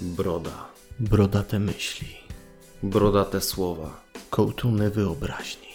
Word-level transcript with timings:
Broda. 0.00 0.68
Brodate 1.00 1.58
myśli, 1.58 2.08
Brodate 2.82 3.40
słowa. 3.40 4.00
kołtuny 4.30 4.90
wyobraźni. 4.90 5.68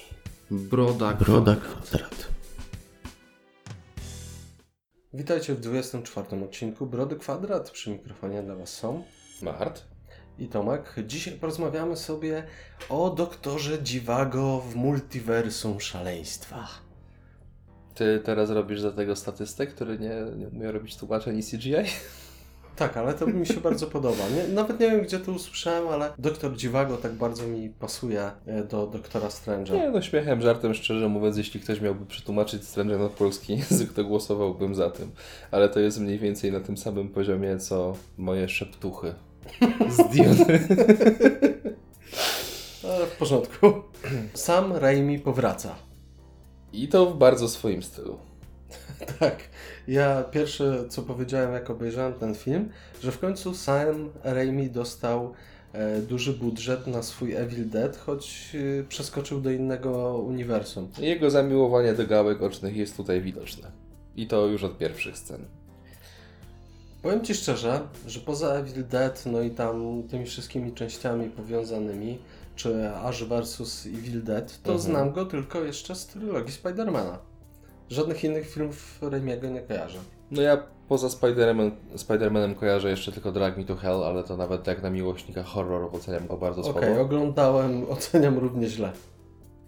Broda. 0.51 1.13
Broda 1.13 1.55
kwadrat. 1.55 1.83
kwadrat. 1.83 2.27
Witajcie 5.13 5.55
w 5.55 5.59
24 5.59 6.43
odcinku 6.43 6.85
Brody 6.85 7.15
Kwadrat. 7.15 7.71
Przy 7.71 7.89
mikrofonie 7.91 8.43
dla 8.43 8.55
Was 8.55 8.69
są 8.73 9.03
Mart. 9.41 9.83
i 10.39 10.47
Tomek. 10.47 10.95
Dzisiaj 11.05 11.33
porozmawiamy 11.33 11.97
sobie 11.97 12.43
o 12.89 13.09
doktorze 13.09 13.83
Dziwago 13.83 14.59
w 14.59 14.75
multiversum 14.75 15.81
szaleństwa. 15.81 16.67
Ty 17.95 18.21
teraz 18.23 18.49
robisz 18.49 18.81
za 18.81 18.91
tego 18.91 19.15
statystę, 19.15 19.67
który 19.67 19.99
nie, 19.99 20.15
nie 20.37 20.47
umie 20.47 20.71
robić 20.71 20.97
tłumaczeń 20.97 21.37
i 21.37 21.43
CGI? 21.43 21.73
Tak, 22.75 22.97
ale 22.97 23.13
to 23.13 23.27
mi 23.27 23.45
się 23.45 23.59
bardzo 23.69 23.87
podoba. 23.87 24.23
Nie, 24.35 24.53
nawet 24.53 24.79
nie 24.79 24.91
wiem, 24.91 25.01
gdzie 25.01 25.19
to 25.19 25.31
usłyszałem, 25.31 25.87
ale 25.87 26.13
doktor 26.17 26.55
Dziwago 26.55 26.97
tak 26.97 27.13
bardzo 27.13 27.47
mi 27.47 27.69
pasuje 27.69 28.31
e, 28.45 28.63
do 28.63 28.87
doktora 28.87 29.27
Strange'a. 29.27 29.73
Nie, 29.73 29.89
no 29.89 30.01
śmiechem, 30.01 30.41
żartem, 30.41 30.73
szczerze 30.73 31.09
mówiąc, 31.09 31.37
jeśli 31.37 31.59
ktoś 31.59 31.81
miałby 31.81 32.05
przetłumaczyć 32.05 32.67
Stranger 32.67 32.99
na 32.99 33.09
polski 33.09 33.53
język, 33.57 33.93
to 33.93 34.03
głosowałbym 34.03 34.75
za 34.75 34.89
tym. 34.89 35.11
Ale 35.51 35.69
to 35.69 35.79
jest 35.79 35.99
mniej 35.99 36.19
więcej 36.19 36.51
na 36.51 36.59
tym 36.59 36.77
samym 36.77 37.09
poziomie, 37.09 37.57
co 37.57 37.95
moje 38.17 38.49
szeptuchy 38.49 39.13
z. 39.89 39.97
Ale 42.83 43.05
w 43.05 43.17
porządku. 43.17 43.73
Sam 44.33 44.73
Raimi 44.73 45.19
powraca. 45.19 45.75
I 46.73 46.87
to 46.87 47.05
w 47.05 47.17
bardzo 47.17 47.49
swoim 47.49 47.83
stylu. 47.83 48.17
Tak. 49.19 49.37
Ja 49.87 50.23
pierwsze, 50.23 50.83
co 50.89 51.01
powiedziałem, 51.01 51.53
jak 51.53 51.69
obejrzałem 51.69 52.13
ten 52.13 52.35
film, 52.35 52.69
że 53.03 53.11
w 53.11 53.19
końcu 53.19 53.53
Sam 53.55 54.09
Raimi 54.23 54.69
dostał 54.69 55.33
e, 55.73 55.99
duży 56.01 56.33
budżet 56.33 56.87
na 56.87 57.03
swój 57.03 57.33
Evil 57.35 57.69
Dead, 57.69 57.97
choć 57.97 58.55
e, 58.79 58.83
przeskoczył 58.83 59.41
do 59.41 59.51
innego 59.51 60.17
uniwersum. 60.17 60.87
Jego 60.99 61.29
zamiłowanie 61.29 61.93
do 61.93 62.07
gałek 62.07 62.41
ocznych 62.41 62.75
jest 62.75 62.97
tutaj 62.97 63.21
widoczne. 63.21 63.71
I 64.15 64.27
to 64.27 64.45
już 64.45 64.63
od 64.63 64.77
pierwszych 64.77 65.17
scen. 65.17 65.45
Powiem 67.01 67.23
Ci 67.25 67.33
szczerze, 67.35 67.81
że 68.07 68.19
poza 68.19 68.53
Evil 68.53 68.87
Dead, 68.87 69.23
no 69.25 69.41
i 69.41 69.51
tam 69.51 70.03
tymi 70.11 70.25
wszystkimi 70.25 70.71
częściami 70.73 71.29
powiązanymi, 71.29 72.17
czy 72.55 72.89
Ash 72.89 73.23
vs 73.23 73.85
Evil 73.85 74.23
Dead, 74.23 74.59
to 74.63 74.71
Mhm. 74.73 74.79
znam 74.79 75.11
go 75.11 75.25
tylko 75.25 75.63
jeszcze 75.63 75.95
z 75.95 76.05
trylogii 76.07 76.53
Spidermana. 76.53 77.19
Żadnych 77.89 78.23
innych 78.23 78.49
filmów 78.49 78.99
Raimiego 79.01 79.49
nie 79.49 79.61
kojarzę. 79.61 79.99
No 80.31 80.41
ja 80.41 80.63
poza 80.87 81.07
Spider-Man, 81.07 81.71
Spider-Manem 81.95 82.55
kojarzę 82.55 82.89
jeszcze 82.89 83.11
tylko 83.11 83.31
Drag 83.31 83.57
Me 83.57 83.63
to 83.63 83.75
Hell, 83.75 84.03
ale 84.03 84.23
to 84.23 84.37
nawet 84.37 84.67
jak 84.67 84.83
na 84.83 84.89
miłośnika 84.89 85.43
horrorów 85.43 85.93
oceniam 85.95 86.27
go 86.27 86.37
bardzo 86.37 86.61
Okej, 86.61 86.83
słabo. 86.83 87.01
oglądałem, 87.01 87.85
oceniam 87.91 88.37
równie 88.37 88.67
źle. 88.67 88.91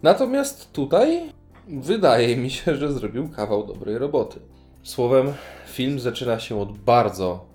Natomiast 0.03 0.71
tutaj 0.73 1.29
wydaje 1.67 2.37
mi 2.37 2.49
się, 2.49 2.75
że 2.75 2.93
zrobił 2.93 3.29
kawał 3.29 3.67
dobrej 3.67 3.97
roboty. 3.97 4.39
Słowem, 4.83 5.33
film 5.67 5.99
zaczyna 5.99 6.39
się 6.39 6.61
od 6.61 6.77
bardzo 6.77 7.45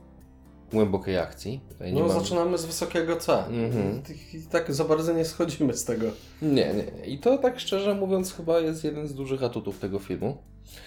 głębokiej 0.72 1.18
akcji. 1.18 1.60
Tutaj 1.68 1.92
No, 1.92 2.00
mam- 2.00 2.10
zaczynamy 2.20 2.58
z 2.58 2.64
wysokiego 2.66 3.16
C. 3.16 3.46
Mhm. 3.46 4.02
I, 4.32 4.36
I 4.36 4.42
tak 4.42 4.74
za 4.74 4.84
bardzo 4.84 5.12
nie 5.12 5.24
schodzimy 5.24 5.74
z 5.74 5.84
tego. 5.84 6.06
Nie, 6.42 6.74
nie. 6.74 7.06
I 7.06 7.18
to 7.18 7.38
tak 7.38 7.60
szczerze 7.60 7.94
mówiąc 7.94 8.34
chyba 8.34 8.60
jest 8.60 8.84
jeden 8.84 9.08
z 9.08 9.14
dużych 9.14 9.42
atutów 9.42 9.78
tego 9.78 9.98
filmu. 9.98 10.36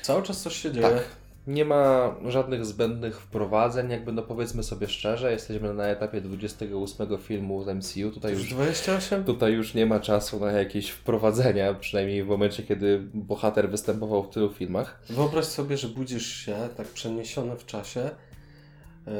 Cały 0.01 0.23
czas 0.23 0.41
coś 0.41 0.55
się 0.55 0.71
dzieje. 0.71 0.89
Tak. 0.89 1.03
Nie 1.47 1.65
ma 1.65 2.15
żadnych 2.27 2.65
zbędnych 2.65 3.21
wprowadzeń, 3.21 3.89
jakby 3.89 4.11
no 4.11 4.21
powiedzmy 4.21 4.63
sobie 4.63 4.87
szczerze, 4.87 5.31
jesteśmy 5.31 5.73
na 5.73 5.85
etapie 5.87 6.21
28 6.21 7.17
filmu 7.17 7.63
z 7.63 7.67
MCU, 7.67 8.11
tutaj 8.11 8.31
Już 8.31 8.41
już 8.41 8.49
28? 8.49 9.23
Tutaj 9.23 9.53
już 9.53 9.73
nie 9.73 9.85
ma 9.85 9.99
czasu 9.99 10.39
na 10.39 10.51
jakieś 10.51 10.89
wprowadzenia, 10.89 11.73
przynajmniej 11.73 12.23
w 12.23 12.27
momencie, 12.27 12.63
kiedy 12.63 12.99
bohater 13.13 13.69
występował 13.69 14.23
w 14.23 14.29
tylu 14.29 14.49
filmach. 14.49 14.99
Wyobraź 15.09 15.45
sobie, 15.45 15.77
że 15.77 15.87
budzisz 15.87 16.27
się 16.27 16.55
tak 16.77 16.87
przeniesiony 16.87 17.55
w 17.57 17.65
czasie 17.65 18.09
yy, 19.07 19.13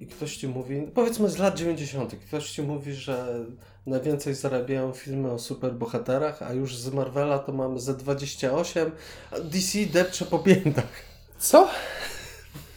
i 0.00 0.06
ktoś 0.06 0.36
ci 0.36 0.48
mówi, 0.48 0.82
powiedzmy 0.94 1.28
z 1.28 1.38
lat 1.38 1.58
90., 1.58 2.14
ktoś 2.26 2.50
ci 2.50 2.62
mówi, 2.62 2.94
że 2.94 3.44
najwięcej 3.86 4.34
zarabiają 4.34 4.92
filmy 4.92 5.32
o 5.32 5.38
superbohaterach, 5.38 6.42
a 6.42 6.52
już 6.52 6.76
z 6.76 6.92
Marvela 6.92 7.38
to 7.38 7.52
mamy 7.52 7.78
Z28, 7.78 8.90
a 9.30 9.40
DC 9.40 9.78
depcze 9.92 10.24
po 10.24 10.38
piętach. 10.38 11.10
Co? 11.38 11.68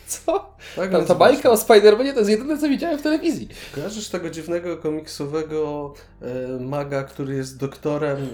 Co? 0.07 0.53
Tak, 0.75 0.91
Tam 0.91 1.05
ta 1.05 1.15
bajka 1.15 1.49
o. 1.49 1.55
Spider-Manie 1.55 2.13
to 2.13 2.19
jest 2.19 2.29
jedyne, 2.29 2.57
co 2.57 2.69
widziałem 2.69 2.99
w 2.99 3.01
telewizji. 3.01 3.49
Kojarzysz 3.75 4.09
tego 4.09 4.29
dziwnego 4.29 4.77
komiksowego 4.77 5.93
e, 6.21 6.59
maga, 6.59 7.03
który 7.03 7.35
jest 7.35 7.57
doktorem 7.57 8.27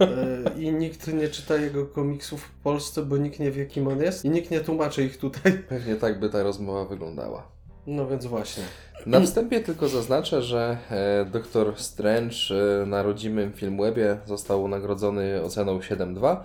e, 0.00 0.60
i 0.60 0.72
nikt 0.72 1.06
nie 1.06 1.28
czyta 1.28 1.56
jego 1.56 1.86
komiksów 1.86 2.42
w 2.42 2.50
Polsce, 2.50 3.02
bo 3.02 3.16
nikt 3.16 3.40
nie 3.40 3.50
wie 3.50 3.66
kim 3.66 3.88
on 3.88 4.00
jest 4.00 4.24
i 4.24 4.30
nikt 4.30 4.50
nie 4.50 4.60
tłumaczy 4.60 5.04
ich 5.04 5.18
tutaj. 5.18 5.52
Pewnie 5.68 5.96
tak 5.96 6.20
by 6.20 6.30
ta 6.30 6.42
rozmowa 6.42 6.84
wyglądała. 6.84 7.54
No 7.86 8.06
więc 8.06 8.26
właśnie. 8.26 8.64
Na 9.06 9.20
wstępie 9.20 9.60
tylko 9.60 9.88
zaznaczę, 9.88 10.42
że 10.42 10.78
e, 10.90 11.24
Doktor 11.24 11.80
Strange 11.80 12.36
e, 12.82 12.86
na 12.86 13.02
rodzimym 13.02 13.52
Filmwebie 13.52 14.18
został 14.26 14.68
nagrodzony 14.68 15.42
oceną 15.42 15.78
7.2, 15.78 16.36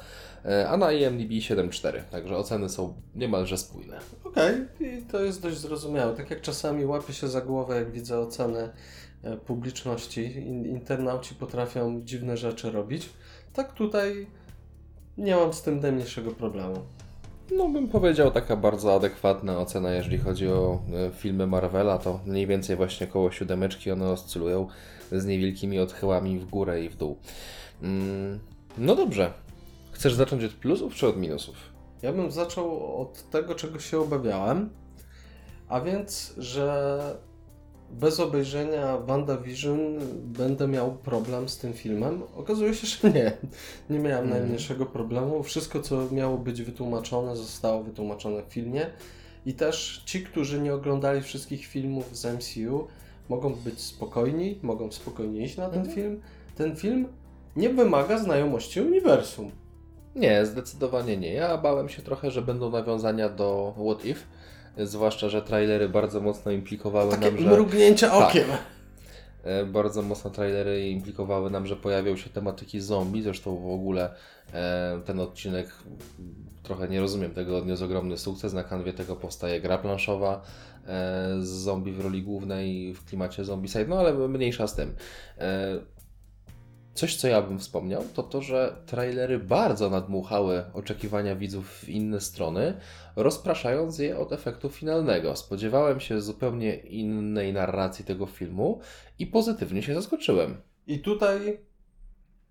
e, 0.46 0.70
a 0.70 0.78
na 0.78 0.92
IMDb 0.92 1.32
7.4, 1.32 2.02
także 2.12 2.38
oceny 2.38 2.70
są 2.70 2.94
niemalże 3.16 3.58
spójne. 3.58 4.00
Okej, 4.24 4.56
i 4.80 5.02
to 5.02 5.24
jest 5.24 5.42
dość 5.42 5.58
zrozumiałe. 5.58 6.16
Tak 6.16 6.30
jak 6.30 6.42
czasami 6.42 6.86
łapię 6.86 7.14
się 7.14 7.28
za 7.28 7.42
głowę, 7.42 7.76
jak 7.76 7.92
widzę 7.92 8.20
oceny 8.20 8.70
e, 9.24 9.38
publiczności, 9.38 10.38
in, 10.38 10.66
internauci 10.66 11.36
potrafią 11.36 12.02
dziwne 12.06 12.38
rzeczy 12.38 12.72
robić, 12.72 13.10
tak 13.54 13.74
tutaj 13.74 14.28
nie 15.18 15.36
mam 15.36 15.54
z 15.54 15.62
tym 15.62 15.80
najmniejszego 15.80 16.32
problemu. 16.32 16.76
No 17.52 17.70
bym 17.70 17.88
powiedział 17.88 18.32
taka 18.32 18.56
bardzo 18.56 18.96
adekwatna 18.96 19.60
ocena, 19.60 19.92
jeżeli 19.92 20.18
chodzi 20.18 20.48
o 20.48 20.82
e, 20.94 21.12
filmy 21.12 21.48
Marvela, 21.48 21.98
to 21.98 22.20
mniej 22.26 22.48
więcej 22.48 22.76
właśnie 22.76 23.08
koło 23.08 23.32
siódemeczki 23.32 23.92
one 23.92 24.10
oscylują 24.10 24.68
z 25.12 25.26
niewielkimi 25.26 25.80
odchyłami 25.80 26.40
w 26.40 26.46
górę 26.46 26.84
i 26.84 26.90
w 26.90 26.96
dół. 26.96 27.18
Mm, 27.82 28.40
no 28.78 28.96
dobrze. 28.96 29.34
Chcesz 29.92 30.14
zacząć 30.14 30.44
od 30.44 30.54
plusów 30.54 30.96
czy 30.96 31.08
od 31.08 31.18
minusów? 31.18 31.56
Ja 32.02 32.14
bym 32.14 32.32
zaczął 32.32 32.98
od 33.02 33.30
tego, 33.30 33.56
czego 33.56 33.80
się 33.80 34.00
obawiałem, 34.00 34.70
a 35.68 35.82
więc, 35.82 36.34
że 36.38 37.00
bez 37.92 38.20
obejrzenia 38.20 38.98
WandaVision 38.98 39.80
będę 40.24 40.68
miał 40.68 40.92
problem 40.92 41.50
z 41.50 41.58
tym 41.58 41.74
filmem. 41.74 42.22
Okazuje 42.38 42.74
się, 42.74 42.88
że 42.88 43.10
nie. 43.10 43.32
Nie 43.90 44.00
miałem 44.00 44.24
Mhm. 44.24 44.30
najmniejszego 44.30 44.86
problemu. 44.86 45.44
Wszystko, 45.44 45.80
co 45.82 46.08
miało 46.12 46.38
być 46.38 46.62
wytłumaczone, 46.62 47.36
zostało 47.36 47.84
wytłumaczone 47.84 48.44
w 48.44 48.54
filmie. 48.54 48.86
I 49.46 49.54
też 49.54 50.04
ci, 50.06 50.24
którzy 50.24 50.62
nie 50.62 50.74
oglądali 50.74 51.22
wszystkich 51.22 51.66
filmów 51.66 52.18
z 52.18 52.26
MCU, 52.26 52.88
mogą 53.30 53.54
być 53.56 53.82
spokojni, 53.82 54.60
mogą 54.62 54.92
spokojnie 54.92 55.42
iść 55.46 55.58
na 55.58 55.70
ten 55.70 55.80
Mhm. 55.80 55.96
film. 55.96 56.22
Ten 56.56 56.76
film 56.76 57.08
nie 57.56 57.70
wymaga 57.70 58.18
znajomości 58.18 58.82
uniwersum. 58.82 59.52
Nie, 60.16 60.46
zdecydowanie 60.46 61.18
nie. 61.18 61.34
Ja 61.34 61.58
bałem 61.58 61.90
się 61.90 62.02
trochę, 62.02 62.32
że 62.32 62.42
będą 62.42 62.70
nawiązania 62.70 63.30
do 63.30 63.74
What 63.86 64.06
If, 64.06 64.20
zwłaszcza, 64.78 65.30
że 65.30 65.42
trailery 65.42 65.90
bardzo 65.90 66.22
mocno 66.22 66.52
implikowały 66.52 67.12
Takie 67.12 67.32
nam, 67.32 67.40
że... 67.40 67.50
mrugnięcia 67.50 68.10
Tak. 68.10 68.30
okiem. 68.30 68.46
E, 69.44 69.66
Bardzo 69.66 70.02
mocno 70.02 70.30
trailery 70.30 70.90
implikowały 70.90 71.50
nam, 71.50 71.68
że 71.68 71.76
pojawią 71.76 72.16
się 72.18 72.30
tematyki 72.30 72.80
zombie. 72.80 73.22
Zresztą 73.22 73.58
w 73.58 73.72
ogóle 73.74 74.14
e, 74.54 75.02
ten 75.06 75.20
odcinek, 75.20 75.70
trochę 76.64 76.88
nie 76.88 77.00
rozumiem 77.00 77.32
tego, 77.32 77.58
odniósł 77.58 77.86
ogromny 77.86 78.18
sukces. 78.18 78.54
Na 78.54 78.64
kanwie 78.64 78.94
tego 78.94 79.16
powstaje 79.16 79.62
gra 79.62 79.78
planszowa 79.78 80.42
e, 80.88 81.28
z 81.40 81.48
zombie 81.48 81.92
w 81.92 82.02
roli 82.02 82.24
głównej 82.24 82.94
w 82.94 83.06
klimacie 83.06 83.46
zombicide, 83.46 83.86
no 83.88 84.00
ale 84.00 84.14
mniejsza 84.14 84.68
z 84.68 84.76
tym. 84.76 84.96
Coś, 86.94 87.16
co 87.16 87.28
ja 87.28 87.42
bym 87.42 87.60
wspomniał, 87.60 88.04
to 88.14 88.24
to, 88.24 88.42
że 88.42 88.84
trailery 88.86 89.40
bardzo 89.40 89.90
nadmuchały 89.90 90.64
oczekiwania 90.74 91.36
widzów 91.36 91.70
w 91.70 91.90
inne 91.90 92.22
strony, 92.22 92.74
rozpraszając 93.16 94.00
je 94.00 94.18
od 94.18 94.34
efektu 94.34 94.70
finalnego. 94.70 95.36
Spodziewałem 95.36 96.00
się 96.00 96.22
zupełnie 96.22 96.76
innej 96.76 97.54
narracji 97.54 98.06
tego 98.06 98.26
filmu 98.26 98.82
i 99.20 99.28
pozytywnie 99.28 99.84
się 99.84 99.94
zaskoczyłem. 99.94 100.62
I 100.88 101.00
tutaj 101.00 101.60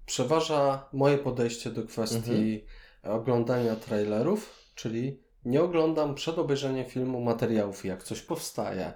przeważa 0.06 0.88
moje 0.92 1.18
podejście 1.18 1.70
do 1.70 1.82
kwestii 1.82 2.64
oglądania 3.02 3.76
trailerów, 3.76 4.54
czyli 4.74 5.20
nie 5.44 5.62
oglądam 5.62 6.14
przed 6.14 6.38
obejrzeniem 6.38 6.84
filmu 6.84 7.20
materiałów, 7.20 7.84
jak 7.84 8.02
coś 8.02 8.22
powstaje, 8.22 8.92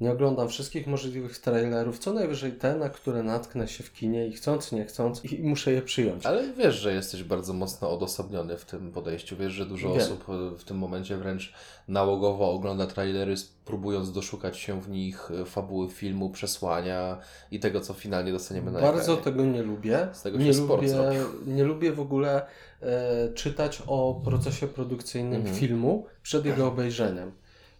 Nie 0.00 0.12
oglądam 0.12 0.48
wszystkich 0.48 0.86
możliwych 0.86 1.38
trailerów, 1.38 1.98
co 1.98 2.12
najwyżej 2.12 2.52
te, 2.52 2.76
na 2.76 2.88
które 2.88 3.22
natknę 3.22 3.68
się 3.68 3.84
w 3.84 3.92
kinie 3.92 4.26
i 4.26 4.32
chcąc, 4.32 4.72
nie 4.72 4.84
chcąc 4.84 5.24
i 5.24 5.42
muszę 5.42 5.72
je 5.72 5.82
przyjąć. 5.82 6.26
Ale 6.26 6.52
wiesz, 6.52 6.74
że 6.74 6.94
jesteś 6.94 7.22
bardzo 7.24 7.52
mocno 7.52 7.90
odosobniony 7.90 8.56
w 8.58 8.64
tym 8.64 8.92
podejściu. 8.92 9.36
Wiesz, 9.36 9.52
że 9.52 9.66
dużo 9.66 9.88
Wiem. 9.92 9.98
osób 10.02 10.24
e, 10.28 10.58
w 10.58 10.64
tym 10.64 10.78
momencie 10.78 11.16
wręcz 11.16 11.52
nałogowo 11.88 12.50
ogląda 12.52 12.86
trailery, 12.86 13.34
próbując 13.64 14.12
doszukać 14.12 14.56
się 14.58 14.80
w 14.80 14.88
nich 14.90 15.30
e, 15.30 15.44
fabuły 15.44 15.90
filmu, 15.90 16.30
przesłania 16.30 17.18
i 17.50 17.60
tego, 17.60 17.80
co 17.80 17.94
finalnie 17.94 18.32
dostaniemy 18.32 18.70
na 18.70 18.80
Bardzo 18.80 19.00
ekranie. 19.12 19.22
tego 19.22 19.44
nie 19.44 19.62
lubię. 19.62 20.08
Z 20.12 20.22
tego 20.22 20.38
się 20.38 20.44
nie, 20.44 20.54
sport 20.54 20.82
lubię 20.82 20.88
zrobił. 20.88 21.20
nie 21.46 21.64
lubię 21.64 21.92
w 21.92 22.00
ogóle 22.00 22.46
e, 22.82 23.28
czytać 23.34 23.82
o 23.86 24.20
procesie 24.24 24.68
produkcyjnym 24.68 25.40
Mhm. 25.40 25.56
filmu 25.56 26.06
przed 26.22 26.44
jego 26.44 26.66
obejrzeniem. 26.66 27.32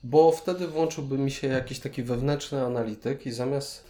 Bo 0.05 0.33
wtedy 0.33 0.69
włączyłby 0.69 1.19
mi 1.19 1.31
się 1.31 1.49
jakiś 1.49 1.81
taki 1.81 2.03
wewnętrzny 2.03 2.65
analityk 2.65 3.27
i 3.27 3.33
zamiast 3.33 3.85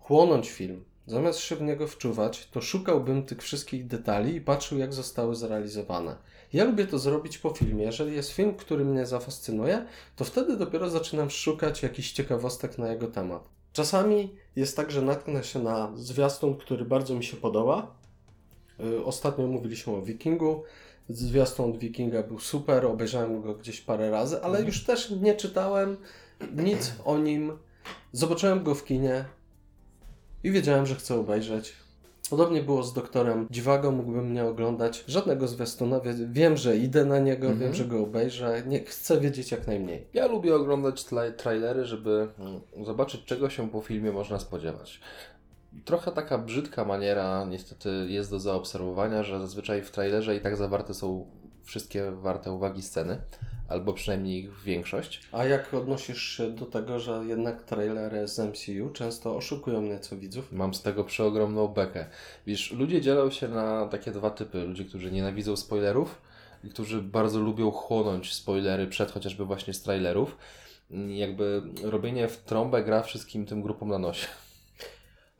chłonąć 0.00 0.50
film, 0.50 0.84
zamiast 1.06 1.38
się 1.38 1.56
w 1.56 1.62
niego 1.62 1.86
wczuwać, 1.86 2.48
to 2.50 2.60
szukałbym 2.60 3.22
tych 3.22 3.42
wszystkich 3.42 3.86
detali 3.86 4.34
i 4.34 4.40
patrzył, 4.40 4.78
jak 4.78 4.94
zostały 4.94 5.36
zrealizowane. 5.36 6.16
Ja 6.52 6.64
lubię 6.64 6.86
to 6.86 6.98
zrobić 6.98 7.38
po 7.38 7.50
filmie. 7.50 7.84
Jeżeli 7.84 8.14
jest 8.14 8.30
film, 8.30 8.54
który 8.54 8.84
mnie 8.84 9.06
zafascynuje, 9.06 9.86
to 10.16 10.24
wtedy 10.24 10.56
dopiero 10.56 10.90
zaczynam 10.90 11.30
szukać 11.30 11.82
jakichś 11.82 12.12
ciekawostek 12.12 12.78
na 12.78 12.88
jego 12.92 13.06
temat. 13.06 13.48
Czasami 13.72 14.34
jest 14.56 14.76
tak, 14.76 14.90
że 14.90 15.02
natknę 15.02 15.44
się 15.44 15.58
na 15.58 15.92
zwiastun, 15.96 16.56
który 16.56 16.84
bardzo 16.84 17.14
mi 17.14 17.24
się 17.24 17.36
podoba. 17.36 17.94
Y, 18.80 19.04
Ostatnio 19.04 19.46
mówiliśmy 19.46 19.92
o 19.92 20.02
Wikingu. 20.02 20.62
Zwiastun 21.08 21.70
od 21.70 21.78
Wikinga 21.78 22.22
był 22.22 22.38
super, 22.38 22.86
obejrzałem 22.86 23.42
go 23.42 23.54
gdzieś 23.54 23.80
parę 23.80 24.10
razy, 24.10 24.42
ale 24.42 24.62
już 24.62 24.84
też 24.84 25.10
nie 25.10 25.34
czytałem 25.34 25.96
nic 26.56 26.92
o 27.04 27.18
nim. 27.18 27.52
Zobaczyłem 28.12 28.62
go 28.64 28.74
w 28.74 28.84
kinie 28.84 29.24
i 30.44 30.50
wiedziałem, 30.50 30.86
że 30.86 30.94
chcę 30.94 31.14
obejrzeć. 31.20 31.72
Podobnie 32.30 32.62
było 32.62 32.82
z 32.82 32.92
doktorem 32.92 33.46
Dziwago, 33.50 33.90
mógłbym 33.90 34.32
nie 34.34 34.44
oglądać 34.44 35.04
żadnego 35.08 35.48
zwiastuna. 35.48 36.00
Wie- 36.00 36.28
Wiem, 36.32 36.56
że 36.56 36.76
idę 36.76 37.04
na 37.04 37.18
niego, 37.18 37.46
Mhm. 37.46 37.60
wiem, 37.60 37.74
że 37.74 37.84
go 37.84 38.00
obejrzę. 38.02 38.62
Nie, 38.66 38.84
chcę 38.84 39.20
wiedzieć 39.20 39.50
jak 39.50 39.66
najmniej. 39.66 40.06
Ja 40.14 40.26
lubię 40.26 40.54
oglądać 40.54 41.04
tla- 41.04 41.32
trailery, 41.32 41.84
żeby 41.84 42.28
mm, 42.38 42.60
zobaczyć, 42.86 43.24
czego 43.24 43.50
się 43.50 43.70
po 43.70 43.80
filmie 43.80 44.12
można 44.12 44.38
spodziewać. 44.38 45.00
Trochę 45.84 46.12
taka 46.12 46.38
brzydka 46.38 46.84
maniera 46.84 47.44
niestety 47.44 48.06
jest 48.08 48.30
do 48.30 48.40
zaobserwowania, 48.40 49.22
że 49.22 49.40
zazwyczaj 49.40 49.82
w 49.82 49.90
trailerze 49.90 50.36
i 50.36 50.40
tak 50.40 50.56
zawarte 50.56 50.94
są 50.94 51.26
wszystkie 51.64 52.10
warte 52.10 52.52
uwagi 52.52 52.82
sceny, 52.82 53.18
albo 53.68 53.92
przynajmniej 53.92 54.44
ich 54.44 54.62
większość. 54.62 55.20
A 55.32 55.44
jak 55.44 55.74
odnosisz 55.74 56.22
się 56.22 56.50
do 56.50 56.66
tego, 56.66 57.00
że 57.00 57.24
jednak 57.26 57.62
trailery 57.62 58.28
z 58.28 58.38
MCU 58.38 58.90
często 58.92 59.36
oszukują 59.36 59.82
nieco 59.82 60.16
widzów? 60.16 60.52
Mam 60.52 60.74
z 60.74 60.82
tego 60.82 61.04
przeogromną 61.04 61.68
bekę. 61.68 62.06
Wiesz, 62.46 62.72
ludzie 62.72 63.00
dzielą 63.00 63.30
się 63.30 63.48
na 63.48 63.86
takie 63.86 64.10
dwa 64.10 64.30
typy. 64.30 64.64
Ludzie, 64.64 64.84
którzy 64.84 65.12
nienawidzą 65.12 65.56
spoilerów 65.56 66.22
i 66.64 66.68
którzy 66.68 67.02
bardzo 67.02 67.40
lubią 67.40 67.70
chłonąć 67.70 68.34
spoilery 68.34 68.86
przed 68.86 69.12
chociażby 69.12 69.44
właśnie 69.44 69.74
z 69.74 69.82
trailerów. 69.82 70.36
Jakby 71.08 71.62
robienie 71.82 72.28
w 72.28 72.36
trąbę 72.36 72.84
gra 72.84 73.02
wszystkim 73.02 73.46
tym 73.46 73.62
grupom 73.62 73.88
na 73.88 73.98
nosie. 73.98 74.26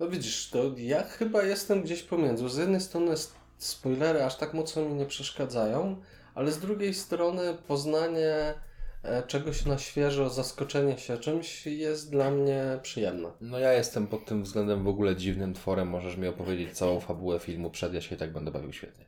No 0.03 0.09
widzisz, 0.09 0.51
to 0.51 0.59
ja 0.77 1.03
chyba 1.03 1.43
jestem 1.43 1.83
gdzieś 1.83 2.03
pomiędzy. 2.03 2.49
Z 2.49 2.57
jednej 2.57 2.81
strony 2.81 3.15
spoilery 3.59 4.25
aż 4.25 4.37
tak 4.37 4.55
mocno 4.55 4.83
mi 4.83 4.95
nie 4.95 5.07
przeszkadzają, 5.07 5.97
ale 6.35 6.53
z 6.53 6.59
drugiej 6.59 6.95
strony 6.95 7.57
poznanie 7.67 8.55
e, 9.03 9.23
czegoś 9.27 9.67
na 9.67 9.79
świeżo, 9.79 10.31
zaskoczenie 10.31 10.99
się 10.99 11.19
czymś 11.19 11.67
jest 11.67 12.11
dla 12.11 12.31
mnie 12.31 12.79
przyjemne. 12.83 13.29
No 13.41 13.59
ja 13.59 13.73
jestem 13.73 14.07
pod 14.07 14.25
tym 14.25 14.43
względem 14.43 14.85
w 14.85 14.89
ogóle 14.89 15.17
dziwnym 15.17 15.55
tworem. 15.55 15.89
Możesz 15.89 16.17
mi 16.17 16.29
opowiedzieć 16.29 16.73
całą 16.73 17.01
fabułę 17.01 17.39
filmu 17.39 17.71
przed, 17.71 17.95
ja 17.95 18.01
się 18.01 18.15
i 18.15 18.19
tak 18.19 18.33
będę 18.33 18.51
bawił 18.51 18.73
świetnie. 18.73 19.05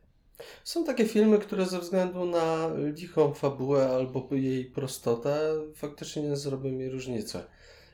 Są 0.65 0.85
takie 0.85 1.05
filmy, 1.05 1.39
które 1.39 1.67
ze 1.67 1.81
względu 1.81 2.25
na 2.25 2.71
lichą 2.77 3.35
fabułę 3.35 3.89
albo 3.89 4.29
jej 4.31 4.65
prostotę 4.65 5.55
faktycznie 5.75 6.23
nie 6.23 6.37
zrobią 6.37 6.71
mi 6.71 6.89
różnicy. 6.89 7.41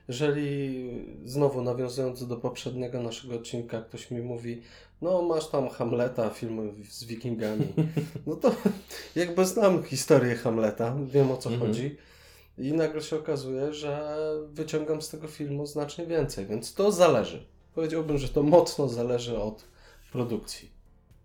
Jeżeli 0.09 0.91
znowu 1.25 1.63
nawiązując 1.63 2.27
do 2.27 2.37
poprzedniego 2.37 3.03
naszego 3.03 3.35
odcinka, 3.35 3.83
ktoś 3.83 4.11
mi 4.11 4.21
mówi, 4.23 4.63
no 5.03 5.23
masz 5.23 5.49
tam 5.49 5.69
Hamleta, 5.69 6.31
filmy 6.31 6.73
z 6.91 7.05
wikingami, 7.05 7.67
no 8.27 8.37
to 8.37 8.55
jakby 9.17 9.47
znam 9.47 9.83
historię 9.83 10.35
Hamleta, 10.35 10.97
wiem 11.07 11.31
o 11.31 11.37
co 11.37 11.51
Mhm. 11.51 11.69
chodzi 11.71 11.97
i 12.59 12.73
nagle 12.73 13.03
się 13.03 13.17
okazuje, 13.17 13.75
że 13.75 14.17
wyciągam 14.53 15.03
z 15.03 15.09
tego 15.11 15.29
filmu 15.29 15.67
znacznie 15.67 16.07
więcej, 16.07 16.47
więc 16.47 16.75
to 16.75 16.93
zależy. 16.93 17.47
Powiedziałbym, 17.75 18.19
że 18.19 18.29
to 18.29 18.43
mocno 18.43 18.89
zależy 18.89 19.39
od 19.39 19.65
produkcji. 20.13 20.71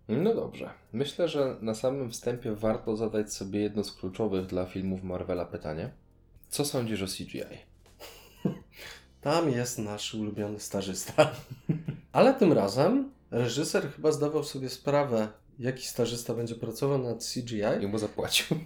No 0.08 0.34
dobrze. 0.36 0.70
Myślę, 0.94 1.28
że 1.28 1.56
na 1.62 1.74
samym 1.76 2.12
wstępie 2.12 2.52
warto 2.56 2.96
zadać 2.96 3.34
sobie 3.34 3.60
jedno 3.62 3.84
z 3.84 3.92
kluczowych 3.92 4.46
dla 4.46 4.66
filmów 4.66 5.04
Marvela 5.04 5.46
pytanie. 5.46 5.90
Co 6.50 6.66
sądzisz 6.66 7.02
o 7.02 7.06
CGI? 7.06 7.44
Tam 9.22 9.50
jest 9.50 9.80
nasz 9.80 10.14
ulubiony 10.16 10.60
stażysta. 10.60 11.32
Ale 12.12 12.34
tym 12.34 12.54
razem 12.54 13.12
reżyser 13.32 13.92
chyba 13.96 14.12
zdawał 14.12 14.44
sobie 14.44 14.70
sprawę, 14.70 15.28
jaki 15.60 15.86
stażysta 15.88 16.34
będzie 16.34 16.56
pracował 16.56 16.98
nad 16.98 17.36
I 17.38 17.42
CGI. 17.44 17.88
mu 17.88 17.98
zapłacił. 17.98 18.58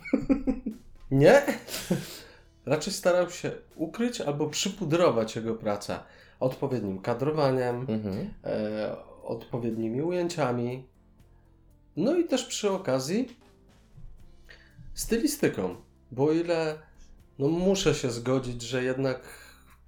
Nie! 1.12 1.42
Raczej 2.66 2.94
starał 2.94 3.30
się 3.30 3.52
ukryć 3.76 4.22
albo 4.22 4.48
przypudrować 4.50 5.36
jego 5.36 5.56
pracę 5.56 6.00
odpowiednim 6.40 7.02
kadrowaniem, 7.02 7.76
Mhm. 7.90 8.34
e, 8.44 8.96
odpowiednimi 9.24 10.02
ujęciami. 10.02 10.88
No 11.96 12.18
i 12.18 12.26
też 12.26 12.46
przy 12.46 12.72
okazji 12.72 13.38
stylistyką. 14.94 15.76
Bo 16.12 16.24
o 16.26 16.32
ile 16.32 16.80
no 17.40 17.48
muszę 17.48 17.96
się 17.96 18.12
zgodzić, 18.12 18.62
że 18.62 18.84
jednak 18.84 19.22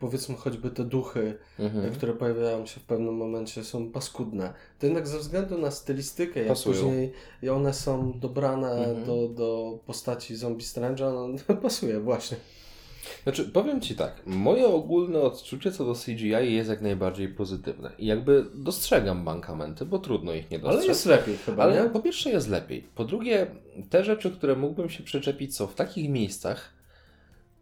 powiedzmy 0.01 0.35
choćby 0.35 0.69
te 0.69 0.83
duchy 0.83 1.37
Mhm. 1.59 1.93
które 1.93 2.13
pojawiają 2.13 2.65
się 2.65 2.79
w 2.79 2.83
pewnym 2.83 3.13
momencie 3.15 3.63
są 3.63 3.91
paskudne. 3.91 4.53
To 4.79 4.85
jednak 4.85 5.07
ze 5.07 5.19
względu 5.19 5.57
na 5.57 5.71
stylistykę, 5.71 6.39
jak 6.39 6.49
Pasują. 6.49 6.75
później 6.75 7.11
i 7.43 7.49
one 7.49 7.73
są 7.73 8.19
dobrane 8.19 8.71
Mhm. 8.71 9.05
do, 9.05 9.27
do 9.27 9.79
postaci 9.85 10.35
Zombie 10.35 10.63
Strange'a, 10.65 11.11
no 11.47 11.55
pasuje 11.61 11.99
właśnie. 11.99 12.37
Znaczy, 13.23 13.45
powiem 13.45 13.81
Ci 13.81 13.95
tak, 13.95 14.21
moje 14.25 14.67
ogólne 14.67 15.21
odczucie 15.21 15.71
co 15.71 15.85
do 15.85 15.93
CGI 15.93 16.29
jest 16.55 16.69
jak 16.69 16.81
najbardziej 16.81 17.27
pozytywne. 17.29 17.91
I 17.97 18.05
jakby 18.05 18.45
dostrzegam 18.55 19.23
mankamenty, 19.23 19.85
bo 19.85 19.99
trudno 19.99 20.33
ich 20.33 20.51
nie 20.51 20.59
dostrzec. 20.59 20.79
Ale 20.81 20.87
jest 20.87 21.05
lepiej 21.05 21.37
chyba, 21.37 21.63
Ale 21.63 21.83
nie? 21.83 21.89
po 21.89 21.99
pierwsze 21.99 22.29
jest 22.29 22.49
lepiej. 22.49 22.87
Po 22.95 23.05
drugie, 23.05 23.47
te 23.89 24.03
rzeczy, 24.03 24.31
które 24.31 24.55
mógłbym 24.55 24.89
się 24.89 25.03
przyczepić, 25.03 25.55
są 25.55 25.67
w 25.67 25.75
takich 25.75 26.09
miejscach, 26.09 26.73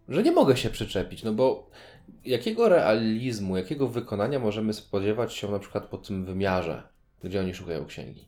że 0.09 0.23
nie 0.23 0.31
mogę 0.31 0.57
się 0.57 0.69
przyczepić, 0.69 1.23
no 1.23 1.33
bo 1.33 1.69
jakiego 2.25 2.69
realizmu, 2.69 3.57
jakiego 3.57 3.87
wykonania 3.87 4.39
możemy 4.39 4.73
spodziewać 4.73 5.33
się 5.33 5.51
na 5.51 5.59
przykład 5.59 5.85
po 5.85 5.97
tym 5.97 6.25
wymiarze, 6.25 6.83
gdzie 7.23 7.39
oni 7.39 7.53
szukają 7.53 7.85
księgi? 7.85 8.25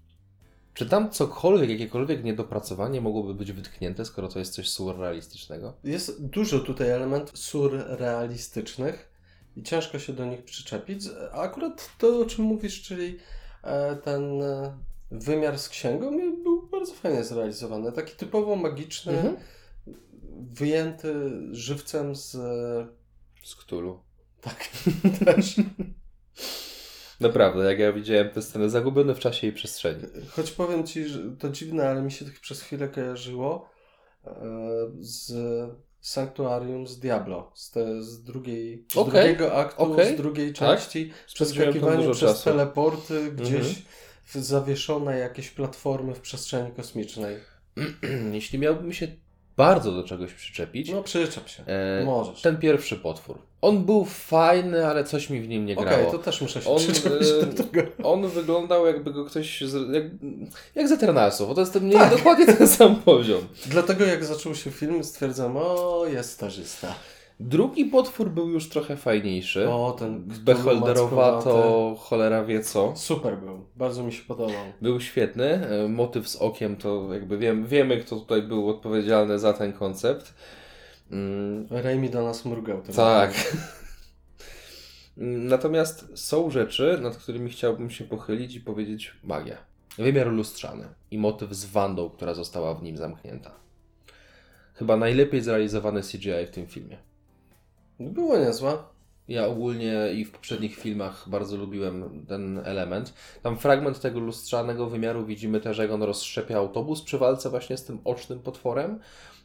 Czy 0.74 0.86
tam 0.90 1.10
cokolwiek, 1.10 1.70
jakiekolwiek 1.70 2.24
niedopracowanie 2.24 3.02
mogłoby 3.02 3.34
być 3.34 3.52
wytknięte, 3.52 4.06
skoro 4.06 4.28
to 4.28 4.40
jest 4.40 4.54
coś 4.54 4.70
surrealistycznego? 4.70 5.74
Jest 5.84 6.26
dużo 6.26 6.60
tutaj 6.60 6.90
elementów 6.90 7.38
surrealistycznych 7.38 9.12
i 9.58 9.64
ciężko 9.64 10.00
się 10.00 10.14
do 10.14 10.26
nich 10.26 10.44
przyczepić. 10.44 11.04
A 11.32 11.36
akurat 11.42 11.90
to, 11.98 12.20
o 12.20 12.26
czym 12.26 12.46
mówisz, 12.46 12.82
czyli 12.82 13.18
e, 13.64 13.96
ten 13.96 14.42
e, 14.42 14.78
wymiar 15.12 15.60
z 15.60 15.70
księgą 15.70 16.12
był 16.44 16.68
bardzo 16.68 16.94
fajnie 16.94 17.24
zrealizowany. 17.24 17.92
Taki 17.92 18.16
typowo 18.16 18.56
magiczny, 18.56 19.14
Mhm. 19.14 19.36
wyjęty 20.52 21.14
żywcem 21.52 22.16
z... 22.16 22.38
Z 23.44 23.56
Cthulhu. 23.56 24.00
Tak, 24.42 24.68
też. 25.26 25.56
Naprawdę, 27.20 27.64
jak 27.64 27.80
ja 27.80 27.94
widziałem 27.94 28.30
tę 28.30 28.42
scenę, 28.42 28.70
zagubiony 28.70 29.16
w 29.16 29.20
czasie 29.20 29.48
i 29.48 29.54
przestrzeni. 29.54 30.04
Choć 30.30 30.52
powiem 30.52 30.88
Ci, 30.88 31.08
że 31.08 31.20
to 31.40 31.50
dziwne, 31.50 31.90
ale 31.90 32.02
mi 32.02 32.12
się 32.12 32.26
tak 32.26 32.40
przez 32.40 32.62
chwilę 32.62 32.88
kojarzyło 32.88 33.70
e, 34.26 34.32
z 35.00 35.34
Sanctuarium 36.02 36.88
z 36.88 37.00
Diablo, 37.00 37.52
z, 37.56 37.72
te, 37.72 38.04
z, 38.04 38.24
drugiej, 38.24 38.86
z 38.92 38.98
Okej, 38.98 39.12
drugiego 39.14 39.56
aktu, 39.56 39.82
okej, 39.82 40.14
z 40.14 40.18
drugiej 40.18 40.54
tak. 40.54 40.80
części, 40.80 41.10
tam 41.10 41.18
przeskakiwanie 41.34 42.04
przez 42.12 42.20
czasu. 42.20 42.44
teleporty 42.44 43.32
gdzieś 43.32 43.86
w 44.26 44.36
zawieszone 44.36 45.20
jakieś 45.20 45.50
platformy 45.50 46.16
w 46.16 46.20
przestrzeni 46.20 46.72
kosmicznej. 46.72 47.38
Jeśli 48.32 48.60
miałbym 48.60 48.94
się 48.94 49.08
bardzo 49.62 49.92
do 49.92 50.04
czegoś 50.04 50.34
przyczepić, 50.34 50.90
No 50.92 51.04
przyczep 51.04 51.48
się, 51.50 51.64
e, 51.66 52.04
możesz. 52.06 52.42
ten 52.42 52.58
pierwszy 52.58 52.96
potwór. 52.96 53.38
On 53.62 53.86
był 53.86 54.06
fajny, 54.06 54.88
ale 54.88 55.04
coś 55.04 55.30
mi 55.30 55.42
w 55.42 55.48
nim 55.48 55.66
nie 55.66 55.74
Okej, 55.78 55.86
grało. 55.88 56.12
to 56.12 56.18
też 56.18 56.42
muszę 56.42 56.62
się 56.62 56.70
On, 56.70 56.78
przyczepić 56.78 57.28
e, 57.28 57.46
do 57.46 57.64
tego. 57.64 57.82
On 58.04 58.28
wyglądał 58.28 58.88
jakby 58.88 59.12
go 59.14 59.26
ktoś. 59.26 59.62
Z, 59.62 59.94
jak, 59.94 60.04
jak 60.76 60.88
z 60.88 60.92
Eternalsów, 60.92 61.48
bo 61.48 61.54
to 61.56 61.62
jest 61.62 61.74
ten 61.74 61.84
mniej 61.84 62.00
dokładnie 62.18 62.46
ten 62.46 62.68
sam 62.68 62.96
poziom. 62.96 63.42
Dlatego 63.66 64.06
jak 64.06 64.26
zaczął 64.26 64.56
się 64.56 64.72
film 64.72 65.04
stwierdzam, 65.04 65.58
o 65.58 66.06
jest 66.14 66.32
stażysta. 66.32 66.96
Drugi 67.44 67.86
potwór 67.86 68.30
był 68.30 68.50
już 68.50 68.70
trochę 68.70 68.98
fajniejszy. 68.98 69.70
O, 69.70 69.96
ten 70.00 70.24
Beholderowato, 70.42 71.54
mackowaty. 71.56 72.00
cholera 72.10 72.44
wie 72.44 72.64
co. 72.64 72.94
Super 72.96 73.38
był, 73.38 73.66
bardzo 73.76 74.04
mi 74.04 74.14
się 74.14 74.24
podobał. 74.24 74.56
Był 74.82 75.00
świetny. 75.02 75.68
E, 75.68 75.88
Motyw 75.88 76.30
z 76.30 76.36
okiem 76.36 76.76
to 76.76 77.14
jakby 77.14 77.38
wiem, 77.38 77.66
wiemy, 77.68 77.98
kto 77.98 78.16
tutaj 78.16 78.42
był 78.42 78.70
odpowiedzialny 78.70 79.40
za 79.40 79.54
ten 79.54 79.74
koncept. 79.74 80.34
Mm, 81.12 81.68
Raimi 81.70 82.10
do 82.10 82.24
nas 82.24 82.46
mrugał. 82.46 82.82
tak. 82.96 83.34
Natomiast 85.54 86.06
są 86.16 86.50
rzeczy, 86.50 87.00
nad 87.02 87.18
którymi 87.18 87.50
chciałbym 87.50 87.90
się 87.90 88.04
pochylić 88.06 88.56
i 88.56 88.62
powiedzieć 88.62 89.14
magia. 89.24 89.58
Wymiar 89.98 90.28
lustrzany 90.28 90.88
i 91.12 91.18
motyw 91.18 91.54
z 91.54 91.66
Wandą, 91.66 92.10
która 92.10 92.34
została 92.34 92.74
w 92.76 92.84
nim 92.84 92.98
zamknięta. 92.98 93.52
Chyba 94.74 94.98
najlepiej 94.98 95.42
zrealizowany 95.42 96.02
CGI 96.02 96.46
w 96.48 96.52
tym 96.52 96.68
filmie. 96.68 96.98
Było 98.10 98.38
niezłe. 98.38 98.78
Ja 99.28 99.48
ogólnie 99.48 99.94
i 100.16 100.26
w 100.26 100.32
poprzednich 100.32 100.76
filmach 100.76 101.30
bardzo 101.30 101.58
lubiłem 101.58 102.26
ten 102.28 102.62
element. 102.66 103.14
Tam 103.42 103.58
fragment 103.58 104.02
tego 104.02 104.20
lustrzanego 104.20 104.90
wymiaru 104.90 105.26
widzimy 105.26 105.60
też, 105.60 105.78
jak 105.78 105.92
on 105.92 106.04
rozszczepia 106.04 106.58
autobus 106.58 107.02
przy 107.02 107.18
walce 107.18 107.50
właśnie 107.50 107.78
z 107.78 107.86
tym 107.86 108.00
ocznym 108.04 108.40
potworem. 108.40 109.00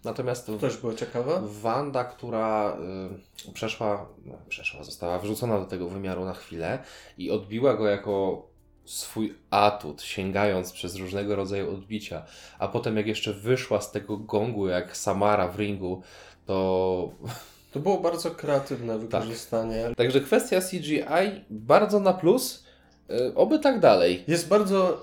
Natomiast 0.04 0.46
To 0.46 0.56
też 0.56 0.76
było 0.76 0.94
ciekawe. 0.94 1.42
Wanda, 1.44 2.04
która 2.04 2.76
y, 3.48 3.52
przeszła, 3.52 4.08
no, 4.24 4.34
przeszła, 4.48 4.84
została 4.84 5.18
wrzucona 5.18 5.58
do 5.58 5.64
tego 5.64 5.88
wymiaru 5.88 6.24
na 6.24 6.34
chwilę 6.34 6.78
i 7.18 7.30
odbiła 7.30 7.74
go 7.74 7.86
jako 7.86 8.46
swój 8.84 9.38
atut, 9.50 10.02
sięgając 10.02 10.72
przez 10.72 10.96
różnego 10.96 11.36
rodzaju 11.36 11.74
odbicia, 11.74 12.24
a 12.58 12.68
potem 12.68 12.96
jak 12.96 13.06
jeszcze 13.06 13.32
wyszła 13.32 13.80
z 13.80 13.92
tego 13.92 14.16
gongu 14.16 14.68
jak 14.68 14.96
Samara 14.96 15.48
w 15.48 15.58
ringu, 15.58 16.02
to 16.46 17.10
To 17.76 17.80
było 17.80 17.98
bardzo 17.98 18.30
kreatywne 18.30 18.98
wykorzystanie. 18.98 19.88
Także 19.96 20.20
kwestia 20.20 20.60
CGI 20.60 21.44
bardzo 21.50 22.00
na 22.00 22.12
plus, 22.12 22.64
y, 23.10 23.34
oby 23.34 23.58
tak 23.58 23.80
dalej. 23.80 24.24
Jest 24.28 24.48
bardzo. 24.48 25.02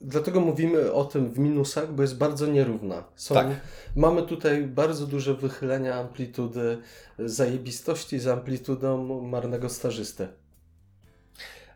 Dlatego 0.00 0.40
mówimy 0.40 0.92
o 0.92 1.04
tym 1.04 1.30
w 1.30 1.38
minusach, 1.38 1.92
bo 1.92 2.02
jest 2.02 2.16
bardzo 2.16 2.46
nierówna. 2.46 3.04
Są, 3.16 3.34
Tak. 3.34 3.46
Mamy 3.96 4.22
tutaj 4.22 4.62
bardzo 4.62 5.06
duże 5.06 5.34
wychylenia 5.34 5.94
amplitudy, 5.94 6.78
zajebistości 7.18 8.18
z 8.18 8.26
amplitudą 8.28 9.20
marnego 9.22 9.68
stażysty. 9.68 10.28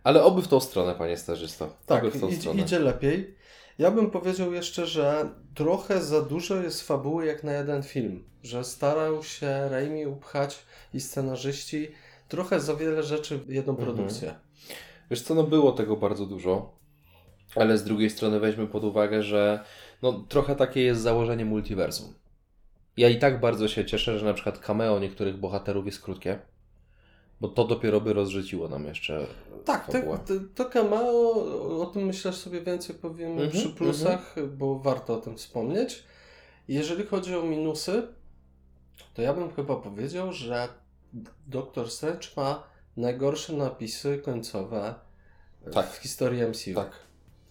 Ale 0.05 0.25
oby 0.25 0.43
w 0.43 0.49
tą 0.49 0.61
stronę, 0.61 0.95
panie 0.95 1.17
stażysto. 1.17 1.77
Tak, 1.87 2.05
oby 2.05 2.11
w 2.19 2.21
tą 2.21 2.29
idzie, 2.29 2.41
stronę. 2.41 2.63
idzie 2.63 2.79
lepiej. 2.79 3.35
Ja 3.79 3.91
bym 3.91 4.11
powiedział 4.11 4.53
jeszcze, 4.53 4.87
że 4.87 5.29
trochę 5.55 6.03
za 6.03 6.23
dużo 6.23 6.57
jest 6.57 6.83
fabuły 6.83 7.27
jak 7.27 7.45
na 7.45 7.53
jeden 7.53 7.83
film. 7.83 8.25
Że 8.43 8.65
starał 8.65 9.23
się 9.25 9.69
Raimi 9.69 10.07
upchać 10.07 10.59
i 10.95 11.01
scenarzyści 11.01 11.89
trochę 12.29 12.61
za 12.61 12.75
wiele 12.75 13.03
rzeczy 13.03 13.39
w 13.39 13.49
jedną 13.51 13.73
Mhm. 13.77 13.95
produkcję. 13.95 14.35
Wiesz 15.11 15.23
co, 15.23 15.35
no 15.35 15.43
było 15.43 15.73
tego 15.73 15.97
bardzo 15.97 16.27
dużo, 16.27 16.73
ale 17.57 17.79
z 17.79 17.85
drugiej 17.85 18.11
strony 18.11 18.41
weźmy 18.41 18.67
pod 18.67 18.85
uwagę, 18.85 19.23
że 19.23 19.65
no 20.03 20.13
trochę 20.29 20.57
takie 20.57 20.83
jest 20.83 21.01
założenie 21.01 21.45
multiversum. 21.45 22.15
Ja 22.97 23.09
i 23.09 23.19
tak 23.19 23.41
bardzo 23.41 23.69
się 23.69 23.85
cieszę, 23.85 24.19
że 24.19 24.25
na 24.27 24.35
przykład 24.35 24.59
cameo 24.59 24.99
niektórych 24.99 25.37
bohaterów 25.37 25.87
jest 25.87 26.03
krótkie, 26.03 26.39
bo 27.41 27.49
to 27.49 27.65
dopiero 27.65 28.01
by 28.01 28.13
rozrzuciło 28.13 28.69
nam 28.69 28.85
jeszcze 28.85 29.27
Tak, 29.65 29.87
to, 29.87 29.93
fabułę. 29.93 30.19
to, 30.27 30.35
to 30.55 30.71
cameo, 30.71 31.33
o 31.83 31.87
tym 31.87 32.03
myślę 32.07 32.33
sobie 32.33 32.61
więcej 32.61 32.97
powiemy 32.97 33.33
Mhm, 33.43 33.51
przy 33.51 33.69
plusach, 33.71 34.35
bo 34.57 34.79
warto 34.79 35.15
o 35.15 35.21
tym 35.21 35.37
wspomnieć. 35.37 36.05
Jeżeli 36.69 37.07
chodzi 37.07 37.37
o 37.37 37.43
minusy, 37.43 38.03
to 39.15 39.23
ja 39.23 39.35
bym 39.35 39.53
chyba 39.53 39.77
powiedział, 39.77 40.33
że 40.33 40.69
Doctor 41.47 41.91
Strange 41.91 42.29
ma 42.37 42.63
najgorsze 42.97 43.53
napisy 43.53 44.19
końcowe 44.25 44.95
Tak. 45.73 45.91
w 45.91 45.97
historii 45.97 46.43
MCU. 46.43 46.75
Tak. 46.75 46.91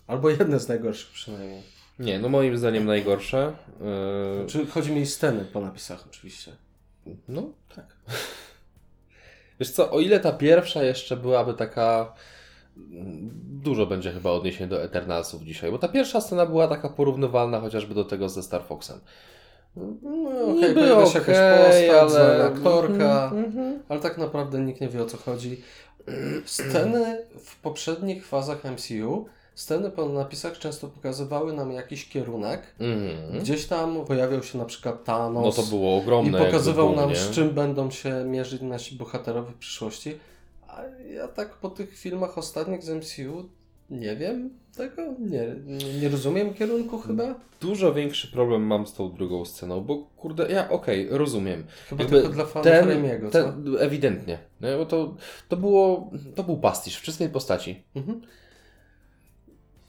Albo 0.08 0.30
jedne 0.30 0.60
z 0.60 0.68
najgorszych 0.68 1.12
przynajmniej. 1.12 1.64
Nie, 2.00 2.20
no 2.20 2.30
moim 2.30 2.58
zdaniem 2.58 2.86
najgorsze. 2.86 3.56
Yy, 4.42 4.48
Czy 4.48 4.66
chodzi 4.68 4.92
mi 4.92 5.02
o 5.04 5.06
sceny 5.06 5.46
po 5.46 5.62
napisach 5.62 6.06
oczywiście. 6.08 6.52
No, 7.28 7.44
tak. 7.76 7.86
Wiesz 9.60 9.72
co, 9.72 9.92
o 9.92 10.00
ile 10.00 10.20
ta 10.20 10.32
pierwsza 10.32 10.84
jeszcze 10.84 11.18
byłaby 11.18 11.54
taka. 11.54 12.14
Dużo 13.64 13.86
będzie 13.86 14.12
chyba 14.12 14.32
odniesień 14.32 14.70
do 14.70 14.84
Eternalsów 14.84 15.44
dzisiaj, 15.44 15.72
bo 15.72 15.78
ta 15.78 15.88
pierwsza 15.88 16.22
scena 16.22 16.46
była 16.46 16.68
taka 16.68 16.90
porównywalna 16.90 17.60
chociażby 17.60 17.94
do 17.96 18.06
tego 18.06 18.30
ze 18.30 18.44
Star 18.44 18.64
Foxem. 18.64 19.00
No 19.76 19.84
okej, 20.42 20.56
Niby 20.70 20.74
pojawia 20.74 21.06
się 21.06 21.20
jakaś 21.20 21.36
postać, 21.36 22.22
ale- 22.22 22.44
aktorka, 22.46 23.24
Mhm, 23.26 23.46
mhm. 23.46 23.80
ale 23.90 24.00
tak 24.00 24.18
naprawdę 24.18 24.60
nikt 24.60 24.82
nie 24.82 24.90
wie 24.90 25.02
o 25.02 25.06
co 25.06 25.18
chodzi. 25.18 25.62
Sceny 26.46 27.18
w 27.40 27.60
poprzednich 27.62 28.26
fazach 28.28 28.64
MCU, 28.64 29.26
sceny 29.56 29.92
po 29.92 30.10
napisach 30.10 30.58
często 30.60 30.88
pokazywały 30.88 31.54
nam 31.54 31.72
jakiś 31.72 32.10
kierunek. 32.10 32.76
Mhm. 32.80 33.40
Gdzieś 33.40 33.66
tam 33.66 34.06
pojawiał 34.06 34.44
się 34.44 34.58
na 34.58 34.66
przykład 34.66 35.04
Thanos 35.04 35.58
No 35.58 35.64
to 35.64 35.70
było 35.70 35.98
i 35.98 36.02
ogromne. 36.02 36.32
jakby 36.32 36.46
pokazywał 36.46 36.96
nam 36.96 37.10
nie? 37.10 37.16
z 37.16 37.30
czym 37.30 37.50
będą 37.50 37.92
się 37.92 38.24
mierzyć 38.26 38.62
nasi 38.62 38.96
bohaterowie 38.96 39.52
w 39.52 39.58
przyszłości. 39.58 40.16
A 40.68 40.82
ja 41.14 41.28
tak 41.28 41.54
po 41.54 41.70
tych 41.70 41.98
filmach 41.98 42.38
ostatnich 42.38 42.84
z 42.84 42.90
MCU 42.90 43.50
nie 43.90 44.16
wiem 44.16 44.50
tego, 44.78 45.02
nie, 45.20 45.56
nie, 46.02 46.10
rozumiem 46.10 46.54
kierunku 46.54 47.00
chyba. 47.00 47.36
Dużo 47.62 47.94
większy 47.94 48.32
problem 48.32 48.62
mam 48.62 48.88
z 48.88 48.94
tą 48.94 49.12
drugą 49.14 49.46
sceną, 49.46 49.82
bo 49.82 49.98
kurde, 50.18 50.52
ja 50.52 50.70
okej, 50.70 51.08
rozumiem. 51.12 51.64
Chyba 51.90 52.04
Jakby 52.04 52.18
tylko 52.22 52.34
dla 52.34 52.46
fanów 52.46 53.32
ten, 53.32 53.52
ewidentnie, 53.80 54.38
nie? 54.62 54.78
bo 54.78 54.86
to, 54.86 55.16
to 55.50 55.58
było, 55.58 56.12
to 56.36 56.44
był 56.44 56.58
pastisz 56.58 56.98
w 56.98 57.02
czystej 57.02 57.30
postaci. 57.30 57.84
Mhm. 57.96 58.22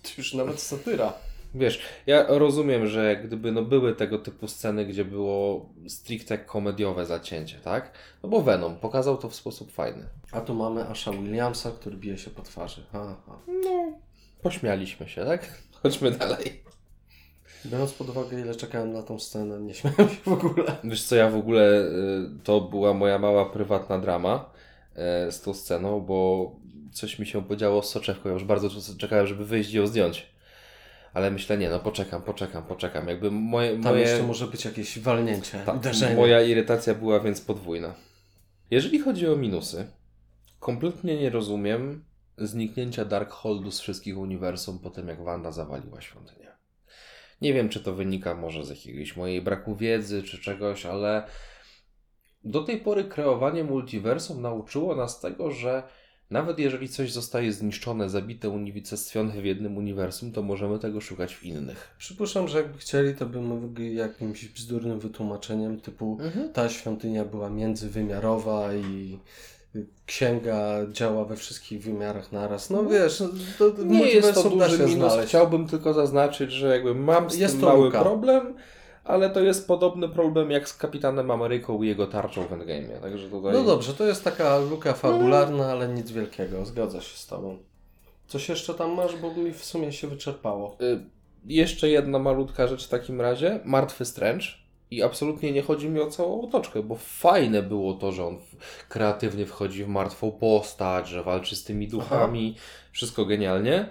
To 0.07 0.13
już 0.19 0.35
nawet 0.35 0.61
satyra. 0.61 1.13
Wiesz, 1.55 1.83
ja 2.07 2.25
rozumiem, 2.29 2.87
że 2.87 3.17
gdyby 3.17 3.53
no 3.53 3.63
były 3.63 3.95
tego 3.95 4.19
typu 4.19 4.49
sceny, 4.49 4.87
gdzie 4.87 5.05
było 5.05 5.69
stricte 5.89 6.39
komediowe 6.39 7.07
zacięcie, 7.07 7.59
tak? 7.59 7.93
No 8.23 8.29
bo 8.29 8.43
Venom 8.43 8.77
pokazał 8.77 9.17
to 9.17 9.29
w 9.29 9.35
sposób 9.35 9.73
fajny. 9.73 10.05
A 10.33 10.41
tu 10.41 10.55
mamy 10.55 10.89
Asha 10.89 11.13
Williamsa, 11.13 11.71
który 11.71 11.97
bije 11.97 12.19
się 12.19 12.31
po 12.31 12.43
twarzy. 12.43 12.83
Aha. 12.93 13.17
No, 13.65 13.93
pośmialiśmy 14.43 15.09
się, 15.09 15.25
tak? 15.25 15.49
Chodźmy 15.83 16.11
dalej. 16.11 16.63
Biorąc 17.67 17.93
pod 17.93 18.09
uwagę, 18.09 18.41
ile 18.41 18.55
czekałem 18.55 18.93
na 18.93 19.03
tą 19.03 19.19
scenę, 19.19 19.61
nie 19.61 19.75
śmiałem 19.75 20.09
się 20.09 20.23
w 20.25 20.33
ogóle. 20.33 20.77
Wiesz 20.85 21.05
co, 21.05 21.17
ja 21.17 21.31
w 21.31 21.37
ogóle, 21.37 21.81
y, 21.81 22.45
to 22.45 22.61
była 22.61 22.95
moja 22.95 23.19
mała 23.19 23.45
prywatna 23.45 23.99
drama 23.99 24.51
y, 25.29 25.33
z 25.33 25.41
tą 25.41 25.55
sceną, 25.55 26.01
bo 26.01 26.51
coś 26.97 27.19
mi 27.19 27.27
się 27.27 27.45
podziało 27.45 27.83
z 27.83 27.91
soczewką. 27.91 28.29
Ja 28.29 28.33
już 28.33 28.45
bardzo 28.45 28.69
czekałem, 28.99 29.27
żeby 29.27 29.45
wyjść 29.45 29.73
i 29.73 29.77
ją 29.77 29.87
zdjąć. 29.87 30.27
Ale 31.15 31.31
myślę, 31.31 31.59
nie 31.59 31.71
no, 31.71 31.81
poczekam, 31.81 32.23
poczekam, 32.23 32.63
poczekam. 32.63 33.09
Jakby 33.09 33.31
moje... 33.31 33.73
Tam 33.73 33.83
moje... 33.83 34.01
jeszcze 34.01 34.23
może 34.23 34.47
być 34.47 34.65
jakieś 34.65 34.99
walnięcie, 34.99 35.63
Tak, 35.67 35.77
uderzenie. 35.77 36.17
moja 36.17 36.43
irytacja 36.43 36.95
była 36.95 37.21
więc 37.21 37.41
podwójna. 37.41 37.95
Jeżeli 38.71 38.99
chodzi 38.99 39.29
o 39.29 39.37
minusy, 39.37 39.87
kompletnie 40.61 41.17
nie 41.17 41.31
rozumiem 41.31 42.05
zniknięcia 42.39 43.05
Darkholdu 43.05 43.71
z 43.71 43.81
wszystkich 43.81 44.19
uniwersum 44.19 44.79
po 44.79 44.91
tym, 44.91 45.09
jak 45.09 45.25
Wanda 45.25 45.53
zawaliła 45.53 46.01
świątynię. 46.01 46.51
Nie 47.41 47.55
wiem, 47.55 47.69
czy 47.69 47.81
to 47.81 47.95
wynika 47.95 48.35
może 48.35 48.65
z 48.65 48.71
jakiegoś 48.71 49.17
mojej 49.17 49.43
braku 49.43 49.77
wiedzy, 49.77 50.23
czy 50.23 50.39
czegoś, 50.39 50.87
ale 50.87 51.27
do 52.45 52.65
tej 52.65 52.81
pory 52.81 53.05
kreowanie 53.05 53.65
multiversum 53.65 54.43
nauczyło 54.43 54.97
nas 54.97 55.21
tego, 55.21 55.51
że 55.51 55.83
nawet 56.31 56.59
jeżeli 56.59 56.89
coś 56.89 57.13
zostaje 57.13 57.53
zniszczone, 57.53 58.11
zabite, 58.11 58.49
unicestwione 58.49 59.33
w 59.33 59.45
jednym 59.45 59.77
uniwersum, 59.77 60.33
to 60.33 60.43
możemy 60.43 60.79
tego 60.79 61.01
szukać 61.01 61.35
w 61.35 61.45
innych. 61.45 61.95
Przypuszczam, 61.99 62.49
że 62.49 62.59
jakby 62.59 62.79
chcieli, 62.79 63.15
to 63.15 63.27
by 63.27 63.41
mogli 63.41 63.95
jakimś 63.97 64.49
bzdurnym 64.49 65.01
wytłumaczeniem 65.01 65.81
typu 65.81 66.19
ta 66.53 66.69
świątynia 66.69 67.25
była 67.25 67.51
międzywymiarowa 67.51 68.75
i 68.75 69.19
księga 70.07 70.77
działa 70.93 71.25
we 71.25 71.37
wszystkich 71.37 71.83
wymiarach 71.83 72.33
naraz. 72.33 72.71
No 72.71 72.85
wiesz, 72.85 73.23
to, 73.59 73.71
to 73.71 73.85
Nie 73.85 74.07
jest 74.11 74.35
to 74.35 74.51
duży 74.51 74.79
minus. 74.79 74.91
znaleźć. 74.95 75.29
Chciałbym 75.29 75.69
tylko 75.69 75.95
zaznaczyć, 75.95 76.53
że 76.53 76.69
jakby 76.69 76.95
mam 76.95 77.31
z 77.31 77.37
Jest 77.37 77.55
tym 77.55 77.65
mały 77.65 77.85
luka. 77.85 78.01
problem, 78.03 78.55
ale 79.07 79.31
to 79.31 79.41
jest 79.41 79.67
podobny 79.67 80.09
problem 80.09 80.51
jak 80.51 80.69
z 80.69 80.77
Kapitanem 80.77 81.31
Ameryką 81.31 81.83
i 81.83 81.89
jego 81.89 82.07
tarczą 82.07 82.47
w 82.47 82.51
Endgame'ie. 82.51 83.01
Także 83.01 83.29
tutaj... 83.29 83.53
No 83.53 83.65
dobrze, 83.65 83.95
to 83.95 84.07
jest 84.07 84.25
taka 84.25 84.59
luka 84.59 84.93
fabularna, 84.93 85.71
ale 85.73 85.89
nic 85.89 86.11
wielkiego. 86.11 86.65
Zgadza 86.65 87.01
się 87.01 87.17
z 87.17 87.27
tobą. 87.27 87.59
Coś 88.27 88.49
jeszcze 88.49 88.75
tam 88.75 88.91
masz, 88.95 89.17
bo 89.17 89.35
mi 89.35 89.53
w 89.53 89.65
sumie 89.65 89.93
się 89.93 90.09
wyczerpało. 90.09 90.77
Y, 90.81 91.01
jeszcze 91.47 91.89
jedna 91.89 92.19
malutka 92.19 92.67
rzecz 92.67 92.87
w 92.87 92.89
takim 92.89 93.21
razie. 93.21 93.61
Martwy 93.65 94.05
Strange. 94.05 94.47
I 94.91 95.03
absolutnie 95.03 95.53
nie 95.53 95.63
chodzi 95.63 95.89
mi 95.89 96.01
o 96.01 96.11
całą 96.11 96.43
otoczkę, 96.43 96.83
bo 96.83 96.95
fajne 96.97 97.63
było 97.63 97.95
to, 97.95 98.13
że 98.13 98.27
on 98.27 98.39
kreatywnie 98.89 99.47
wchodzi 99.47 99.85
w 99.85 99.89
martwą 99.89 100.31
postać, 100.33 101.09
że 101.09 101.23
walczy 101.23 101.57
z 101.57 101.65
tymi 101.65 101.89
duchami. 101.89 102.57
Wszystko 102.93 103.25
genialnie. 103.25 103.89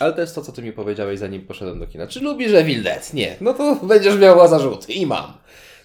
Ale 0.00 0.12
to 0.12 0.20
jest 0.20 0.34
to, 0.34 0.42
co 0.42 0.52
ty 0.52 0.62
mi 0.62 0.72
powiedziałeś, 0.72 1.18
zanim 1.18 1.46
poszedłem 1.46 1.78
do 1.78 1.86
kina. 1.86 2.06
Czy 2.06 2.20
lubisz 2.20 2.52
Evil 2.52 2.82
Dead? 2.82 3.14
Nie. 3.14 3.36
No 3.40 3.54
to 3.54 3.76
będziesz 3.82 4.18
miała 4.18 4.48
zarzuty. 4.48 4.92
I 4.92 5.06
mam. 5.06 5.32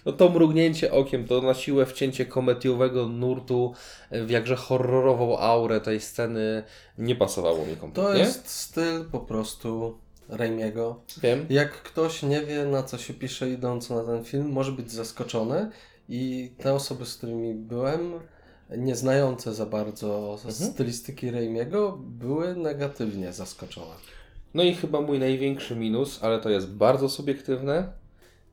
No 0.06 0.12
to 0.12 0.28
mrugnięcie 0.28 0.92
okiem, 0.92 1.26
to 1.26 1.42
na 1.42 1.54
siłę 1.54 1.86
wcięcie 1.86 2.26
komediowego 2.26 3.08
nurtu 3.08 3.74
w 4.10 4.30
jakże 4.30 4.56
horrorową 4.56 5.38
aurę 5.38 5.80
tej 5.80 6.00
sceny 6.00 6.62
nie 6.98 7.16
pasowało 7.16 7.66
mi 7.66 7.76
kompletnie. 7.76 8.12
To 8.12 8.18
jest 8.18 8.48
styl 8.48 9.04
po 9.12 9.18
prostu 9.18 9.98
Raimiego. 10.28 11.00
Wiem. 11.22 11.46
Jak 11.50 11.82
ktoś 11.82 12.22
nie 12.22 12.40
wie, 12.40 12.64
na 12.64 12.82
co 12.82 12.98
się 12.98 13.14
pisze 13.14 13.50
idąc 13.50 13.90
na 13.90 14.04
ten 14.04 14.24
film, 14.24 14.48
może 14.48 14.72
być 14.72 14.92
zaskoczony 14.92 15.70
i 16.08 16.52
te 16.58 16.74
osoby, 16.74 17.06
z 17.06 17.16
którymi 17.16 17.54
byłem, 17.54 18.12
nie 18.76 18.96
znające 18.96 19.54
za 19.54 19.66
bardzo 19.66 20.30
Mhm. 20.32 20.52
stylistyki 20.52 21.30
Raimiego, 21.30 21.98
były 22.00 22.56
negatywnie 22.56 23.32
zaskoczone. 23.32 23.94
No 24.54 24.62
i 24.62 24.74
chyba 24.74 25.00
mój 25.00 25.18
największy 25.18 25.76
minus, 25.76 26.24
ale 26.24 26.40
to 26.40 26.50
jest 26.50 26.70
bardzo 26.70 27.08
subiektywne. 27.08 27.92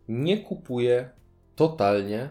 Nie 0.07 0.37
kupuję 0.37 1.09
totalnie 1.55 2.29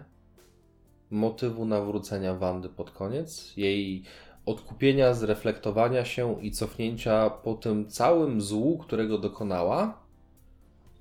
motywu 1.11 1.65
nawrócenia 1.65 2.35
Wandy 2.35 2.69
pod 2.69 2.91
koniec, 2.91 3.57
jej 3.57 4.05
odkupienia, 4.47 5.15
zreflektowania 5.15 6.05
się 6.05 6.43
i 6.43 6.51
cofnięcia 6.51 7.31
po 7.31 7.55
tym 7.55 7.89
całym 7.89 8.41
złu, 8.41 8.79
którego 8.79 9.19
dokonała. 9.19 10.03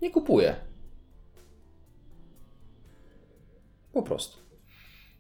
Nie 0.02 0.12
kupuję. 0.12 0.56
Po 3.94 4.04
prostu. 4.04 4.38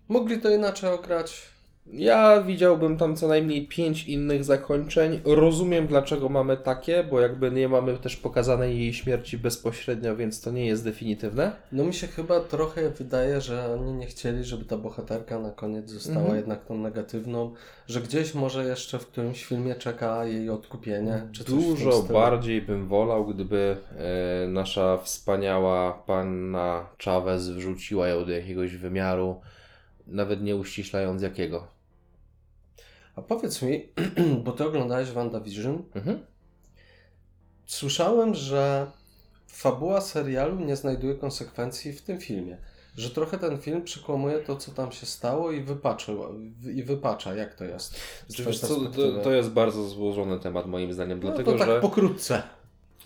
Mogli 0.08 0.42
to 0.42 0.50
inaczej 0.50 0.90
ograć. 0.90 1.53
Ja 1.88 2.42
widziałbym 2.42 2.98
tam 2.98 3.16
co 3.16 3.28
najmniej 3.28 3.68
pięć 3.68 4.08
innych 4.08 4.44
zakończeń. 4.44 5.22
Rozumiem, 5.26 5.88
dlaczego 5.88 6.30
mamy 6.30 6.58
takie, 6.58 7.04
bo 7.04 7.20
jakby 7.20 7.52
nie 7.52 7.70
mamy 7.70 7.98
też 7.98 8.16
pokazanej 8.16 8.80
jej 8.80 8.94
śmierci 8.94 9.38
bezpośrednio, 9.38 10.16
więc 10.16 10.42
to 10.42 10.52
nie 10.52 10.66
jest 10.66 10.84
definitywne. 10.84 11.52
No 11.72 11.84
mi 11.84 11.94
się 11.94 12.08
chyba 12.08 12.40
trochę 12.40 12.90
wydaje, 12.90 13.42
że 13.42 13.74
oni 13.74 13.94
nie 13.94 14.06
chcieli, 14.06 14.44
żeby 14.44 14.66
ta 14.66 14.78
bohaterka 14.78 15.40
na 15.40 15.52
koniec 15.52 15.90
została 15.90 16.20
Mhm. 16.20 16.38
jednak 16.38 16.66
tą 16.66 16.78
negatywną, 16.78 17.54
że 17.88 18.02
gdzieś 18.02 18.34
może 18.34 18.66
jeszcze 18.66 19.00
w 19.00 19.08
którymś 19.08 19.46
filmie 19.46 19.76
czeka 19.76 20.26
jej 20.26 20.50
odkupienie. 20.50 21.28
Dużo 21.48 22.04
bardziej 22.04 22.62
bym 22.62 22.88
wolał, 22.88 23.26
gdyby 23.26 23.78
e, 23.98 24.48
nasza 24.48 24.98
wspaniała 24.98 25.94
panna 25.94 26.86
Chavez 27.06 27.50
wrzuciła 27.50 28.08
ją 28.08 28.26
do 28.26 28.32
jakiegoś 28.32 28.76
wymiaru, 28.76 29.42
nawet 30.08 30.42
nie 30.42 30.56
uściślając 30.56 31.22
jakiego. 31.22 31.73
A 33.16 33.22
powiedz 33.22 33.62
mi, 33.62 33.90
bo 34.44 34.52
ty 34.52 34.66
oglądałeś 34.66 35.12
WandaVision, 35.12 35.84
Mhm. 35.96 36.20
słyszałem, 37.66 38.36
że 38.36 38.92
fabuła 39.48 40.02
serialu 40.02 40.60
nie 40.60 40.76
znajduje 40.76 41.16
konsekwencji 41.16 41.94
w 41.94 42.02
tym 42.02 42.20
filmie. 42.20 42.58
Że 42.98 43.10
trochę 43.10 43.38
ten 43.38 43.58
film 43.58 43.82
przekłamuje 43.84 44.40
to, 44.40 44.56
co 44.56 44.72
tam 44.72 44.92
się 44.92 45.06
stało 45.06 45.52
i, 45.52 45.62
wypaczył, 45.62 46.24
i 46.76 46.84
wypacza, 46.84 47.36
jak 47.36 47.56
to 47.56 47.66
jest. 47.66 47.96
to, 48.96 49.24
to 49.24 49.32
jest 49.32 49.50
bardzo 49.50 49.84
złożony 49.90 50.40
temat 50.40 50.66
moim 50.66 50.94
zdaniem, 50.94 51.20
no, 51.20 51.22
dlatego 51.22 51.52
to 51.52 51.58
tak 51.58 51.68
że... 51.68 51.82
pokrótce. 51.82 52.44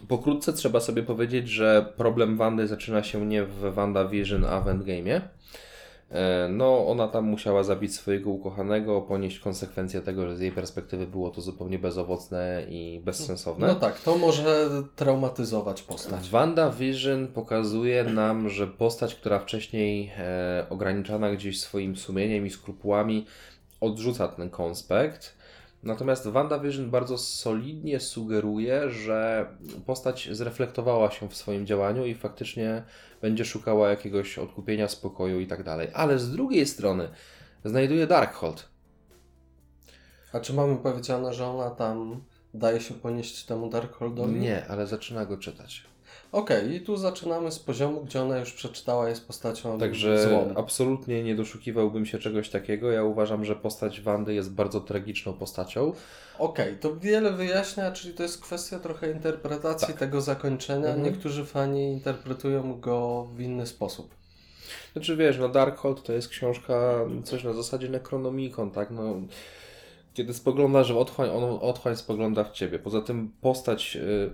Pokrótce 0.08 0.54
trzeba 0.54 0.80
sobie 0.80 1.04
powiedzieć, 1.04 1.50
że 1.50 1.94
problem 1.98 2.38
Wandy 2.38 2.68
zaczyna 2.68 3.04
się 3.04 3.26
nie 3.26 3.44
w 3.44 3.74
WandaVision, 3.74 4.46
a 4.46 4.62
w 4.62 4.66
Endgame'ie. 4.66 5.22
E, 6.12 6.48
No, 6.50 6.88
ona 6.88 7.08
tam 7.08 7.26
musiała 7.26 7.64
zabić 7.64 7.96
swojego 7.96 8.30
ukochanego, 8.30 9.02
ponieść 9.02 9.40
konsekwencje 9.40 10.02
tego, 10.02 10.28
że 10.28 10.38
z 10.38 10.40
jej 10.40 10.52
perspektywy 10.52 11.08
było 11.08 11.30
to 11.30 11.42
zupełnie 11.42 11.80
bezowocne 11.80 12.64
i 12.70 13.02
bezsensowne. 13.06 13.68
No 13.68 13.76
tak, 13.76 14.00
to 14.00 14.18
może 14.18 14.70
traumatyzować 14.96 15.82
postać. 15.82 16.30
WandaVision 16.30 17.28
pokazuje 17.28 18.04
nam, 18.04 18.50
że 18.50 18.68
postać, 18.68 19.16
która 19.16 19.40
wcześniej 19.40 20.12
e, 20.18 20.66
ograniczana 20.70 21.32
gdzieś 21.32 21.60
swoim 21.60 21.96
sumieniem 21.96 22.46
i 22.46 22.50
skrupułami, 22.50 23.26
odrzuca 23.82 24.28
ten 24.28 24.50
konspekt. 24.50 25.37
Natomiast 25.88 26.28
WandaVision 26.28 26.90
bardzo 26.90 27.18
solidnie 27.18 28.00
sugeruje, 28.00 28.90
że 28.90 29.48
postać 29.86 30.30
zreflektowała 30.32 31.12
się 31.12 31.30
w 31.30 31.36
swoim 31.36 31.66
działaniu 31.66 32.06
i 32.06 32.16
faktycznie 32.16 32.84
będzie 33.22 33.46
szukała 33.46 33.90
jakiegoś 33.90 34.40
odkupienia, 34.40 34.88
spokoju 34.88 35.40
i 35.40 35.48
tak 35.48 35.64
dalej. 35.64 35.88
Ale 35.94 36.20
z 36.20 36.32
drugiej 36.32 36.66
strony 36.66 37.10
znajduje 37.66 38.08
Darkhold. 38.08 38.70
A 40.34 40.40
czy 40.40 40.54
mamy 40.54 40.78
powiedziane, 40.78 41.34
że 41.34 41.48
ona 41.48 41.70
tam 41.70 42.24
daje 42.54 42.82
się 42.82 42.94
ponieść 42.94 43.46
temu 43.46 43.70
Darkholdowi? 43.70 44.40
Nie, 44.40 44.68
ale 44.68 44.88
zaczyna 44.88 45.26
go 45.26 45.38
czytać. 45.38 45.84
Okej, 46.32 46.76
i 46.76 46.82
tu 46.82 46.98
zaczynamy 46.98 47.52
z 47.52 47.60
poziomu, 47.60 48.02
gdzie 48.06 48.22
ona 48.22 48.38
już 48.38 48.54
przeczytała, 48.54 49.10
jest 49.10 49.28
postacią 49.28 49.80
Także 49.80 50.30
złą. 50.30 50.54
absolutnie 50.56 51.24
nie 51.24 51.36
doszukiwałbym 51.36 52.06
się 52.06 52.20
czegoś 52.20 52.50
takiego. 52.50 52.92
Ja 52.92 53.04
uważam, 53.04 53.46
że 53.46 53.56
postać 53.56 54.02
Wandy 54.02 54.34
jest 54.34 54.52
bardzo 54.52 54.82
tragiczną 54.82 55.34
postacią. 55.34 55.94
Okej, 56.40 56.78
to 56.78 56.96
wiele 56.96 57.34
wyjaśnia, 57.34 57.92
czyli 57.92 58.14
to 58.14 58.24
jest 58.24 58.42
kwestia 58.42 58.80
trochę 58.80 59.12
interpretacji 59.12 59.94
tego 59.94 60.22
zakończenia. 60.22 60.88
Mhm. 60.88 61.04
Niektórzy 61.04 61.46
fani 61.46 61.92
interpretują 61.92 62.80
go 62.80 63.28
w 63.36 63.42
inny 63.42 63.68
sposób. 63.68 64.16
Znaczy 64.94 65.16
wiesz, 65.16 65.38
no 65.38 65.50
Darkhold 65.50 66.04
to 66.04 66.14
jest 66.14 66.30
książka, 66.30 67.06
coś 67.24 67.44
na 67.44 67.54
zasadzie 67.54 67.90
Necronomicon, 67.90 68.72
tak? 68.72 68.92
No, 68.92 69.16
kiedy 70.14 70.34
spoglądasz 70.34 70.94
w 70.94 70.98
otchłań, 70.98 71.30
on 71.30 71.44
otchłań 71.62 71.96
spogląda 71.96 72.44
w 72.44 72.52
ciebie. 72.52 72.80
Poza 72.80 73.02
tym 73.02 73.32
postać 73.42 73.96
y, 73.96 74.30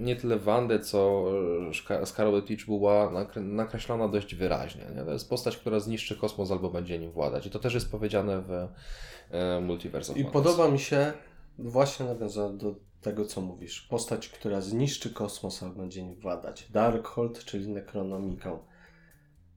nie 0.00 0.16
tyle 0.16 0.38
Wandy, 0.38 0.78
co 0.78 1.24
Szka- 1.70 2.06
Scarlet 2.06 2.46
Witch 2.46 2.66
była 2.66 3.10
nakre- 3.10 3.42
nakreślona 3.42 4.08
dość 4.08 4.34
wyraźnie. 4.34 4.86
Nie? 4.96 5.02
To 5.04 5.12
jest 5.12 5.28
postać, 5.28 5.56
która 5.56 5.80
zniszczy 5.80 6.16
kosmos 6.16 6.50
albo 6.50 6.70
będzie 6.70 6.98
nim 6.98 7.10
władać. 7.10 7.46
I 7.46 7.50
to 7.50 7.58
też 7.58 7.74
jest 7.74 7.90
powiedziane 7.90 8.42
w 8.42 8.50
y, 8.50 9.60
Multiverse 9.60 10.12
I 10.12 10.24
podoba 10.24 10.68
mi 10.68 10.78
się, 10.78 11.12
właśnie 11.58 12.06
nawiązując 12.06 12.62
do 12.62 12.74
tego, 13.00 13.24
co 13.24 13.40
mówisz, 13.40 13.80
postać, 13.80 14.28
która 14.28 14.60
zniszczy 14.60 15.10
kosmos, 15.10 15.62
a 15.62 15.68
będzie 15.68 16.02
nim 16.02 16.20
władać. 16.20 16.70
Darkhold, 16.70 17.44
czyli 17.44 17.68
Necronomicon. 17.68 18.58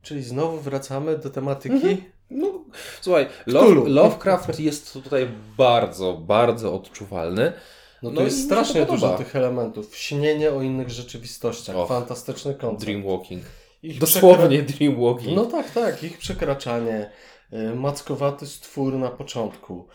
Czyli 0.01 0.23
znowu 0.23 0.57
wracamy 0.57 1.17
do 1.17 1.29
tematyki. 1.29 1.75
Mhm. 1.75 1.97
No, 2.29 2.65
słuchaj. 3.01 3.27
Love, 3.45 3.89
Lovecraft 3.89 4.59
jest 4.59 4.93
tutaj 4.93 5.27
bardzo, 5.57 6.13
bardzo 6.13 6.73
odczuwalny. 6.73 7.53
No 8.03 8.09
to 8.09 8.15
No 8.15 8.21
jest 8.21 8.45
strasznie 8.45 8.85
dużo 8.85 9.17
tych 9.17 9.35
elementów. 9.35 9.97
Śnienie 9.97 10.51
o 10.51 10.61
innych 10.61 10.89
rzeczywistościach. 10.89 11.75
Och, 11.75 11.87
Fantastyczny 11.89 12.55
koncept. 12.55 12.83
Dreamwalking. 12.85 13.43
Ich 13.83 13.99
Dosłownie 13.99 14.63
przekra- 14.63 14.77
Dreamwalking. 14.77 15.35
No 15.35 15.45
tak, 15.45 15.71
tak. 15.71 16.03
Ich 16.03 16.17
przekraczanie. 16.17 17.11
y, 17.53 17.75
Mackowaty 17.75 18.47
stwór 18.47 18.93
na 18.93 19.09
początku. 19.09 19.87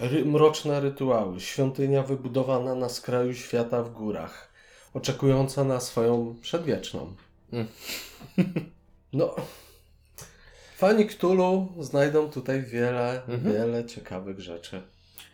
Ry- 0.00 0.24
mroczne 0.24 0.80
rytuały. 0.80 1.40
Świątynia 1.40 2.02
wybudowana 2.02 2.74
na 2.74 2.88
skraju 2.88 3.34
świata 3.34 3.82
w 3.82 3.92
górach. 3.92 4.52
Oczekująca 4.94 5.64
na 5.64 5.80
swoją 5.80 6.36
przedwieczną. 6.42 7.14
Mm. 7.52 7.66
No. 9.12 9.34
Fani 10.76 11.06
Cthulhu 11.06 11.68
znajdą 11.80 12.30
tutaj 12.30 12.62
wiele, 12.62 13.22
Mhm. 13.28 13.52
wiele 13.54 13.84
ciekawych 13.84 14.40
rzeczy. 14.40 14.82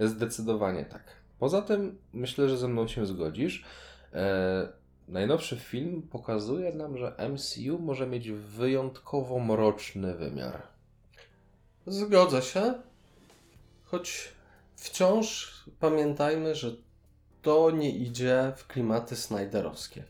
Zdecydowanie 0.01 0.85
tak. 0.85 1.03
Poza 1.43 1.63
tym 1.63 1.99
myślę, 2.13 2.49
że 2.49 2.57
ze 2.59 2.69
mną 2.69 2.89
się 2.89 3.07
zgodzisz. 3.07 3.65
E, 4.13 4.69
najnowszy 5.09 5.57
film 5.57 6.03
pokazuje 6.03 6.73
nam, 6.73 6.99
że 6.99 7.15
MCU 7.29 7.79
może 7.79 8.07
mieć 8.07 8.31
wyjątkowo 8.31 9.39
mroczny 9.39 10.15
wymiar. 10.15 10.63
Zgodzę 11.87 12.43
się, 12.43 12.75
choć 13.85 14.29
wciąż 14.77 15.55
pamiętajmy, 15.81 16.55
że 16.55 16.77
to 17.43 17.71
nie 17.71 17.91
idzie 17.91 18.53
w 18.57 18.67
klimaty 18.67 19.17
Snyderowskie. 19.17 20.05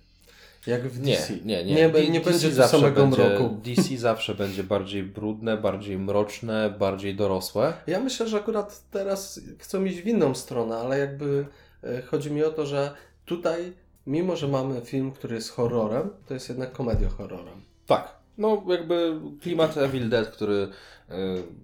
Jak 0.66 0.88
w 0.88 1.00
Nie, 1.00 1.16
DC. 1.16 1.32
nie, 1.44 1.64
nie. 1.64 1.74
Nie, 1.74 1.88
D- 1.88 2.08
nie 2.08 2.20
DC 2.20 2.30
będzie 2.30 2.68
samego 2.68 3.02
będzie, 3.02 3.28
mroku. 3.28 3.56
DC 3.64 3.96
zawsze 3.96 4.34
będzie 4.34 4.64
bardziej 4.64 5.02
brudne, 5.02 5.56
bardziej 5.56 5.98
mroczne, 5.98 6.74
bardziej 6.78 7.14
dorosłe. 7.14 7.72
Ja 7.86 8.00
myślę, 8.00 8.28
że 8.28 8.36
akurat 8.36 8.82
teraz 8.90 9.40
chcą 9.58 9.84
iść 9.84 10.00
w 10.00 10.06
inną 10.06 10.34
stronę, 10.34 10.76
ale 10.76 10.98
jakby 10.98 11.46
e, 11.84 12.02
chodzi 12.02 12.30
mi 12.30 12.44
o 12.44 12.50
to, 12.50 12.66
że 12.66 12.94
tutaj, 13.24 13.72
mimo 14.06 14.36
że 14.36 14.48
mamy 14.48 14.80
film, 14.80 15.12
który 15.12 15.34
jest 15.34 15.50
horrorem, 15.50 16.10
to 16.26 16.34
jest 16.34 16.48
jednak 16.48 16.72
komedia 16.72 17.08
horrorem. 17.08 17.62
Tak. 17.86 18.22
No 18.38 18.62
jakby 18.68 19.20
klimat 19.40 19.76
Evil 19.76 20.08
Dead, 20.08 20.28
który 20.28 20.54
y, 20.54 21.14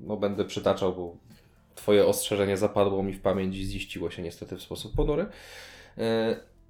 no, 0.00 0.16
będę 0.16 0.44
przytaczał, 0.44 0.94
bo 0.94 1.16
twoje 1.74 2.06
ostrzeżenie 2.06 2.56
zapadło 2.56 3.02
mi 3.02 3.12
w 3.12 3.20
pamięć 3.20 3.56
i 3.56 3.64
ziściło 3.64 4.10
się 4.10 4.22
niestety 4.22 4.56
w 4.56 4.62
sposób 4.62 4.94
ponury. 4.96 5.26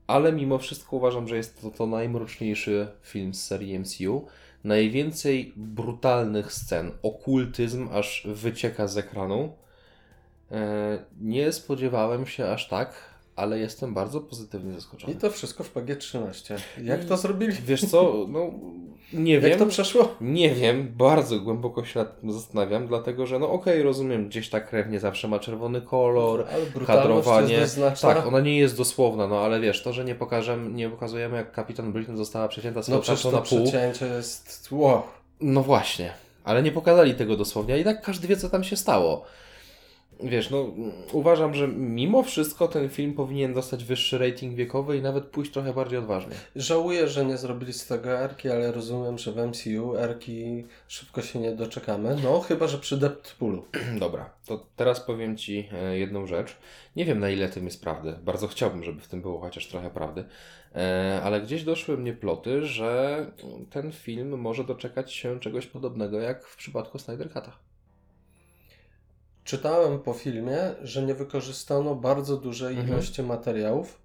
Ale 0.08 0.32
mimo 0.32 0.58
wszystko 0.58 0.96
uważam, 0.96 1.28
że 1.28 1.36
jest 1.36 1.62
to, 1.62 1.70
to 1.70 1.86
najmroczniejszy 1.86 2.88
film 3.02 3.34
z 3.34 3.46
serii 3.46 3.78
MCU. 3.78 4.26
Najwięcej 4.64 5.52
brutalnych 5.56 6.52
scen, 6.52 6.90
okultyzm 7.02 7.88
aż 7.92 8.26
wycieka 8.34 8.86
z 8.86 8.98
ekranu. 8.98 9.52
Y, 10.52 10.54
nie 11.20 11.52
spodziewałem 11.52 12.26
się 12.26 12.48
aż 12.48 12.68
tak, 12.68 12.94
ale 13.38 13.58
jestem 13.58 13.94
bardzo 13.94 14.20
pozytywnie 14.20 14.70
I 14.72 14.74
zaskoczony. 14.74 15.14
to 15.14 15.30
wszystko 15.30 15.64
w 15.64 15.74
PG-13. 15.74 16.54
Jak 16.82 17.04
to 17.04 17.16
zrobili? 17.16 17.52
Wiesz 17.66 17.84
co, 17.84 18.26
no 18.28 18.50
nie 19.12 19.32
Jak 19.34 19.42
wiem. 19.42 19.58
to 19.58 19.66
przeszło? 19.66 20.08
Nie 20.20 20.50
wiem, 20.54 20.92
bardzo 20.96 21.40
głęboko 21.40 21.84
się 21.84 21.98
nad 21.98 22.20
tym 22.20 22.32
zastanawiam, 22.32 22.86
dlatego 22.86 23.26
że 23.26 23.38
no 23.38 23.50
okej, 23.50 23.82
rozumiem, 23.82 24.28
gdzieś 24.28 24.50
ta 24.50 24.60
krew 24.60 24.88
nie 24.90 25.00
zawsze 25.00 25.28
ma 25.28 25.38
czerwony 25.38 25.80
kolor, 25.82 26.46
Ale 26.52 26.86
kadrowanie. 26.86 27.58
Tak, 28.00 28.26
ona 28.26 28.40
nie 28.40 28.58
jest 28.58 28.76
dosłowna, 28.76 29.26
no 29.26 29.40
ale 29.40 29.60
wiesz, 29.60 29.82
to, 29.82 29.92
że 29.92 30.04
nie 30.04 30.14
pokażemy, 30.14 30.70
nie 30.70 30.88
pokazujemy 30.90 31.36
jak 31.36 31.52
kapitan 31.52 31.92
Britain 31.92 32.16
została 32.18 32.48
przecięta 32.48 32.82
z 32.82 32.88
No 32.88 32.98
przecież 33.00 33.22
to 33.22 33.30
na 33.30 33.40
pół. 33.40 33.62
przecięcie 33.62 34.06
jest... 34.06 34.68
Wow. 34.70 35.02
No 35.40 35.62
właśnie, 35.62 36.12
ale 36.44 36.62
nie 36.62 36.72
pokazali 36.72 37.14
tego 37.14 37.36
dosłownie, 37.36 37.78
i 37.78 37.84
tak 37.84 38.02
każdy 38.02 38.28
wie, 38.28 38.36
co 38.36 38.48
tam 38.50 38.64
się 38.64 38.76
stało. 38.76 39.24
Wiesz, 40.22 40.50
no 40.50 40.74
uważam, 41.12 41.54
że 41.54 41.68
mimo 41.68 42.22
wszystko 42.22 42.68
ten 42.68 42.88
film 42.88 43.14
powinien 43.14 43.54
dostać 43.54 43.84
wyższy 43.84 44.18
rating 44.18 44.54
wiekowy 44.54 44.96
i 44.96 45.02
nawet 45.02 45.24
pójść 45.24 45.52
trochę 45.52 45.72
bardziej 45.72 45.98
odważnie. 45.98 46.32
Żałuję, 46.56 47.08
że 47.08 47.24
nie 47.24 47.36
zrobili 47.36 47.72
z 47.72 47.86
tego 47.86 48.10
erki, 48.10 48.50
ale 48.50 48.72
rozumiem, 48.72 49.18
że 49.18 49.32
w 49.32 49.36
MCU 49.36 49.96
erki 49.96 50.64
szybko 50.88 51.22
się 51.22 51.38
nie 51.38 51.52
doczekamy. 51.52 52.16
No, 52.24 52.40
chyba, 52.40 52.66
że 52.66 52.78
przy 52.78 52.96
Deadpoolu. 52.96 53.64
Dobra, 54.00 54.30
to 54.46 54.66
teraz 54.76 55.00
powiem 55.00 55.36
Ci 55.36 55.68
e, 55.72 55.98
jedną 55.98 56.26
rzecz. 56.26 56.56
Nie 56.96 57.04
wiem 57.04 57.18
na 57.18 57.30
ile 57.30 57.48
tym 57.48 57.64
jest 57.64 57.82
prawdy. 57.82 58.14
Bardzo 58.24 58.48
chciałbym, 58.48 58.84
żeby 58.84 59.00
w 59.00 59.08
tym 59.08 59.22
było 59.22 59.40
chociaż 59.40 59.66
trochę 59.66 59.90
prawdy. 59.90 60.24
E, 60.74 61.20
Ale 61.24 61.40
gdzieś 61.40 61.64
doszły 61.64 61.98
mnie 61.98 62.12
ploty, 62.12 62.66
że 62.66 63.26
ten 63.70 63.92
film 63.92 64.38
może 64.38 64.64
doczekać 64.64 65.12
się 65.12 65.40
czegoś 65.40 65.66
podobnego 65.66 66.20
jak 66.20 66.46
w 66.46 66.56
przypadku 66.56 66.98
Snyder 66.98 67.28
Cut'a. 67.28 67.67
Czytałem 69.52 69.98
po 69.98 70.12
filmie, 70.12 70.58
że 70.82 71.02
nie 71.02 71.14
wykorzystano 71.14 71.94
bardzo 71.94 72.36
dużej 72.36 72.70
Mhm. 72.76 72.88
ilości 72.88 73.22
materiałów. 73.22 74.00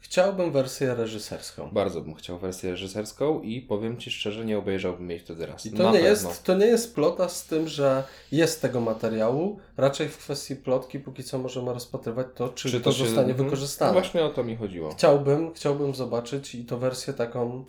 Chciałbym 0.00 0.52
wersję 0.52 0.94
reżyserską. 0.94 1.70
Bardzo 1.72 2.00
bym 2.00 2.14
chciał 2.14 2.38
wersję 2.38 2.70
reżyserską 2.70 3.40
i 3.42 3.60
powiem 3.60 3.96
Ci 3.98 4.10
szczerze, 4.10 4.44
nie 4.44 4.58
obejrzałbym 4.58 5.10
jej 5.10 5.18
wtedy 5.18 5.46
raz. 5.46 5.66
I 5.66 5.70
Na 5.72 5.76
to 5.78 5.84
nie, 5.84 5.92
pewno. 5.92 6.08
jest, 6.08 6.42
to 6.44 6.54
nie 6.56 6.66
jest 6.66 6.94
plota 6.94 7.28
z 7.28 7.46
tym, 7.46 7.68
że 7.68 8.04
jest 8.32 8.62
tego 8.62 8.80
materiału. 8.80 9.58
Raczej 9.76 10.08
w 10.08 10.18
kwestii 10.18 10.56
plotki 10.56 10.98
póki 11.00 11.24
co 11.24 11.38
możemy 11.38 11.72
rozpatrywać 11.74 12.26
to, 12.34 12.48
czy, 12.48 12.80
to, 12.80 12.92
się- 12.92 13.04
zostanie 13.04 13.30
Mhm. 13.30 13.44
wykorzystane. 13.48 13.92
No 13.92 14.00
Właśnie 14.00 14.24
o 14.24 14.28
to 14.30 14.44
mi 14.44 14.56
chodziło. 14.56 14.90
Chciałbym, 14.90 15.54
chciałbym 15.54 15.94
zobaczyć 15.94 16.54
i 16.54 16.64
to 16.64 16.78
wersję 16.78 17.12
taką 17.12 17.64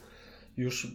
już 0.58 0.88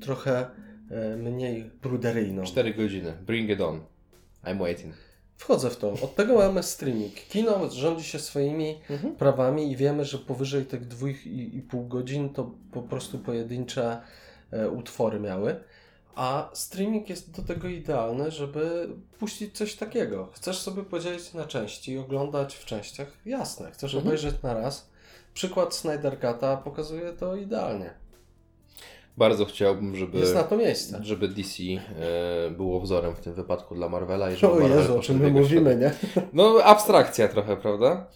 trochę 0.00 0.46
e, 0.90 1.16
mniej 1.16 1.70
bruderyjną. 1.82 2.44
4 2.44 2.74
godziny. 2.74 3.12
Bring 3.26 3.50
it 3.50 3.60
on. 3.60 3.80
I'm 4.48 4.58
waiting. 4.58 4.94
Wchodzę 5.36 5.70
w 5.70 5.76
to. 5.76 5.92
Od 5.92 6.14
tego 6.14 6.34
mamy 6.34 6.62
streaming. 6.62 7.14
Kino 7.14 7.70
rządzi 7.70 8.04
się 8.04 8.18
swoimi 8.18 8.80
Mhm. 8.90 9.16
prawami 9.16 9.72
i 9.72 9.76
wiemy, 9.76 10.04
że 10.04 10.18
powyżej 10.18 10.66
tych 10.66 10.86
dwóch 10.88 11.26
i, 11.26 11.56
i 11.56 11.62
pół 11.62 11.86
godzin 11.86 12.30
to 12.34 12.50
po 12.72 12.82
prostu 12.82 13.18
pojedyncze 13.18 14.00
e, 14.50 14.68
utwory 14.70 15.20
miały. 15.20 15.56
A 16.14 16.50
streaming 16.54 17.08
jest 17.10 17.30
do 17.36 17.42
tego 17.42 17.68
idealny, 17.68 18.30
żeby 18.30 18.88
puścić 19.18 19.56
coś 19.56 19.74
takiego. 19.74 20.28
Chcesz 20.32 20.58
sobie 20.58 20.82
podzielić 20.82 21.34
na 21.34 21.44
części 21.44 21.92
i 21.92 21.98
oglądać 21.98 22.54
w 22.56 22.64
częściach? 22.64 23.08
Jasne. 23.26 23.70
Chcesz 23.70 23.94
Mhm. 23.94 24.06
obejrzeć 24.08 24.42
na 24.42 24.54
raz? 24.54 24.88
Przykład 25.34 25.74
Snyder 25.74 26.18
Cut'a 26.20 26.62
pokazuje 26.62 27.12
to 27.12 27.36
idealnie. 27.36 27.90
Bardzo 29.18 29.44
chciałbym, 29.44 29.96
żeby... 29.96 30.18
Jest 30.18 30.34
na 30.34 30.44
to 30.44 30.56
miejsce. 30.56 30.98
żeby 31.02 31.28
DC 31.28 31.62
e, 31.62 32.50
było 32.50 32.80
wzorem 32.80 33.14
w 33.14 33.20
tym 33.20 33.34
wypadku 33.34 33.74
dla 33.74 33.88
Marvela 33.88 34.30
i 34.30 34.36
żeby 34.36 34.52
O 34.52 34.60
Marvel 34.60 34.78
Jezu, 34.78 34.98
o 34.98 35.00
czym 35.00 35.18
my 35.18 35.30
mówimy, 35.30 35.76
nie? 35.76 35.92
No, 36.32 36.58
abstrakcja 36.64 37.28
trochę, 37.28 37.56
prawda? 37.56 38.06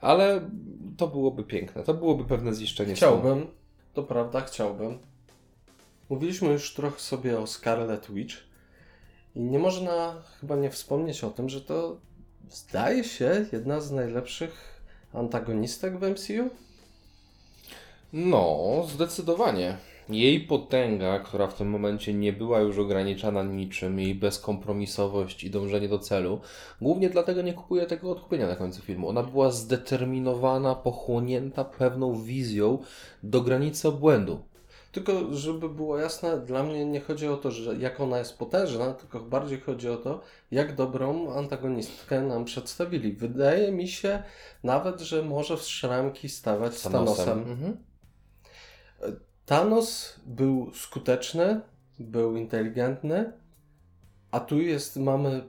Ale 0.00 0.40
to 0.96 1.08
byłoby 1.08 1.44
piękne. 1.44 1.82
To 1.82 1.94
byłoby 1.94 2.24
pewne 2.24 2.54
ziszczenie 2.54 2.88
snu. 2.88 2.96
Chciałbym, 2.96 3.46
to 3.94 4.02
prawda, 4.02 4.40
chciałbym. 4.40 4.98
Mówiliśmy 6.10 6.48
już 6.48 6.74
trochę 6.74 7.00
sobie 7.00 7.38
o 7.38 7.46
Scarlet 7.46 8.10
Witch 8.10 8.34
i 9.34 9.40
nie 9.40 9.58
można 9.58 10.14
chyba 10.40 10.56
nie 10.56 10.70
wspomnieć 10.70 11.24
o 11.24 11.30
tym, 11.30 11.48
że 11.48 11.60
to 11.60 11.96
zdaje 12.50 13.04
się 13.04 13.46
jedna 13.52 13.80
z 13.80 13.90
najlepszych 13.90 14.82
antagonistek 15.14 15.98
w 15.98 16.02
MCU. 16.02 16.50
No, 18.12 18.58
zdecydowanie. 18.88 19.76
Jej 20.10 20.40
potęga, 20.40 21.18
która 21.18 21.46
w 21.46 21.54
tym 21.54 21.70
momencie 21.70 22.14
nie 22.14 22.32
była 22.32 22.60
już 22.60 22.78
ograniczana 22.78 23.42
niczym, 23.42 24.00
jej 24.00 24.14
bezkompromisowość 24.14 25.44
i 25.44 25.50
dążenie 25.50 25.88
do 25.88 25.98
celu, 25.98 26.40
głównie 26.80 27.10
dlatego 27.10 27.42
nie 27.42 27.52
kupuje 27.52 27.86
tego 27.86 28.10
odkupienia 28.10 28.46
na 28.46 28.56
końcu 28.56 28.82
filmu. 28.82 29.08
Ona 29.08 29.22
była 29.22 29.50
zdeterminowana, 29.50 30.74
pochłonięta 30.74 31.64
pewną 31.64 32.22
wizją 32.22 32.78
do 33.22 33.40
granicy 33.40 33.88
obłędu. 33.88 34.42
Tylko, 34.92 35.34
żeby 35.34 35.68
było 35.68 35.98
jasne, 35.98 36.40
dla 36.40 36.62
mnie 36.62 36.86
nie 36.86 37.00
chodzi 37.00 37.28
o 37.28 37.36
to, 37.36 37.50
że 37.50 37.76
jak 37.76 38.00
ona 38.00 38.18
jest 38.18 38.38
potężna, 38.38 38.94
tylko 38.94 39.20
bardziej 39.20 39.60
chodzi 39.60 39.88
o 39.88 39.96
to, 39.96 40.20
jak 40.50 40.74
dobrą 40.74 41.32
antagonistkę 41.32 42.20
nam 42.20 42.44
przedstawili. 42.44 43.12
Wydaje 43.12 43.72
mi 43.72 43.88
się 43.88 44.22
nawet, 44.64 45.00
że 45.00 45.22
może 45.22 45.56
w 45.56 45.62
szramki 45.62 46.28
stawać 46.28 46.74
z 46.74 46.82
Thanosem. 46.82 47.38
Mhm. 47.38 47.76
Thanos 49.50 50.20
był 50.26 50.70
skuteczny, 50.74 51.60
był 51.98 52.36
inteligentny, 52.36 53.32
a 54.30 54.40
tu 54.40 54.60
jest, 54.60 54.96
mamy 54.96 55.42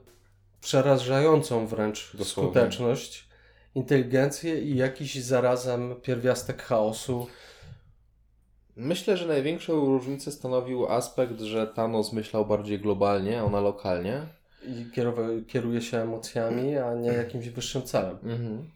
przerażającą 0.60 1.66
wręcz 1.66 2.16
Dosłownie. 2.16 2.50
skuteczność, 2.50 3.28
inteligencję 3.74 4.60
i 4.60 4.76
jakiś 4.76 5.24
zarazem 5.24 5.94
pierwiastek 6.02 6.62
chaosu. 6.62 7.26
Myślę, 8.76 9.16
że 9.16 9.26
największą 9.26 9.86
różnicę 9.86 10.32
stanowił 10.32 10.86
aspekt, 10.86 11.40
że 11.40 11.66
Thanos 11.66 12.12
myślał 12.12 12.46
bardziej 12.46 12.80
globalnie, 12.80 13.40
a 13.40 13.44
ona 13.44 13.60
lokalnie. 13.60 14.26
I 14.66 14.90
kieruje 15.46 15.82
się 15.82 15.98
emocjami, 15.98 16.76
a 16.76 16.94
nie 16.94 17.08
jakimś 17.08 17.48
wyższym 17.48 17.82
celem. 17.82 18.18
Mhm. 18.22 18.70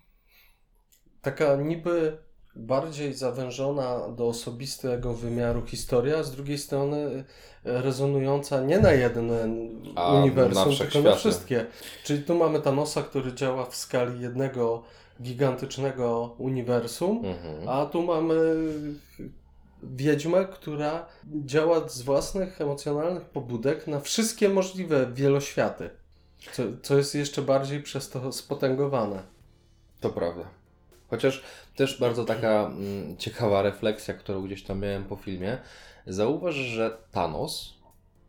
Taka 1.23 1.57
niby 1.57 2.26
bardziej 2.57 3.15
zawężona 3.15 4.09
do 4.09 4.29
osobistego 4.29 5.15
wymiaru 5.15 5.67
historia, 5.67 6.23
z 6.23 6.33
drugiej 6.33 6.59
strony 6.59 7.25
e, 7.65 7.83
rezonująca 7.83 8.61
nie 8.61 8.79
na 8.79 8.93
jeden 8.93 9.31
A, 9.95 10.13
uniwersum, 10.15 10.73
na 10.73 10.79
tylko 10.79 11.01
na 11.09 11.17
wszystkie. 11.17 11.67
Czyli 12.05 12.23
tu 12.23 12.35
mamy 12.35 12.61
Thanosa, 12.61 13.03
który 13.03 13.33
działa 13.33 13.65
w 13.67 13.77
skali 13.77 14.21
jednego 14.21 14.83
gigantycznego 15.23 16.35
uniwersum, 16.39 17.23
Mhm. 17.25 17.69
a 17.69 17.87
tu 17.87 18.03
mamy 18.03 18.35
wiedźmę, 19.83 20.45
która 20.45 21.07
działa 21.45 21.89
z 21.89 22.03
własnych 22.03 22.61
emocjonalnych 22.61 23.25
pobudek 23.25 23.87
na 23.87 24.01
wszystkie 24.01 24.49
możliwe 24.49 25.07
wieloświaty. 25.13 25.91
Co, 26.53 26.63
co 26.83 26.97
jest 26.97 27.15
jeszcze 27.15 27.43
bardziej 27.43 27.83
przez 27.83 28.11
to 28.11 28.33
spotęgowane. 28.33 29.23
To 30.01 30.11
prawda. 30.11 30.43
Chociaż 31.11 31.43
też 31.77 32.01
bardzo 32.01 32.25
taka 32.25 32.67
mm, 32.67 33.17
ciekawa 33.17 33.63
refleksja, 33.63 34.15
którą 34.15 34.43
gdzieś 34.43 34.63
tam 34.63 34.81
miałem 34.81 35.05
po 35.05 35.17
filmie. 35.17 35.59
Zauważ, 36.07 36.55
że 36.55 36.99
Thanos 37.13 37.75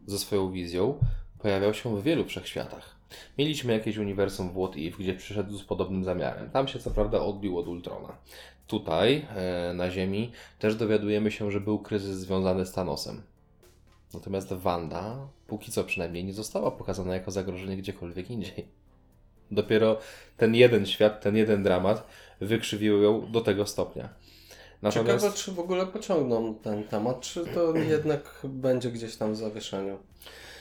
ze 0.08 0.20
swoją 0.20 0.52
wizją 0.52 1.00
pojawiał 1.40 1.74
się 1.74 1.98
w 1.98 2.04
wielu 2.04 2.26
wszechświatach. 2.26 2.96
Mieliśmy 3.38 3.74
jakieś 3.74 3.98
uniwersum 3.98 4.50
w 4.50 4.54
What 4.54 4.78
If, 4.78 4.98
gdzie 4.98 5.14
przyszedł 5.14 5.58
z 5.58 5.64
podobnym 5.64 6.04
zamiarem. 6.04 6.50
Tam 6.50 6.68
się 6.68 6.80
co 6.80 6.92
prawda 6.92 7.20
odbił 7.20 7.58
od 7.58 7.68
Ultrona. 7.68 8.18
Tutaj, 8.68 9.26
e, 9.36 9.74
na 9.74 9.92
Ziemi, 9.92 10.32
też 10.60 10.76
dowiadujemy 10.76 11.32
się, 11.32 11.52
że 11.52 11.62
był 11.62 11.80
kryzys 11.80 12.18
związany 12.18 12.66
z 12.66 12.72
Thanosem. 12.72 13.22
Natomiast 14.14 14.54
Wanda, 14.54 15.28
póki 15.48 15.72
co 15.72 15.84
przynajmniej, 15.84 16.24
nie 16.24 16.34
została 16.34 16.72
pokazana 16.72 17.14
jako 17.14 17.32
zagrożenie 17.32 17.78
gdziekolwiek 17.78 18.32
indziej. 18.32 18.68
Dopiero 19.52 20.00
ten 20.38 20.56
jeden 20.56 20.86
świat, 20.86 21.22
ten 21.22 21.36
jeden 21.36 21.64
dramat 21.64 22.08
wykrzywił 22.40 23.04
ją 23.04 23.32
do 23.32 23.42
tego 23.42 23.66
stopnia. 23.68 24.10
Natomiast 24.82 25.24
Ciekawe, 25.24 25.38
czy 25.38 25.52
w 25.52 25.60
ogóle 25.60 25.86
pociągną 25.86 26.56
ten 26.56 26.84
temat, 26.84 27.22
czy 27.22 27.46
to 27.46 27.76
jednak 27.76 28.40
będzie 28.44 28.92
gdzieś 28.92 29.16
tam 29.16 29.34
w 29.34 29.38
zawieszeniu. 29.38 29.98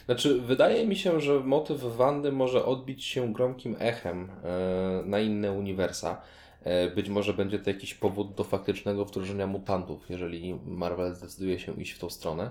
znaczy, 0.06 0.40
wydaje 0.40 0.86
mi 0.86 0.96
się, 0.96 1.20
że 1.20 1.40
motyw 1.40 1.80
Wandy 1.80 2.32
może 2.32 2.64
odbić 2.64 3.04
się 3.04 3.32
gromkim 3.32 3.76
echem 3.78 4.28
e, 4.44 5.02
na 5.04 5.20
inne 5.20 5.52
uniwersa. 5.52 6.20
E, 6.64 6.90
być 6.90 7.08
może 7.08 7.34
będzie 7.34 7.58
to 7.58 7.70
jakiś 7.70 7.94
powód 7.94 8.34
do 8.34 8.44
faktycznego 8.44 9.04
wdrożenia 9.04 9.46
mutantów, 9.46 10.10
jeżeli 10.10 10.58
Marvel 10.66 11.14
zdecyduje 11.14 11.58
się 11.58 11.80
iść 11.80 11.92
w 11.92 11.98
tą 11.98 12.10
stronę. 12.10 12.50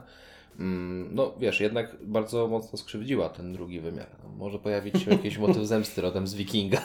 Mm, 0.59 1.09
No 1.15 1.33
wiesz, 1.39 1.59
jednak 1.59 1.95
bardzo 2.01 2.47
mocno 2.47 2.77
skrzywdziła 2.77 3.29
ten 3.29 3.53
drugi 3.53 3.79
wymiar. 3.79 4.07
Może 4.38 4.59
pojawić 4.59 5.03
się 5.03 5.11
jakiś 5.11 5.38
motyw 5.38 5.63
zemsty 5.73 6.01
rodem 6.01 6.27
z 6.27 6.33
Wikinga. 6.35 6.81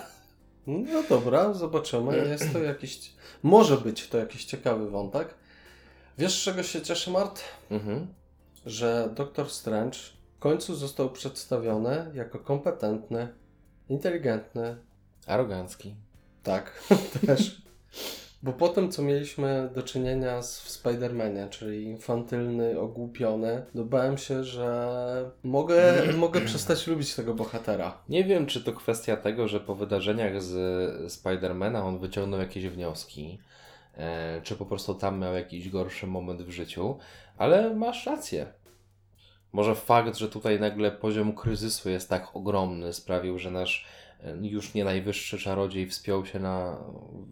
No 0.66 1.02
dobra, 1.08 1.52
zobaczymy. 1.52 2.16
Jest 2.30 2.52
to 2.52 2.58
jakiś. 2.58 3.12
Może 3.42 3.76
być 3.76 4.08
to 4.08 4.18
jakiś 4.18 4.44
ciekawy 4.44 4.90
wątek. 4.90 5.34
Wiesz, 6.18 6.42
czego 6.42 6.62
się 6.62 6.82
cieszę, 6.82 7.10
Mart? 7.10 7.40
Mhm. 7.70 8.06
Że 8.66 9.08
Doktor 9.14 9.50
Strange 9.50 9.98
w 10.36 10.38
końcu 10.38 10.74
został 10.74 11.10
przedstawiony 11.10 12.10
jako 12.14 12.38
kompetentny, 12.38 13.28
inteligentny, 13.88 14.76
Arogancki. 15.26 15.94
tak, 16.42 16.82
też 17.26 17.62
Bo 18.42 18.52
po 18.52 18.68
tym, 18.68 18.92
co 18.92 19.02
mieliśmy 19.02 19.70
do 19.74 19.82
czynienia 19.82 20.42
z, 20.42 20.60
w 20.60 20.68
Spider-Manie, 20.68 21.48
czyli 21.48 21.84
infantylny, 21.84 22.80
ogłupiony, 22.80 23.66
no 23.74 23.84
bałem 23.84 24.18
się, 24.18 24.44
że 24.44 25.30
mogę, 25.42 25.82
mogę 26.16 26.40
przestać 26.40 26.86
lubić 26.86 27.14
tego 27.14 27.34
bohatera. 27.34 27.98
Nie 28.08 28.24
wiem, 28.24 28.46
czy 28.46 28.64
to 28.64 28.72
kwestia 28.72 29.16
tego, 29.16 29.48
że 29.48 29.60
po 29.60 29.74
wydarzeniach 29.74 30.42
z 30.42 31.12
Spidermana 31.12 31.84
on 31.84 31.98
wyciągnął 31.98 32.40
jakieś 32.40 32.66
wnioski, 32.66 33.38
e, 33.96 34.40
czy 34.42 34.56
po 34.56 34.66
prostu 34.66 34.94
tam 34.94 35.18
miał 35.18 35.34
jakiś 35.34 35.68
gorszy 35.68 36.06
moment 36.06 36.42
w 36.42 36.50
życiu, 36.50 36.98
ale 37.38 37.74
masz 37.74 38.06
rację. 38.06 38.46
Może 39.52 39.74
fakt, 39.74 40.16
że 40.16 40.28
tutaj 40.28 40.60
nagle 40.60 40.90
poziom 40.90 41.34
kryzysu 41.34 41.90
jest 41.90 42.08
tak 42.08 42.36
ogromny, 42.36 42.92
sprawił, 42.92 43.38
że 43.38 43.50
nasz 43.50 43.86
już 44.40 44.74
nie 44.74 44.84
najwyższy 44.84 45.38
czarodziej 45.38 45.86
wspiął 45.86 46.26
się 46.26 46.38
na 46.38 46.76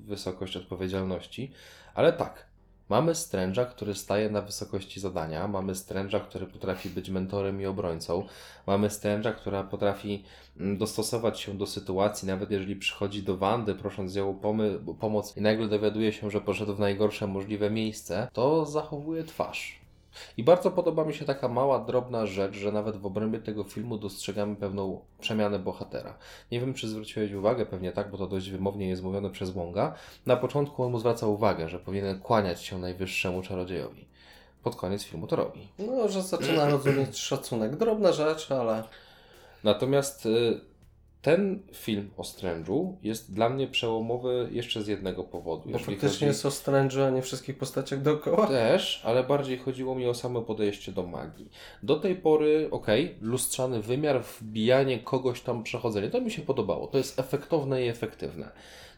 wysokość 0.07 0.57
odpowiedzialności, 0.57 1.53
ale 1.95 2.13
tak. 2.13 2.49
Mamy 2.89 3.13
Strange'a, 3.13 3.67
który 3.67 3.95
staje 3.95 4.31
na 4.31 4.43
wysokości 4.43 5.01
zadania, 5.01 5.49
mamy 5.49 5.73
Strange'a, 5.73 6.21
który 6.21 6.47
potrafi 6.47 6.91
być 6.91 7.11
mentorem 7.11 7.61
i 7.61 7.67
obrońcą, 7.67 8.27
mamy 8.67 8.89
Strange'a, 8.89 9.35
która 9.35 9.65
potrafi 9.65 10.25
mm, 10.61 10.79
dostosować 10.79 11.41
się 11.41 11.59
do 11.59 11.67
sytuacji, 11.67 12.29
nawet 12.29 12.51
jeżeli 12.51 12.77
przychodzi 12.77 13.23
do 13.23 13.37
Wandy, 13.37 13.75
prosząc 13.75 14.15
ją 14.15 14.31
o 14.31 14.35
pomy- 14.35 14.95
pomoc 15.01 15.37
i 15.37 15.41
nagle 15.41 15.69
dowiaduje 15.69 16.13
się, 16.13 16.31
że 16.31 16.41
poszedł 16.41 16.75
w 16.75 16.81
najgorsze 16.81 17.27
możliwe 17.27 17.71
miejsce, 17.71 18.29
to 18.33 18.67
zachowuje 18.67 19.25
twarz. 19.25 19.88
I 20.37 20.45
bardzo 20.45 20.71
podoba 20.71 21.05
mi 21.05 21.15
się 21.15 21.25
taka 21.25 21.49
mała, 21.49 21.79
drobna 21.79 22.27
rzecz, 22.27 22.55
że 22.55 22.73
nawet 22.73 22.97
w 22.97 23.07
obrębie 23.07 23.39
tego 23.39 23.65
filmu 23.65 23.99
dostrzegamy 23.99 24.57
pewną 24.57 25.01
przemianę 25.21 25.59
bohatera. 25.59 26.19
Nie 26.53 26.61
wiem, 26.61 26.75
czy 26.75 26.89
zwróciłeś 26.89 27.33
uwagę, 27.33 27.67
pewnie 27.67 27.93
tak, 27.93 28.11
bo 28.11 28.19
to 28.19 28.27
dość 28.27 28.51
wymownie 28.51 28.89
jest 28.89 29.03
mówione 29.03 29.31
przez 29.31 29.51
Wonga. 29.51 29.95
Na 30.27 30.37
początku 30.37 30.85
on 30.85 30.93
mu 30.93 30.99
zwraca 30.99 31.27
uwagę, 31.27 31.69
że 31.69 31.79
powinien 31.79 32.21
kłaniać 32.21 32.63
się 32.63 32.79
najwyższemu 32.79 33.43
czarodziejowi. 33.43 34.09
Pod 34.63 34.77
koniec 34.77 35.05
filmu 35.05 35.27
to 35.27 35.37
robi. 35.37 35.69
No, 35.79 36.09
że 36.09 36.23
zaczyna 36.23 36.71
rozumieć 36.71 37.19
szacunek. 37.19 37.77
Drobna 37.77 38.13
rzecz, 38.13 38.53
ale 38.53 38.83
Natomiast 39.65 40.27
y, 40.27 40.61
ten 41.23 41.63
film 41.73 42.11
o 42.17 42.23
Strange'u 42.23 42.93
jest 43.03 43.35
dla 43.35 43.49
mnie 43.49 43.67
przełomowy 43.67 44.49
jeszcze 44.53 44.83
z 44.83 44.87
jednego 44.87 45.25
powodu. 45.25 45.71
bo 45.71 45.79
faktycznie 45.79 46.09
chodzi- 46.09 46.25
jest 46.25 46.47
o 46.47 46.49
Strange'u, 46.49 47.03
a 47.03 47.11
nie 47.11 47.23
wszystkich 47.23 47.59
postaciach 47.59 48.03
dookoła. 48.03 48.47
Też, 48.47 49.03
ale 49.05 49.25
bardziej 49.25 49.59
chodziło 49.59 49.95
mi 49.95 50.07
o 50.07 50.15
samo 50.15 50.43
podejście 50.43 50.93
do 50.93 51.03
magii. 51.03 51.51
Do 51.83 51.97
tej 51.97 52.17
pory, 52.17 52.69
okej, 52.71 53.15
lustrzany 53.21 53.83
wymiar, 53.83 54.23
wbijanie 54.23 54.99
kogoś 54.99 55.41
tam, 55.41 55.63
przechodzenie, 55.63 56.11
to 56.11 56.21
mi 56.21 56.31
się 56.31 56.43
podobało. 56.43 56.87
To 56.87 56.99
jest 56.99 57.19
efektowne 57.19 57.85
i 57.85 57.89
efektywne. 57.89 58.51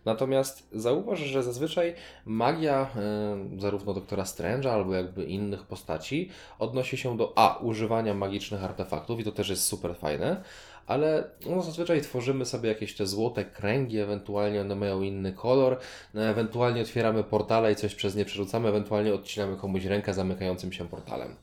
Natomiast 0.04 0.68
zauważ, 0.72 1.18
że 1.18 1.42
zazwyczaj 1.42 1.94
magia 2.24 2.90
e, 2.96 3.61
zarówno 3.61 3.94
doktora 3.94 4.22
Strange'a, 4.24 4.68
albo 4.68 4.94
jakby 4.94 5.24
innych 5.24 5.62
postaci 5.62 6.30
odnosi 6.59 6.96
się 6.96 7.16
do 7.16 7.33
a. 7.37 7.59
używania 7.59 8.14
magicznych 8.14 8.64
artefaktów 8.64 9.20
i 9.20 9.24
to 9.24 9.33
też 9.33 9.48
jest 9.48 9.62
super 9.62 9.96
fajne, 9.96 10.42
ale 10.90 11.24
no, 11.46 11.62
zazwyczaj 11.62 12.03
tworzymy 12.03 12.46
sobie 12.46 12.68
jakieś 12.68 12.96
te 12.96 13.07
złote 13.07 13.44
kręgi, 13.44 13.98
ewentualnie 13.98 14.61
one 14.61 14.74
mają 14.74 15.03
inny 15.03 15.33
kolor, 15.33 15.79
no, 16.14 16.22
ewentualnie 16.22 16.83
otwieramy 16.83 17.24
portale 17.24 17.72
i 17.72 17.76
coś 17.76 17.94
przez 17.94 18.16
nie 18.16 18.24
przerzucamy, 18.24 18.68
ewentualnie 18.68 19.14
odcinamy 19.14 19.57
komuś 19.57 19.85
rękę 19.85 20.14
zamykającym 20.14 20.72
się 20.72 20.88
portalem. 20.88 21.37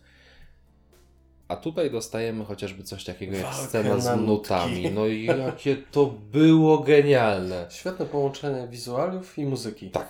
A 1.47 1.55
tutaj 1.55 1.91
dostajemy 1.91 2.45
chociażby 2.45 2.83
coś 2.83 3.03
takiego 3.03 3.35
jak 3.35 3.45
Walkę 3.45 3.67
scena 3.67 3.99
z 3.99 4.21
nutami. 4.21 4.91
No 4.91 5.07
i 5.07 5.25
jakie 5.25 5.75
to 5.75 6.05
było 6.31 6.77
genialne. 6.77 7.65
Świetne 7.69 8.05
połączenie 8.05 8.67
wizualiów 8.67 9.37
i 9.37 9.45
muzyki. 9.45 9.89
Tak. 9.89 10.07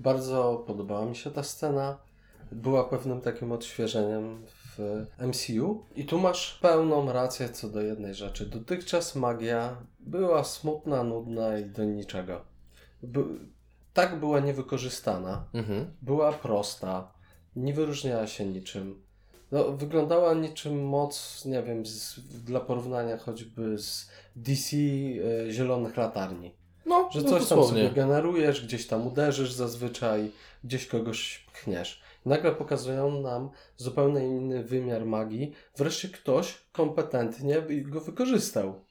Bardzo 0.00 0.64
podobała 0.66 1.06
mi 1.06 1.16
się 1.16 1.30
ta 1.30 1.42
scena. 1.42 1.98
Była 2.52 2.84
pewnym 2.84 3.20
takim 3.20 3.52
odświeżeniem 3.52 4.42
w 4.78 5.06
MCU. 5.18 5.84
I 5.96 6.04
tu 6.04 6.18
masz 6.18 6.58
pełną 6.62 7.12
rację 7.12 7.48
co 7.48 7.68
do 7.68 7.80
jednej 7.80 8.14
rzeczy. 8.14 8.46
Dotychczas 8.46 9.16
magia 9.16 9.76
była 10.00 10.44
smutna, 10.44 11.04
nudna 11.04 11.58
i 11.58 11.64
do 11.64 11.84
niczego. 11.84 12.40
By... 13.02 13.24
Tak 13.94 14.20
była 14.20 14.40
niewykorzystana. 14.40 15.44
Mhm. 15.54 15.90
Była 16.02 16.32
prosta. 16.32 17.12
Nie 17.56 17.74
wyróżniała 17.74 18.26
się 18.26 18.46
niczym. 18.46 19.02
No, 19.52 19.72
wyglądała 19.72 20.34
niczym 20.34 20.84
moc, 20.84 21.44
nie 21.44 21.62
wiem, 21.62 21.86
z, 21.86 22.20
dla 22.44 22.60
porównania 22.60 23.18
choćby 23.18 23.78
z 23.78 24.10
DC 24.36 24.76
e, 24.76 25.50
Zielonych 25.52 25.96
Latarni. 25.96 26.54
No, 26.86 27.08
Że 27.12 27.20
no 27.20 27.28
coś 27.28 27.48
tam 27.48 27.64
sobie 27.64 27.90
generujesz, 27.90 28.66
gdzieś 28.66 28.86
tam 28.86 29.06
uderzysz 29.06 29.52
zazwyczaj, 29.52 30.30
gdzieś 30.64 30.86
kogoś 30.86 31.46
pchniesz. 31.52 32.02
Nagle 32.26 32.52
pokazują 32.52 33.20
nam 33.20 33.50
zupełnie 33.76 34.20
inny 34.20 34.64
wymiar 34.64 35.06
magii. 35.06 35.52
Wreszcie 35.76 36.08
ktoś 36.08 36.58
kompetentnie 36.72 37.62
go 37.82 38.00
wykorzystał. 38.00 38.84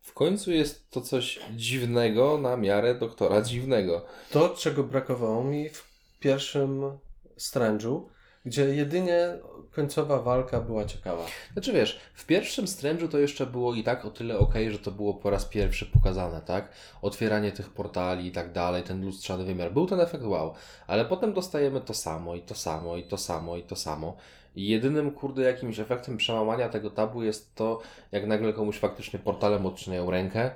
W 0.00 0.12
końcu 0.12 0.52
jest 0.52 0.90
to 0.90 1.00
coś 1.00 1.40
dziwnego 1.56 2.38
na 2.38 2.56
miarę 2.56 2.94
doktora 2.94 3.42
dziwnego. 3.42 4.04
To, 4.30 4.48
czego 4.48 4.84
brakowało 4.84 5.44
mi 5.44 5.68
w 5.68 5.84
pierwszym 6.20 6.98
Strange'u, 7.38 8.02
gdzie 8.44 8.74
jedynie 8.74 9.38
końcowa 9.72 10.22
walka 10.22 10.60
była 10.60 10.84
ciekawa. 10.84 11.26
Znaczy 11.52 11.72
wiesz, 11.72 12.00
w 12.14 12.26
pierwszym 12.26 12.64
Strange'u 12.64 13.08
to 13.08 13.18
jeszcze 13.18 13.46
było 13.46 13.74
i 13.74 13.82
tak 13.82 14.04
o 14.04 14.10
tyle 14.10 14.38
ok, 14.38 14.54
że 14.70 14.78
to 14.78 14.90
było 14.90 15.14
po 15.14 15.30
raz 15.30 15.44
pierwszy 15.44 15.86
pokazane, 15.86 16.40
tak? 16.40 16.68
Otwieranie 17.02 17.52
tych 17.52 17.70
portali 17.70 18.26
i 18.26 18.32
tak 18.32 18.52
dalej, 18.52 18.82
ten 18.82 19.04
lustrzany 19.04 19.44
wymiar. 19.44 19.72
Był 19.72 19.86
ten 19.86 20.00
efekt 20.00 20.24
wow, 20.24 20.54
ale 20.86 21.04
potem 21.04 21.32
dostajemy 21.32 21.80
to 21.80 21.94
samo 21.94 22.34
i 22.34 22.40
to 22.40 22.54
samo 22.54 22.96
i 22.96 23.02
to 23.02 23.16
samo 23.16 23.56
i 23.56 23.62
to 23.62 23.76
samo. 23.76 24.16
I 24.56 24.68
jedynym, 24.68 25.10
kurde, 25.10 25.42
jakimś 25.42 25.78
efektem 25.78 26.16
przełamania 26.16 26.68
tego 26.68 26.90
tabu 26.90 27.22
jest 27.22 27.54
to, 27.54 27.80
jak 28.12 28.26
nagle 28.26 28.52
komuś 28.52 28.78
faktycznie 28.78 29.18
portalem 29.18 29.66
odcinają 29.66 30.10
rękę, 30.10 30.50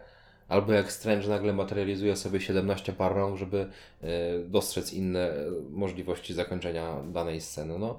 albo 0.49 0.73
jak 0.73 0.93
Strange 0.93 1.29
nagle 1.29 1.53
materializuje 1.53 2.17
sobie 2.17 2.41
17 2.41 2.93
par 2.93 3.15
rąk, 3.15 3.39
żeby 3.39 3.71
e, 4.03 4.39
dostrzec 4.39 4.93
inne 4.93 5.31
e, 5.31 5.51
możliwości 5.71 6.35
zakończenia 6.35 7.03
danej 7.13 7.41
sceny. 7.41 7.79
No, 7.79 7.99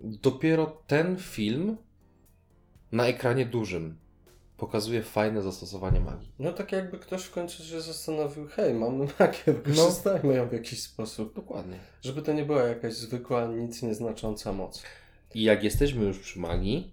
dopiero 0.00 0.82
ten 0.86 1.16
film 1.16 1.76
na 2.92 3.06
ekranie 3.06 3.46
dużym 3.46 3.98
pokazuje 4.56 5.02
fajne 5.02 5.42
zastosowanie 5.42 6.00
magii. 6.00 6.32
No 6.38 6.52
tak 6.52 6.72
jakby 6.72 6.98
ktoś 6.98 7.22
w 7.22 7.30
końcu 7.30 7.64
się 7.64 7.80
zastanowił, 7.80 8.46
hej, 8.46 8.74
mamy 8.74 9.06
magię, 9.20 9.42
wykorzystajmy 9.46 10.34
ją 10.34 10.48
w 10.48 10.52
jakiś 10.52 10.82
sposób. 10.82 11.34
Dokładnie. 11.34 11.78
Żeby 12.02 12.22
to 12.22 12.32
nie 12.32 12.44
była 12.44 12.62
jakaś 12.62 12.94
zwykła, 12.94 13.46
nic 13.46 13.82
nieznacząca 13.82 14.52
moc. 14.52 14.82
I 15.34 15.42
jak 15.42 15.64
jesteśmy 15.64 16.04
już 16.04 16.18
przy 16.18 16.38
magii, 16.38 16.92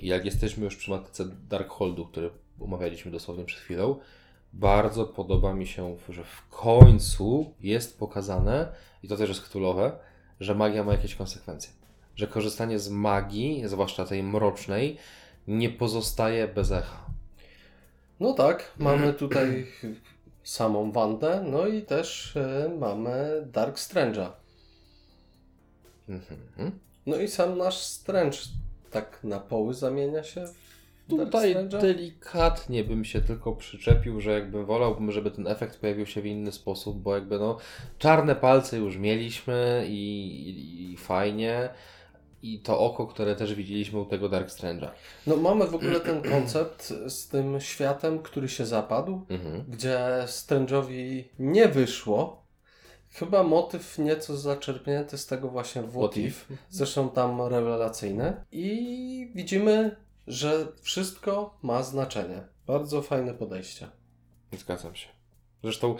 i 0.00 0.06
jak 0.06 0.24
jesteśmy 0.24 0.64
już 0.64 0.76
przy 0.76 0.90
matce 0.90 1.24
Darkholdu, 1.48 2.06
który 2.06 2.30
omawialiśmy 2.60 3.10
dosłownie 3.10 3.44
przed 3.44 3.60
chwilą, 3.60 3.98
bardzo 4.52 5.04
podoba 5.04 5.54
mi 5.54 5.66
się, 5.66 5.96
że 6.08 6.24
w 6.24 6.48
końcu 6.50 7.54
jest 7.60 7.98
pokazane, 7.98 8.68
i 9.02 9.08
to 9.08 9.16
też 9.16 9.28
jest 9.28 9.42
chtulowe, 9.42 9.98
że 10.40 10.54
magia 10.54 10.84
ma 10.84 10.92
jakieś 10.92 11.14
konsekwencje. 11.14 11.72
Że 12.16 12.26
korzystanie 12.26 12.78
z 12.78 12.88
magii, 12.88 13.62
zwłaszcza 13.66 14.04
tej 14.04 14.22
mrocznej, 14.22 14.98
nie 15.48 15.70
pozostaje 15.70 16.48
bez 16.48 16.72
echa. 16.72 17.06
No 18.20 18.32
tak, 18.32 18.72
mamy 18.78 19.14
tutaj 19.14 19.66
samą 20.44 20.92
Wandę, 20.92 21.44
no 21.46 21.66
i 21.66 21.82
też 21.82 22.36
e, 22.36 22.70
mamy 22.78 23.42
Dark 23.52 23.76
Strange'a. 23.76 24.30
Mhm. 26.08 26.78
No 27.06 27.16
i 27.16 27.28
sam 27.28 27.58
nasz 27.58 27.78
Strange 27.78 28.38
tak 28.90 29.24
na 29.24 29.40
poły 29.40 29.74
zamienia 29.74 30.24
się 30.24 30.46
w 30.46 30.67
Tutaj 31.08 31.54
delikatnie 31.68 32.84
bym 32.84 33.04
się 33.04 33.20
tylko 33.20 33.52
przyczepił, 33.52 34.20
że 34.20 34.32
jakby 34.32 34.64
wolałbym, 34.64 35.12
żeby 35.12 35.30
ten 35.30 35.46
efekt 35.46 35.80
pojawił 35.80 36.06
się 36.06 36.22
w 36.22 36.26
inny 36.26 36.52
sposób, 36.52 36.98
bo 37.02 37.14
jakby 37.14 37.38
no 37.38 37.58
czarne 37.98 38.34
palce 38.36 38.78
już 38.78 38.96
mieliśmy 38.96 39.84
i, 39.88 39.92
i, 40.48 40.92
i 40.92 40.96
fajnie. 40.96 41.68
I 42.42 42.60
to 42.60 42.80
oko, 42.80 43.06
które 43.06 43.36
też 43.36 43.54
widzieliśmy 43.54 44.00
u 44.00 44.04
tego 44.04 44.28
Dark 44.28 44.48
Strange'a. 44.48 44.88
No 45.26 45.36
mamy 45.36 45.66
w 45.66 45.74
ogóle 45.74 46.00
ten 46.00 46.22
koncept 46.22 46.94
z 47.08 47.28
tym 47.28 47.60
światem, 47.60 48.18
który 48.18 48.48
się 48.48 48.66
zapadł, 48.66 49.26
Mhm. 49.28 49.64
gdzie 49.68 49.98
Strange'owi 50.26 51.24
nie 51.38 51.68
wyszło. 51.68 52.42
Chyba 53.12 53.42
motyw 53.42 53.98
nieco 53.98 54.36
zaczerpnięty 54.36 55.18
z 55.18 55.26
tego 55.26 55.48
właśnie 55.48 55.82
What 55.82 56.16
If. 56.16 56.54
Zresztą 56.70 57.08
tam 57.10 57.42
rewelacyjne. 57.42 58.44
I 58.52 59.30
widzimy, 59.34 59.96
że 60.28 60.66
wszystko 60.82 61.58
ma 61.62 61.82
znaczenie. 61.82 62.40
Bardzo 62.66 63.02
fajne 63.02 63.34
podejście. 63.34 63.88
Zgadzam 64.58 64.94
się. 64.94 65.08
Zresztą 65.62 65.96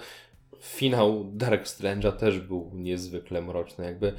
finał 0.60 1.24
Dark 1.32 1.64
Strange'a 1.64 2.12
też 2.12 2.40
był 2.40 2.70
niezwykle 2.74 3.42
mroczny. 3.42 3.84
Jakby 3.84 4.12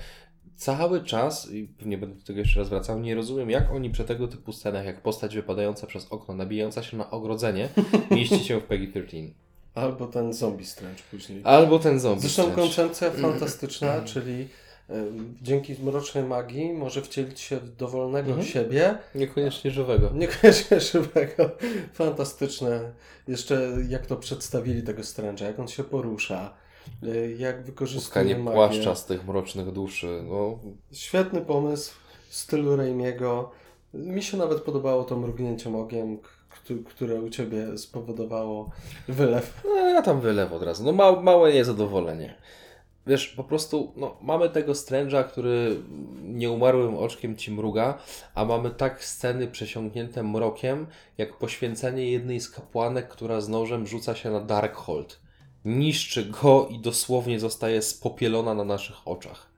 cały 0.55 1.03
czas, 1.03 1.51
i 1.51 1.67
pewnie 1.67 1.97
będę 1.97 2.15
do 2.15 2.25
tego 2.25 2.39
jeszcze 2.39 2.59
raz 2.59 2.69
wracał, 2.69 2.99
nie 2.99 3.15
rozumiem, 3.15 3.49
jak 3.49 3.71
oni 3.71 3.89
przy 3.89 4.03
tego 4.03 4.27
typu 4.27 4.53
scenach, 4.53 4.85
jak 4.85 5.01
postać 5.01 5.35
wypadająca 5.35 5.87
przez 5.87 6.07
okno, 6.11 6.35
nabijająca 6.35 6.83
się 6.83 6.97
na 6.97 7.11
ogrodzenie, 7.11 7.69
mieści 8.11 8.39
się 8.39 8.59
w 8.59 8.63
PEGI 8.63 8.87
13. 8.87 9.33
Albo 9.75 10.07
ten 10.07 10.33
zombie 10.33 10.65
Strange 10.65 11.03
później. 11.11 11.41
Albo 11.43 11.79
ten 11.79 11.99
zombie 11.99 12.21
Zresztą 12.21 12.41
Strange. 12.43 12.61
koncepcja 12.61 13.11
fantastyczna, 13.21 14.01
czyli 14.01 14.47
dzięki 15.41 15.75
mrocznej 15.83 16.23
magii 16.23 16.73
może 16.73 17.01
wcielić 17.01 17.39
się 17.39 17.57
w 17.57 17.75
dowolnego 17.75 18.29
Mhm. 18.29 18.47
siebie, 18.47 18.97
Niekoniecznie 19.15 19.71
żywego. 19.71 20.09
niekoniecznie 20.13 20.79
żywego. 20.79 21.49
Fantastyczne. 21.93 22.91
Jeszcze 23.27 23.71
jak 23.89 24.05
to 24.05 24.15
przedstawili 24.15 24.83
tego 24.83 25.01
Strange'a, 25.01 25.43
jak 25.43 25.59
on 25.59 25.67
się 25.67 25.83
porusza, 25.83 26.53
y, 27.03 27.35
jak 27.39 27.63
wykorzystuje 27.63 28.25
Puskanie 28.25 28.43
magię. 28.43 28.55
płaszcza 28.55 28.95
z 28.95 29.05
tych 29.05 29.27
mrocznych 29.27 29.71
duszy. 29.71 30.23
No, 30.29 30.59
Świetny 30.91 31.41
pomysł 31.41 31.93
w 32.29 32.35
stylu 32.35 32.75
Raimiego. 32.75 33.51
Mi 33.93 34.23
się 34.23 34.37
nawet 34.37 34.61
podobało 34.61 35.03
to 35.03 35.15
mrugnięcie 35.17 35.77
okiem, 35.77 36.17
k- 36.17 36.29
które 36.85 37.21
u 37.21 37.29
Ciebie 37.29 37.77
spowodowało 37.77 38.69
wylew. 39.07 39.61
no 39.65 39.75
ja 39.75 40.01
tam 40.01 40.21
wylew 40.21 40.53
od 40.53 40.63
razu. 40.63 40.83
No 40.83 40.91
ma, 40.91 41.11
małe 41.21 41.53
niezadowolenie. 41.53 42.35
Wiesz, 43.09 43.27
po 43.27 43.43
prostu 43.43 43.93
no, 43.95 44.17
mamy 44.21 44.49
tego 44.49 44.73
Strange'a, 44.73 45.27
który 45.27 45.81
nieumarłym 46.23 46.97
oczkiem 46.97 47.35
ci 47.35 47.51
mruga, 47.51 47.97
a 48.35 48.45
mamy 48.45 48.69
tak 48.69 49.03
sceny 49.03 49.47
przesiąknięte 49.47 50.23
mrokiem, 50.23 50.87
jak 51.17 51.37
poświęcenie 51.37 52.11
jednej 52.11 52.39
z 52.39 52.49
kapłanek, 52.49 53.07
która 53.07 53.41
z 53.41 53.49
nożem 53.49 53.87
rzuca 53.87 54.15
się 54.15 54.31
na 54.31 54.39
Darkhold. 54.39 55.19
Niszczy 55.65 56.25
go 56.25 56.67
i 56.71 56.79
dosłownie 56.79 57.39
zostaje 57.39 57.81
spopielona 57.81 58.53
na 58.53 58.63
naszych 58.63 59.07
oczach. 59.07 59.49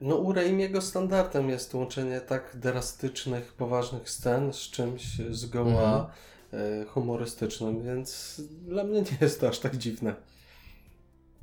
No 0.00 0.16
u 0.16 0.32
Raimiego 0.32 0.80
standardem 0.80 1.50
jest 1.50 1.74
łączenie 1.74 2.20
tak 2.20 2.56
drastycznych, 2.56 3.52
poważnych 3.52 4.10
scen 4.10 4.52
z 4.52 4.70
czymś 4.70 5.16
zgoła 5.30 6.10
e, 6.52 6.84
humorystycznym, 6.84 7.82
więc 7.84 8.40
dla 8.66 8.84
mnie 8.84 9.00
nie 9.00 9.16
jest 9.20 9.40
to 9.40 9.48
aż 9.48 9.58
tak 9.58 9.76
dziwne. 9.76 10.14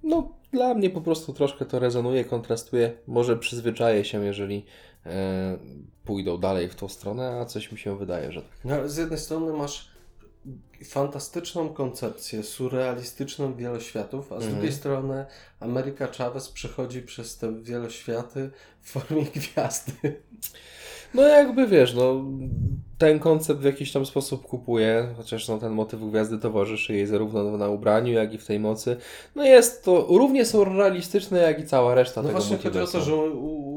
No, 0.04 0.34
dla 0.52 0.74
mnie 0.74 0.90
po 0.90 1.02
prostu 1.02 1.34
troszkę 1.34 1.66
to 1.66 1.80
rezonuje, 1.80 2.26
kontrastuje. 2.26 2.94
Może 3.08 3.38
przyzwyczaję 3.38 4.06
się, 4.06 4.26
jeżeli 4.26 4.66
e, 5.06 5.58
pójdą 6.06 6.38
dalej 6.38 6.70
w 6.70 6.76
tą 6.76 6.88
stronę, 6.88 7.40
a 7.42 7.46
coś 7.46 7.72
mi 7.72 7.78
się 7.78 7.98
wydaje, 7.98 8.32
że 8.32 8.42
tak. 8.42 8.52
No, 8.66 8.76
ale 8.76 8.90
z 8.90 8.98
jednej 8.98 9.20
strony 9.20 9.54
masz 9.54 9.88
fantastyczną 10.86 11.70
koncepcję, 11.70 12.44
surrealistyczną 12.44 13.56
wieloświatów, 13.56 14.32
a 14.32 14.36
z 14.36 14.44
Mhm. 14.44 14.54
drugiej 14.54 14.72
strony 14.74 15.26
Ameryka 15.60 16.08
Chavez 16.08 16.50
przechodzi 16.50 17.02
przez 17.02 17.38
te 17.38 17.62
wieloświaty 17.62 18.50
w 18.82 18.90
formie 18.92 19.24
gwiazdy. 19.36 19.94
No 21.14 21.22
jakby 21.22 21.68
wiesz, 21.68 21.94
no 21.94 22.24
ten 22.98 23.20
koncept 23.20 23.62
w 23.62 23.64
jakiś 23.64 23.92
tam 23.92 24.06
sposób 24.06 24.48
kupuje, 24.48 25.08
chociaż 25.18 25.48
no, 25.48 25.58
ten 25.58 25.72
motyw 25.72 26.00
gwiazdy 26.10 26.38
towarzyszy 26.38 26.94
jej 26.94 27.06
zarówno 27.08 27.58
na 27.58 27.70
ubraniu, 27.70 28.14
jak 28.14 28.34
i 28.34 28.38
w 28.38 28.46
tej 28.46 28.60
mocy. 28.60 28.98
No 29.36 29.44
jest 29.44 29.84
to 29.84 30.06
równie 30.10 30.46
surrealistyczne, 30.46 31.40
jak 31.40 31.60
i 31.60 31.66
cała 31.66 31.96
reszta 31.96 32.22
No 32.22 32.28
tego 32.28 32.40
właśnie 32.40 32.58
chodzi 32.58 32.80
o 32.80 32.88
to, 32.88 33.02
że 33.02 33.16
u, 33.16 33.68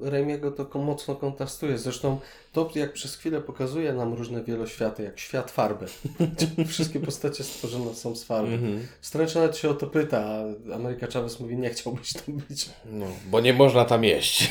u 0.00 0.10
Raimiego 0.10 0.50
to 0.50 0.78
mocno 0.78 1.14
kontrastuje. 1.16 1.78
Zresztą 1.78 2.18
to, 2.52 2.70
jak 2.74 2.92
przez 2.92 3.16
chwilę 3.16 3.40
pokazuje 3.40 3.92
nam 3.92 4.14
różne 4.14 4.42
wieloświaty, 4.44 5.02
jak 5.02 5.18
świat 5.18 5.50
farby. 5.50 5.86
Wszystkie 6.68 7.00
postacie 7.00 7.44
stworzone 7.44 7.94
są 7.94 8.16
z 8.16 8.24
farby. 8.24 8.54
Mhm. 8.54 8.86
Strange 9.00 9.34
nawet 9.34 9.56
się 9.56 9.70
o 9.70 9.74
to 9.74 9.86
pyta, 9.86 10.24
a 10.72 10.74
Ameryka 10.74 11.06
Chavez 11.06 11.40
mówi, 11.40 11.56
nie 11.56 11.70
chciałbyś 11.70 12.12
tam 12.12 12.36
być. 12.48 12.70
No, 12.84 13.06
bo 13.30 13.40
nie 13.40 13.52
można 13.52 13.84
tam 13.84 14.04
jeść. 14.04 14.50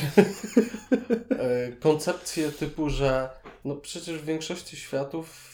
E, 1.38 1.72
Koncepcje 1.72 2.52
typu, 2.52 2.90
że 2.90 3.28
no 3.64 3.76
przecież 3.76 4.18
w 4.18 4.24
większości 4.24 4.76
światów 4.76 5.46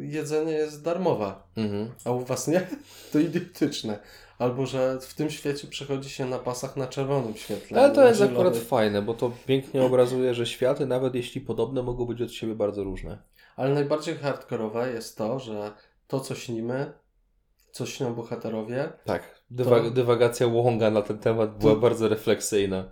jedzenie 0.00 0.52
jest 0.52 0.82
darmowe, 0.82 1.34
Mhm. 1.56 1.90
a 2.04 2.10
u 2.10 2.24
was 2.24 2.48
nie? 2.48 2.66
To 3.12 3.18
idiotyczne. 3.18 3.98
Albo, 4.38 4.66
że 4.66 4.98
w 5.00 5.14
tym 5.14 5.30
świecie 5.30 5.68
przechodzi 5.68 6.10
się 6.10 6.26
na 6.26 6.38
pasach 6.38 6.76
na 6.76 6.86
czerwonym 6.86 7.36
świetle. 7.36 7.78
Ale 7.84 7.94
to 7.94 8.08
jest 8.08 8.20
akurat 8.22 8.38
zielonym. 8.38 8.60
fajne, 8.68 9.02
bo 9.02 9.14
to 9.14 9.32
pięknie 9.46 9.82
obrazuje, 9.82 10.34
że 10.34 10.46
światy, 10.46 10.86
nawet 10.86 11.14
jeśli 11.14 11.40
podobne, 11.40 11.82
mogą 11.82 12.04
być 12.06 12.22
od 12.22 12.32
siebie 12.32 12.54
bardzo 12.54 12.84
różne. 12.84 13.18
Ale 13.56 13.74
najbardziej 13.74 14.16
hardkorowe 14.16 14.92
jest 14.92 15.18
to, 15.18 15.38
że 15.38 15.72
to, 16.08 16.20
co 16.20 16.34
śnimy, 16.34 16.92
co 17.70 17.86
śnią 17.86 18.14
bohaterowie, 18.14 18.92
Tak, 19.04 19.42
dywa- 19.50 19.82
To- 19.82 19.90
dywagacja 19.90 20.48
Wonga 20.48 20.90
na 20.90 21.02
ten 21.02 21.18
temat 21.18 21.58
była 21.58 21.74
To- 21.74 21.80
bardzo 21.80 22.08
refleksyjna. 22.08 22.84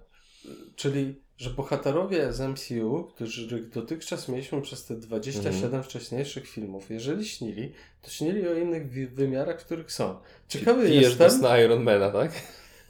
czyli 0.77 1.23
że 1.39 1.51
bohaterowie 1.51 2.33
z 2.33 2.41
MCU, 2.41 3.05
których 3.15 3.69
dotychczas 3.69 4.29
mieliśmy 4.29 4.63
przez 4.63 4.85
te 4.85 4.97
27 4.97 5.65
Mhm. 5.65 5.83
wcześniejszych 5.83 6.49
filmów, 6.49 6.91
jeżeli 6.91 7.25
śnili, 7.29 7.73
to 8.03 8.11
śnili 8.11 8.49
o 8.49 8.55
innych 8.55 9.15
wymiarach, 9.15 9.61
w 9.61 9.65
których 9.65 9.93
są. 9.93 10.17
Ciekawy 10.49 10.87
Pijesz 10.87 11.03
jestem, 11.05 11.31
sna 11.31 11.59
Ironmana, 11.61 12.11
tak? 12.11 12.33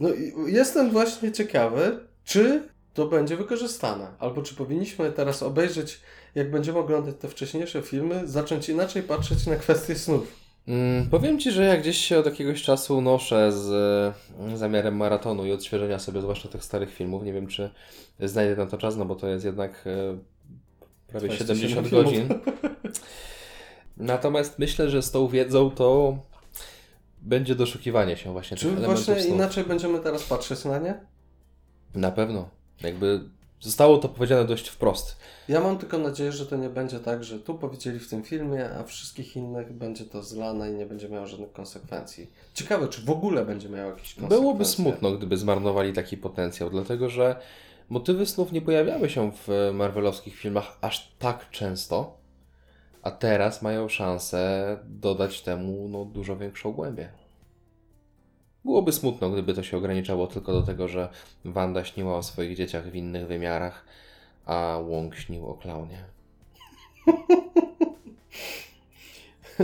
no, 0.00 0.08
i- 0.14 0.32
jestem 0.46 0.90
właśnie 0.90 1.32
ciekawy, 1.32 1.98
czy 2.24 2.62
to 2.94 3.06
będzie 3.06 3.36
wykorzystane, 3.36 4.08
albo 4.18 4.42
czy 4.42 4.54
powinniśmy 4.54 5.12
teraz 5.12 5.42
obejrzeć, 5.42 6.00
jak 6.34 6.50
będziemy 6.50 6.78
oglądać 6.78 7.14
te 7.20 7.28
wcześniejsze 7.28 7.82
filmy, 7.82 8.22
zacząć 8.28 8.68
inaczej 8.68 9.02
patrzeć 9.02 9.46
na 9.46 9.56
kwestie 9.56 9.94
snów. 9.94 10.45
Mm, 10.68 11.10
powiem 11.10 11.38
Ci, 11.38 11.50
że 11.50 11.64
jak 11.64 11.80
gdzieś 11.80 11.96
się 11.96 12.18
od 12.18 12.26
jakiegoś 12.26 12.62
czasu 12.62 13.00
noszę 13.00 13.52
z 13.52 13.70
e, 14.52 14.56
zamiarem 14.56 14.96
maratonu 14.96 15.46
i 15.46 15.52
odświeżenia 15.52 15.98
sobie 15.98 16.20
zwłaszcza 16.20 16.48
tych 16.48 16.64
starych 16.64 16.94
filmów, 16.94 17.22
nie 17.22 17.32
wiem 17.32 17.46
czy 17.46 17.70
znajdę 18.20 18.56
na 18.56 18.66
to 18.66 18.78
czas, 18.78 18.96
no 18.96 19.04
bo 19.04 19.14
to 19.14 19.28
jest 19.28 19.44
jednak 19.44 19.84
e, 19.86 20.18
prawie 21.06 21.28
27 21.28 21.56
70 21.56 21.88
filmów. 21.88 22.04
godzin. 22.04 22.28
Natomiast 23.96 24.58
myślę, 24.58 24.90
że 24.90 25.02
z 25.02 25.10
tą 25.10 25.28
wiedzą 25.28 25.70
to 25.70 26.18
będzie 27.22 27.54
doszukiwanie 27.54 28.16
się 28.16 28.32
właśnie 28.32 28.56
Czy 28.56 28.64
tych 28.64 28.78
elementów 28.78 29.06
właśnie 29.06 29.34
inaczej 29.34 29.64
będziemy 29.64 29.98
teraz 30.00 30.22
patrzeć 30.22 30.64
na 30.64 30.78
nie? 30.78 31.00
Na 31.94 32.10
pewno. 32.10 32.48
Jakby 32.82 33.20
zostało 33.66 33.98
to 33.98 34.08
powiedziane 34.08 34.44
dość 34.44 34.68
wprost. 34.68 35.16
Ja 35.48 35.60
mam 35.60 35.78
tylko 35.78 35.98
nadzieję, 35.98 36.32
że 36.32 36.46
to 36.46 36.56
nie 36.56 36.68
będzie 36.68 37.00
tak, 37.00 37.24
że 37.24 37.38
tu 37.38 37.54
powiedzieli 37.54 37.98
w 37.98 38.10
tym 38.10 38.22
filmie, 38.22 38.70
a 38.70 38.84
wszystkich 38.84 39.36
innych 39.36 39.72
będzie 39.72 40.04
to 40.04 40.22
zlane 40.22 40.70
i 40.70 40.74
nie 40.74 40.86
będzie 40.86 41.08
miało 41.08 41.26
żadnych 41.26 41.52
konsekwencji. 41.52 42.30
Ciekawe, 42.54 42.88
czy 42.88 43.00
w 43.02 43.10
ogóle 43.10 43.44
będzie 43.44 43.68
miało 43.68 43.90
jakieś 43.90 44.14
konsekwencje. 44.14 44.40
Byłoby 44.40 44.64
smutno, 44.64 45.12
gdyby 45.12 45.36
zmarnowali 45.36 45.92
taki 45.92 46.16
potencjał, 46.16 46.70
dlatego 46.70 47.10
że 47.10 47.36
motywy 47.88 48.26
snów 48.26 48.52
nie 48.52 48.62
pojawiały 48.62 49.10
się 49.10 49.32
w 49.32 49.70
marvelowskich 49.74 50.36
filmach 50.36 50.78
aż 50.80 51.14
tak 51.18 51.50
często, 51.50 52.16
a 53.02 53.10
teraz 53.10 53.62
mają 53.62 53.88
szansę 53.88 54.78
dodać 54.84 55.42
temu 55.42 55.88
no, 55.88 56.04
dużo 56.04 56.36
większą 56.36 56.72
głębię. 56.72 57.25
Byłoby 58.66 58.92
smutno, 58.92 59.30
gdyby 59.30 59.54
to 59.54 59.62
się 59.62 59.76
ograniczało 59.76 60.26
tylko 60.26 60.52
do 60.52 60.62
tego, 60.62 60.88
że 60.88 61.08
Wanda 61.44 61.84
śniła 61.84 62.16
o 62.16 62.22
swoich 62.22 62.56
dzieciach 62.56 62.90
w 62.90 62.94
innych 62.94 63.26
wymiarach, 63.26 63.84
a 64.46 64.78
Wong 64.88 65.16
śnił 65.16 65.46
o 65.46 65.54
klaunie. 65.54 66.04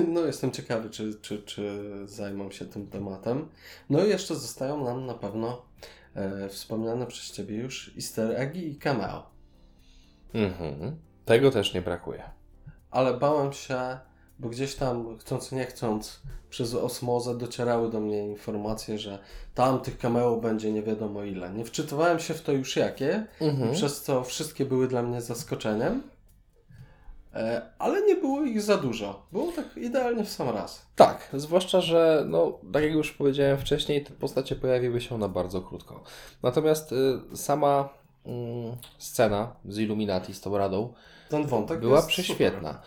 No 0.08 0.20
jestem 0.20 0.50
ciekawy, 0.50 0.90
czy, 0.90 1.14
czy, 1.22 1.42
czy 1.42 1.80
zajmą 2.04 2.50
się 2.50 2.64
tym 2.64 2.86
tematem. 2.86 3.48
No 3.90 4.04
i 4.04 4.08
jeszcze 4.08 4.34
zostają 4.34 4.84
nam 4.84 5.06
na 5.06 5.14
pewno 5.14 5.62
e, 6.14 6.48
wspomniane 6.48 7.06
przez 7.06 7.32
Ciebie 7.32 7.56
już 7.56 7.92
easter 7.96 8.40
eggi 8.40 8.70
i 8.70 8.76
cameo. 8.76 9.26
Mhm. 10.34 10.96
Tego 11.24 11.50
też 11.50 11.74
nie 11.74 11.82
brakuje. 11.82 12.22
Ale 12.90 13.14
bałem 13.14 13.52
się, 13.52 13.98
bo 14.38 14.48
gdzieś 14.48 14.74
tam, 14.74 15.18
chcąc 15.18 15.52
nie 15.52 15.66
chcąc, 15.66 16.20
przez 16.50 16.74
osmozę 16.74 17.38
docierały 17.38 17.90
do 17.90 18.00
mnie 18.00 18.26
informacje, 18.26 18.98
że 18.98 19.18
tam 19.54 19.80
tych 19.80 19.98
cameo 19.98 20.36
będzie 20.36 20.72
nie 20.72 20.82
wiadomo 20.82 21.24
ile. 21.24 21.50
Nie 21.50 21.64
wczytywałem 21.64 22.18
się 22.18 22.34
w 22.34 22.42
to 22.42 22.52
już 22.52 22.76
jakie, 22.76 23.26
Mhm. 23.40 23.72
przez 23.72 24.02
co 24.02 24.24
wszystkie 24.24 24.64
były 24.64 24.88
dla 24.88 25.02
mnie 25.02 25.20
zaskoczeniem. 25.20 26.02
E, 27.34 27.62
ale 27.78 28.02
nie 28.02 28.14
było 28.14 28.42
ich 28.42 28.62
za 28.62 28.76
dużo. 28.76 29.26
Było 29.32 29.52
tak 29.52 29.76
idealnie 29.76 30.24
w 30.24 30.28
sam 30.30 30.48
raz. 30.50 30.86
Tak, 30.96 31.28
zwłaszcza, 31.32 31.80
że 31.80 32.24
no, 32.28 32.58
tak 32.72 32.82
jak 32.82 32.92
już 32.92 33.12
powiedziałem 33.12 33.58
wcześniej, 33.58 34.04
te 34.04 34.10
postacie 34.10 34.56
pojawiły 34.56 35.00
się 35.00 35.18
na 35.18 35.28
bardzo 35.28 35.60
krótko. 35.62 36.02
Natomiast 36.42 36.92
y, 36.92 37.36
sama 37.36 37.88
scena 38.98 39.52
z 39.68 39.78
Illuminati, 39.78 40.34
z 40.34 40.40
tą 40.40 40.58
radą, 40.58 40.92
Ten 41.28 41.46
wątek 41.46 41.80
była 41.80 42.02
prześwietna. 42.02 42.80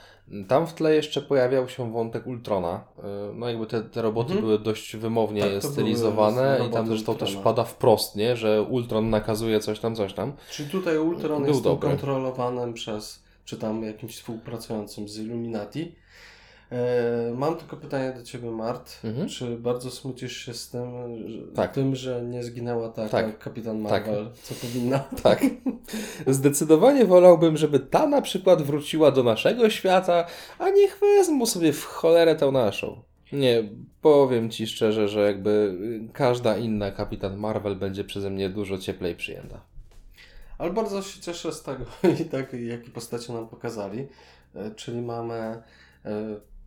Tam 0.47 0.67
w 0.67 0.73
tle 0.73 0.95
jeszcze 0.95 1.21
pojawiał 1.21 1.69
się 1.69 1.91
wątek 1.93 2.27
Ultrona. 2.27 2.83
Y, 2.99 3.01
No 3.35 3.49
jakby 3.49 3.67
te, 3.67 3.81
te 3.81 4.01
roboty 4.01 4.27
Mhm. 4.33 4.45
były 4.45 4.59
dość 4.59 4.95
wymownie 4.95 5.41
Tak, 5.41 5.63
stylizowane 5.71 6.59
i 6.67 6.73
tam 6.73 6.87
zresztą 6.87 7.11
Ultrona. 7.11 7.33
też 7.33 7.43
pada 7.43 7.63
wprost, 7.63 8.15
nie? 8.15 8.35
że 8.35 8.61
Ultron 8.61 9.09
nakazuje 9.09 9.59
coś 9.59 9.79
tam, 9.79 9.95
coś 9.95 10.13
tam. 10.13 10.29
super. 10.31 10.45
Czyli 10.55 10.69
tutaj 10.69 10.97
Ultron 10.97 11.39
Był 11.43 11.51
jest 11.51 11.63
dobry. 11.63 11.89
kontrolowanym 11.89 12.73
przez, 12.73 13.23
czy 13.45 13.57
tam 13.57 13.83
jakimś 13.83 14.15
współpracującym 14.15 15.09
z 15.09 15.17
Illuminati. 15.17 15.95
E, 16.71 17.33
mam 17.35 17.55
tylko 17.55 17.77
pytanie 17.77 18.13
do 18.17 18.23
Ciebie, 18.23 18.51
Mart. 18.51 18.99
Mhm. 19.03 19.27
Czy 19.29 19.57
bardzo 19.57 19.91
smucisz 19.91 20.37
się 20.37 20.53
z 20.53 20.69
tym, 20.69 20.87
że, 21.27 21.41
Tak. 21.55 21.73
tym, 21.73 21.95
że 21.95 22.21
nie 22.21 22.43
zginęła 22.43 22.89
ta 22.89 23.09
Tak. 23.09 23.39
kapitan 23.39 23.83
Tak. 23.83 24.07
Marvel, 24.07 24.31
co 24.43 24.55
powinna? 24.55 24.99
Tak. 25.23 25.43
Zdecydowanie 26.27 27.05
wolałbym, 27.05 27.57
żeby 27.57 27.79
ta 27.79 28.07
na 28.07 28.21
przykład 28.21 28.61
wróciła 28.61 29.11
do 29.11 29.23
naszego 29.23 29.69
świata, 29.69 30.25
a 30.59 30.69
niech 30.69 30.99
wezmą 31.17 31.45
sobie 31.45 31.73
w 31.73 31.83
cholerę 31.85 32.35
tą 32.35 32.51
naszą. 32.51 33.01
Nie, 33.31 33.63
powiem 34.01 34.49
Ci 34.49 34.67
szczerze, 34.67 35.07
że 35.07 35.19
jakby 35.21 35.77
każda 36.13 36.57
inna 36.57 36.91
Kapitan 36.91 37.37
Marvel 37.37 37.75
będzie 37.75 38.03
przeze 38.03 38.29
mnie 38.29 38.49
dużo 38.49 38.77
cieplej 38.77 39.15
przyjęta. 39.15 39.61
Ale 40.57 40.71
bardzo 40.73 41.01
się 41.01 41.21
cieszę 41.21 41.51
z 41.51 41.63
tego, 41.63 41.85
i 42.21 42.25
tak, 42.25 42.53
jakie 42.53 42.89
postacie 42.89 43.33
nam 43.33 43.47
pokazali. 43.47 44.07
E, 44.55 44.71
Czyli 44.75 45.01
mamy 45.01 45.33
e, 45.35 45.61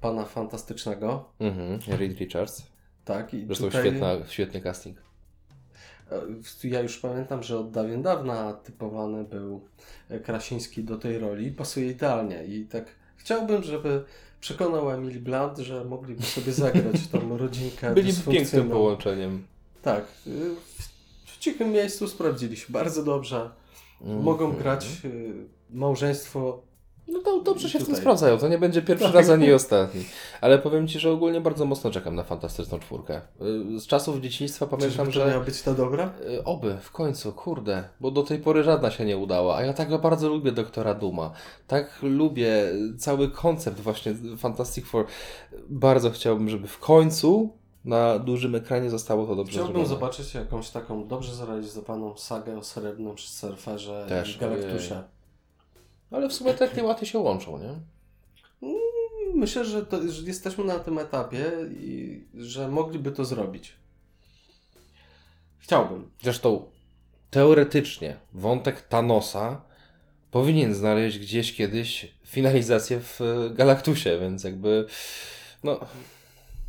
pana 0.00 0.24
fantastycznego, 0.24 1.24
Mhm, 1.40 1.78
Reed 1.98 2.18
Richards. 2.18 2.62
tak? 3.04 3.34
I 3.34 3.46
Zresztą 3.46 3.64
tutaj, 3.64 3.82
świetna, 3.82 4.16
świetny 4.28 4.60
casting. 4.60 4.98
e, 6.10 6.68
Ja 6.68 6.80
już 6.80 6.98
pamiętam, 6.98 7.42
że 7.42 7.58
od 7.58 7.70
dawien 7.70 8.02
dawna 8.02 8.52
typowany 8.52 9.24
był 9.24 9.60
Krasiński 10.24 10.84
do 10.84 10.96
tej 10.96 11.18
roli. 11.18 11.50
Pasuje 11.52 11.90
idealnie 11.90 12.44
i 12.44 12.64
tak 12.66 12.84
chciałbym, 13.16 13.62
żeby 13.62 14.04
przekonał 14.40 14.90
Emily 14.90 15.20
Blunt, 15.20 15.58
że 15.58 15.84
mogliby 15.84 16.22
sobie 16.22 16.52
zagrać 16.52 17.06
tą 17.12 17.36
rodzinkę 17.38 17.94
Byli 17.94 18.12
pięknym 18.30 18.70
połączeniem. 18.70 19.46
Tak. 19.82 20.04
y, 20.26 20.30
W, 20.54 20.88
w 21.24 21.38
cichym 21.38 21.70
miejscu 21.72 22.08
sprawdzili 22.08 22.56
się 22.56 22.66
bardzo 22.72 23.04
dobrze. 23.04 23.50
Mogą 24.00 24.44
Mhm. 24.44 24.62
grać 24.62 24.86
y, 25.04 25.32
małżeństwo. 25.70 26.62
No 27.08 27.20
to 27.20 27.40
dobrze 27.40 27.68
się 27.70 27.78
w 27.78 27.86
tym 27.86 27.96
sprawdzają. 27.96 28.38
To 28.38 28.48
nie 28.48 28.58
będzie 28.58 28.82
pierwszy 28.82 29.04
Tak. 29.06 29.14
raz 29.14 29.30
ani 29.30 29.52
ostatni. 29.52 30.04
Ale 30.40 30.58
powiem 30.58 30.88
Ci, 30.88 30.98
że 30.98 31.10
ogólnie 31.10 31.40
bardzo 31.40 31.64
mocno 31.64 31.90
czekam 31.90 32.14
na 32.14 32.22
fantastyczną 32.24 32.78
czwórkę. 32.78 33.20
Y, 33.76 33.80
Z 33.80 33.86
czasów 33.86 34.20
dzieciństwa 34.20 34.66
pamiętam, 34.66 35.06
Czyżby 35.06 35.20
to 35.20 35.24
że. 35.26 35.32
miała 35.32 35.44
być 35.44 35.62
ta 35.62 35.74
dobra? 35.74 36.10
Y, 36.30 36.44
Oby, 36.44 36.76
w 36.82 36.90
końcu, 36.92 37.32
kurde, 37.32 37.84
bo 38.00 38.10
do 38.10 38.22
tej 38.22 38.38
pory 38.38 38.62
żadna 38.62 38.90
się 38.90 39.04
nie 39.04 39.18
udała, 39.18 39.56
a 39.56 39.62
ja 39.62 39.72
tak 39.72 40.00
bardzo 40.00 40.28
lubię 40.28 40.52
Doktora 40.52 40.94
Duma, 40.94 41.30
tak 41.66 41.98
lubię 42.02 42.52
cały 42.98 43.30
koncept 43.30 43.80
właśnie 43.80 44.14
Fantastic 44.38 44.86
Four. 44.86 45.06
Bardzo 45.68 46.10
chciałbym, 46.10 46.48
żeby 46.48 46.68
w 46.68 46.78
końcu 46.78 47.50
na 47.84 48.18
dużym 48.18 48.54
ekranie 48.54 48.90
zostało 48.90 49.26
to 49.26 49.36
dobrze 49.36 49.52
Chciałbym 49.52 49.72
zrobione. 49.72 49.88
zobaczyć 49.94 50.34
jakąś 50.34 50.70
taką 50.70 51.08
dobrze 51.08 51.34
zrealizowaną 51.34 52.16
sagę 52.16 52.58
o 52.58 52.62
srebrnym 52.64 53.18
surferze 53.18 54.06
Też, 54.08 54.36
i 54.36 54.38
Galaktusie. 54.38 55.02
Ale 56.10 56.28
w 56.28 56.32
sumie 56.32 56.54
te 56.54 56.68
tematy 56.68 57.06
się 57.06 57.18
łączą, 57.18 57.58
nie? 57.58 57.74
Myślę, 59.34 59.64
że, 59.64 59.86
to, 59.86 60.08
że 60.08 60.22
jesteśmy 60.22 60.64
na 60.64 60.78
tym 60.78 60.98
etapie 60.98 61.52
i 61.70 62.24
że 62.34 62.68
mogliby 62.68 63.12
to 63.12 63.24
zrobić. 63.24 63.72
Chciałbym. 65.58 66.10
Zresztą 66.22 66.70
teoretycznie 67.30 68.16
wątek 68.32 68.82
Thanosa 68.82 69.60
powinien 70.30 70.74
znaleźć 70.74 71.18
gdzieś 71.18 71.56
kiedyś 71.56 72.14
finalizację 72.26 73.00
w 73.00 73.20
e, 73.20 73.50
Galaktusie, 73.50 74.18
więc 74.20 74.44
jakby 74.44 74.86
no 75.64 75.80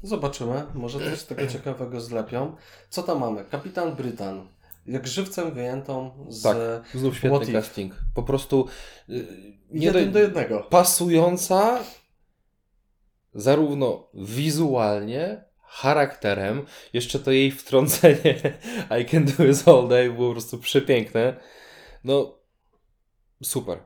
Zobaczymy. 0.03 0.63
Może 0.73 0.99
coś 0.99 1.23
tego 1.23 1.47
ciekawego 1.47 2.01
zlepią. 2.01 2.55
Co 2.89 3.03
tam 3.03 3.19
mamy? 3.19 3.45
Kapitan 3.45 3.95
Brytan. 3.95 4.47
Jak 4.89 5.07
żywcem 5.07 5.51
wyjętą 5.53 6.25
z 6.29 6.41
Tak. 6.43 6.57
znów 6.95 7.13
What 7.13 7.17
świetny 7.17 7.43
if? 7.43 7.51
casting. 7.53 7.93
Po 8.13 8.23
prostu 8.23 8.67
y, 9.09 9.25
nie 9.71 9.85
jeden 9.85 10.05
do, 10.05 10.11
do 10.11 10.19
jednego. 10.19 10.59
pasująca 10.63 11.79
zarówno 13.33 14.07
wizualnie, 14.13 15.43
charakterem, 15.63 16.65
jeszcze 16.93 17.19
to 17.19 17.31
jej 17.31 17.51
wtrącenie 17.51 18.35
I 19.01 19.05
can 19.05 19.25
do 19.25 19.31
this 19.33 19.67
all 19.67 19.87
day 19.87 20.11
było 20.11 20.27
po 20.27 20.33
prostu 20.33 20.57
przepiękne. 20.57 21.39
No 22.03 22.37
super. 23.43 23.77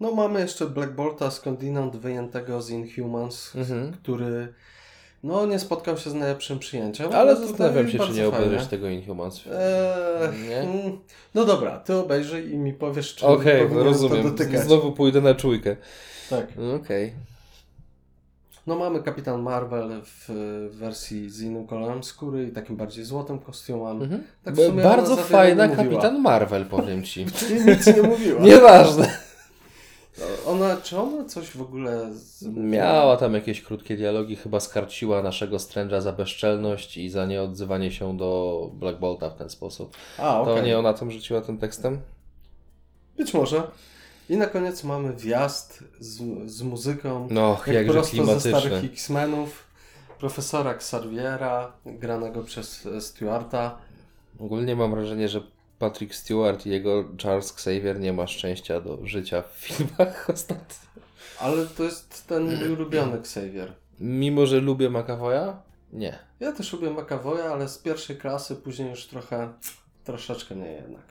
No 0.00 0.12
mamy 0.14 0.40
jeszcze 0.40 0.66
Black 0.66 0.92
Bolta 0.92 1.30
skądinąd 1.30 1.96
wyjętego 1.96 2.62
z 2.62 2.70
Inhumans, 2.70 3.56
Mhm. 3.56 3.92
który 3.92 4.54
no 5.22 5.46
nie 5.46 5.58
spotkał 5.58 5.98
się 5.98 6.10
z 6.10 6.14
najlepszym 6.14 6.58
przyjęciem. 6.58 7.12
Ale 7.12 7.36
zastanawiam 7.36 7.88
się, 7.88 7.98
czy 7.98 8.12
nie 8.12 8.28
obejrzysz 8.28 8.66
tego 8.66 8.88
Inhumans. 8.88 9.40
Eee, 9.46 10.48
Nie? 10.48 10.60
mm, 10.60 10.98
No 11.34 11.44
dobra, 11.44 11.78
ty 11.78 11.94
obejrzyj 11.96 12.52
i 12.52 12.56
mi 12.58 12.72
powiesz, 12.72 13.14
czy 13.14 13.26
Okej, 13.26 13.54
no 13.62 13.68
powinienem 13.68 13.84
to 13.84 13.84
rozumiem. 13.84 14.22
dotykać. 14.22 14.60
Znowu 14.60 14.92
pójdę 14.92 15.20
na 15.20 15.34
czujkę. 15.34 15.76
Tak. 16.30 16.46
Okej. 16.82 17.12
No 18.66 18.76
mamy 18.76 19.02
Kapitan 19.02 19.42
Marvel 19.42 19.90
w 20.04 20.28
wersji 20.72 21.30
z 21.30 21.40
innym 21.42 21.66
kolorem 21.66 22.04
skóry 22.04 22.46
i 22.46 22.52
takim 22.52 22.76
bardziej 22.76 23.04
złotym 23.04 23.38
kostiumem. 23.38 24.02
Mhm. 24.02 24.22
Tak 24.44 24.54
Bardzo 24.82 25.16
fajna. 25.16 25.68
Kapitan 25.68 26.20
Marvel, 26.20 26.66
powiem 26.66 27.02
ci. 27.02 27.26
Nic 27.66 27.86
nie 27.86 28.02
mówiła. 28.02 28.40
Nieważne. 28.40 29.18
Ona, 30.46 30.76
czy 30.76 30.98
ona 30.98 31.24
coś 31.24 31.50
w 31.50 31.62
ogóle... 31.62 32.14
Z... 32.14 32.42
Miała 32.56 33.16
tam 33.16 33.34
jakieś 33.34 33.62
krótkie 33.62 33.96
dialogi, 33.96 34.36
chyba 34.36 34.60
skarciła 34.60 35.22
naszego 35.22 35.56
Strange'a 35.56 36.00
za 36.00 36.12
bezczelność 36.12 36.96
i 36.96 37.10
za 37.10 37.26
nieodzywanie 37.26 37.90
się 37.92 38.16
do 38.16 38.70
Black 38.74 38.98
Bolta 38.98 39.30
w 39.30 39.36
ten 39.36 39.50
sposób. 39.50 39.96
A, 40.18 40.22
To 40.44 40.52
okej. 40.52 40.64
nie 40.64 40.78
ona 40.78 40.94
tam 40.94 41.10
rzuciła 41.10 41.40
tym 41.40 41.58
tekstem? 41.58 42.00
Być 43.16 43.34
może. 43.34 43.62
I 44.28 44.36
na 44.36 44.46
koniec 44.46 44.84
mamy 44.84 45.16
wjazd 45.16 45.84
z, 46.00 46.20
z 46.50 46.62
muzyką. 46.62 47.28
No, 47.30 47.56
jak 47.66 47.76
jakże 47.76 47.92
prosto 47.92 48.16
ze 48.16 48.22
klimatyczny. 48.22 48.60
starych 48.60 48.84
X-Menów. 48.84 49.64
Profesora 50.18 50.70
Xaviera, 50.70 51.72
granego 51.86 52.42
przez 52.42 52.88
Stewarta. 53.00 53.78
Ogólnie 54.40 54.76
mam 54.76 54.90
wrażenie, 54.90 55.28
że 55.28 55.40
Patrick 55.82 56.14
Stewart 56.14 56.66
i 56.66 56.70
jego 56.70 57.04
Charles 57.22 57.52
Xavier 57.52 58.00
nie 58.00 58.12
ma 58.12 58.26
szczęścia 58.26 58.80
do 58.80 58.98
życia 59.06 59.42
w 59.42 59.52
filmach 59.58 60.26
ostatnio. 60.34 60.76
Ale 61.40 61.66
to 61.66 61.82
jest 61.84 62.26
ten 62.26 62.42
mój 62.60 62.68
ulubiony 62.72 63.18
Xavier. 63.18 63.72
Mimo, 64.00 64.46
że 64.46 64.60
lubię 64.60 64.90
McAvoya? 64.90 65.56
Nie. 65.92 66.18
Ja 66.40 66.52
też 66.52 66.72
lubię 66.72 66.90
McAvoya, 66.90 67.40
ale 67.52 67.68
z 67.68 67.78
pierwszej 67.78 68.16
klasy, 68.16 68.56
później 68.56 68.90
już 68.90 69.06
trochę, 69.06 69.52
troszeczkę 70.04 70.56
nie 70.56 70.72
jednak. 70.72 71.02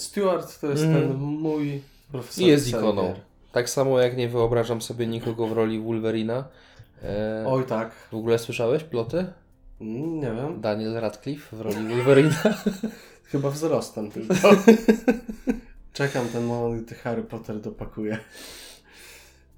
Stewart 0.00 0.60
to 0.60 0.66
jest 0.70 0.82
Mm. 0.82 0.94
ten 1.08 1.16
mój 1.16 1.82
profesor 2.12 2.44
I 2.44 2.46
jest 2.46 2.68
Xavier. 2.68 2.84
ikoną. 2.94 3.14
Tak 3.52 3.70
samo 3.70 4.00
jak 4.00 4.16
nie 4.16 4.28
wyobrażam 4.28 4.82
sobie 4.82 5.06
nikogo 5.06 5.46
w 5.46 5.52
roli 5.52 5.80
Wolverina. 5.80 6.44
E, 7.02 7.44
Oj 7.48 7.64
tak, 7.66 7.92
w 8.10 8.14
ogóle 8.14 8.38
słyszałeś 8.38 8.84
ploty? 8.84 9.26
Nie 9.80 10.32
wiem, 10.32 10.60
Daniel 10.60 10.94
Radcliffe 10.94 11.56
w 11.56 11.60
roli 11.60 11.88
Wolverina. 11.88 12.36
chyba 13.24 13.50
wzrostem 13.50 14.10
tylko. 14.10 14.34
Czekam 15.92 16.28
ten 16.28 16.44
moment, 16.44 16.86
gdy 16.86 16.94
Harry 16.94 17.22
Potter 17.22 17.60
dopakuje. 17.60 18.18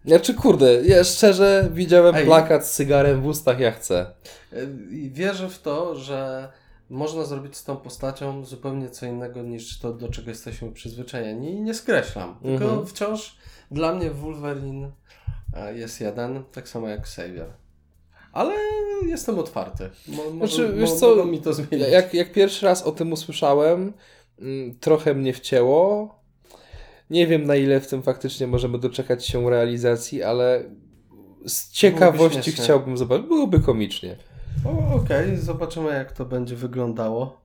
Znaczy 0.04 0.34
kurde, 0.34 0.82
ja 0.84 1.04
szczerze 1.04 1.68
widziałem 1.72 2.14
Ej. 2.14 2.24
plakat 2.24 2.66
z 2.66 2.72
cygarem 2.72 3.22
w 3.22 3.26
ustach, 3.26 3.60
ja 3.60 3.70
chcę. 3.72 4.06
E, 4.52 4.56
I 4.90 5.10
wierzę 5.10 5.48
w 5.48 5.58
to, 5.58 5.94
że 5.94 6.48
można 6.90 7.24
zrobić 7.24 7.56
z 7.56 7.64
tą 7.64 7.76
postacią 7.76 8.44
zupełnie 8.44 8.90
co 8.90 9.06
innego 9.06 9.42
niż 9.42 9.78
to, 9.78 9.92
do 9.92 10.08
czego 10.08 10.30
jesteśmy 10.30 10.72
przyzwyczajeni. 10.72 11.50
I 11.54 11.60
nie 11.60 11.74
skreślam. 11.74 12.38
Tylko 12.42 12.64
Mhm. 12.64 12.86
wciąż 12.86 13.36
dla 13.70 13.94
mnie 13.94 14.10
Wolverine 14.10 14.90
e, 15.54 15.78
jest 15.78 16.00
jeden, 16.00 16.44
tak 16.52 16.68
samo 16.68 16.88
jak 16.88 17.00
Xavier. 17.00 17.52
Ale 18.32 18.54
jestem 19.06 19.38
otwarty. 19.38 19.90
Mo, 20.08 20.30
może, 20.30 20.56
Znaczy, 20.56 20.74
wiesz 20.78 20.90
mo, 20.90 20.96
co, 20.96 21.24
mi 21.24 21.40
to 21.40 21.52
zmienić. 21.52 21.88
Jak, 21.88 22.14
jak 22.14 22.32
pierwszy 22.32 22.66
raz 22.66 22.82
o 22.82 22.92
tym 22.92 23.12
usłyszałem, 23.12 23.92
mm, 24.38 24.78
trochę 24.80 25.14
mnie 25.14 25.32
wcięło. 25.32 26.14
Nie 27.10 27.26
wiem 27.26 27.44
na 27.44 27.56
ile 27.56 27.80
w 27.80 27.86
tym 27.86 28.02
faktycznie 28.02 28.46
możemy 28.46 28.78
doczekać 28.78 29.26
się 29.26 29.50
realizacji, 29.50 30.22
ale 30.22 30.64
z 31.46 31.70
ciekawości 31.70 32.52
chciałbym 32.52 32.96
zobaczyć. 32.96 33.26
Byłoby 33.26 33.60
komicznie. 33.60 34.16
Okej, 34.94 35.36
zobaczymy 35.36 35.94
jak 35.94 36.12
to 36.12 36.24
będzie 36.24 36.56
wyglądało. 36.56 37.40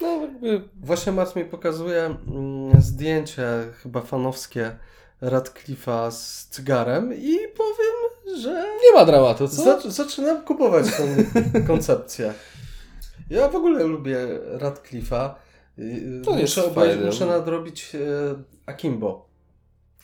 No, 0.00 0.20
jakby 0.20 0.68
Właśnie 0.80 1.12
Mars 1.12 1.36
mi 1.36 1.44
pokazuje 1.44 2.04
mm, 2.04 2.80
zdjęcie 2.80 3.46
chyba 3.82 4.00
fanowskie 4.00 4.76
Radcliffe'a 5.22 6.10
z 6.10 6.48
cygarem 6.48 7.14
i 7.14 7.36
powiem, 7.56 7.94
że 8.40 8.64
nie 8.84 8.92
ma 8.98 9.04
dramatu, 9.04 9.48
co? 9.48 9.62
Zac- 9.62 9.90
zaczynam 9.90 10.42
kupować 10.42 10.86
tę 10.96 11.06
koncepcję. 11.66 12.34
Ja 13.30 13.48
w 13.48 13.56
ogóle 13.56 13.84
lubię 13.84 14.18
Radcliffe'a. 14.58 15.30
To 16.24 16.32
muszę, 16.32 16.64
obejrzeć, 16.64 17.04
muszę 17.04 17.26
nadrobić 17.26 17.94
e, 17.94 17.98
Akimbo. 18.66 19.28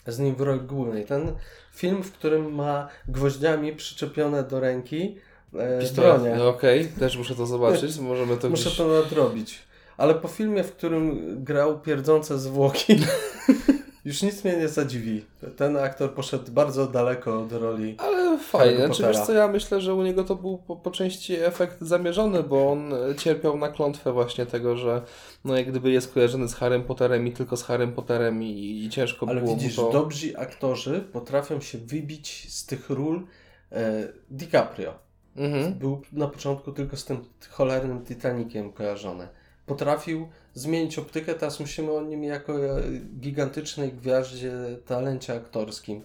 Z 0.07 0.19
nim 0.19 0.35
w 0.35 0.41
roli 0.41 0.61
głównej. 0.61 1.05
Ten 1.05 1.35
film, 1.75 2.03
w 2.03 2.11
którym 2.11 2.55
ma 2.55 2.87
gwoździami 3.07 3.75
przyczepione 3.75 4.43
do 4.43 4.59
ręki 4.59 5.17
e, 5.55 5.79
Pistolet. 5.79 6.37
No 6.37 6.47
okej, 6.47 6.87
też 6.87 7.17
muszę 7.17 7.35
to 7.35 7.45
zobaczyć. 7.45 7.99
Możemy 7.99 8.37
to 8.37 8.49
Muszę 8.49 8.63
gdzieś... 8.63 8.77
to 8.77 8.87
nadrobić. 8.87 9.59
Ale 9.97 10.15
po 10.15 10.27
filmie, 10.27 10.63
w 10.63 10.71
którym 10.71 11.35
grał 11.43 11.79
pierdzące 11.79 12.39
zwłoki, 12.39 12.95
już 14.05 14.21
nic 14.21 14.43
mnie 14.43 14.57
nie 14.57 14.67
zadziwi. 14.67 15.25
Ten 15.57 15.77
aktor 15.77 16.13
poszedł 16.13 16.51
bardzo 16.51 16.87
daleko 16.87 17.41
od 17.41 17.51
roli. 17.51 17.95
Ale 17.97 18.39
fajnie, 18.39 18.85
znaczy 18.85 19.03
wiesz 19.03 19.19
co, 19.19 19.33
ja 19.33 19.47
myślę, 19.47 19.81
że 19.81 19.93
u 19.93 20.03
niego 20.03 20.23
to 20.23 20.35
był 20.35 20.57
po, 20.57 20.75
po 20.75 20.91
części 20.91 21.35
efekt 21.35 21.81
zamierzony, 21.81 22.43
bo 22.43 22.71
on 22.71 22.93
e, 22.93 23.15
cierpiał 23.15 23.57
na 23.57 23.69
klątwę 23.69 24.13
właśnie 24.13 24.45
tego, 24.45 24.77
że 24.77 25.01
no 25.45 25.57
jak 25.57 25.69
gdyby 25.69 25.91
jest 25.91 26.13
kojarzony 26.13 26.47
z 26.47 26.55
Harrym 26.55 26.83
Potterem 26.83 27.27
i 27.27 27.31
tylko 27.31 27.57
z 27.57 27.63
Harrym 27.63 27.93
Potterem 27.93 28.43
i, 28.43 28.83
i 28.85 28.89
ciężko 28.89 29.25
Ale 29.29 29.41
było 29.41 29.55
widzisz, 29.55 29.77
mu 29.77 29.83
to... 29.83 29.91
dobrzy 29.91 30.37
aktorzy 30.37 30.99
potrafią 31.13 31.61
się 31.61 31.77
wybić 31.77 32.47
z 32.53 32.65
tych 32.65 32.89
ról 32.89 33.27
e, 33.71 34.07
DiCaprio. 34.31 34.93
Mhm. 35.35 35.73
Był 35.73 36.01
na 36.13 36.27
początku 36.27 36.71
tylko 36.71 36.97
z 36.97 37.05
tym 37.05 37.25
cholernym 37.49 38.05
Titanikiem 38.05 38.71
kojarzony. 38.71 39.27
Potrafił 39.75 40.27
zmienić 40.53 40.99
optykę, 40.99 41.33
teraz 41.33 41.59
myślimy 41.59 41.91
o 41.91 42.01
nim 42.01 42.23
jako 42.23 42.65
e, 42.65 42.81
gigantycznej 43.19 43.91
gwiaździe, 43.93 44.51
talencie 44.87 45.33
aktorskim. 45.33 46.01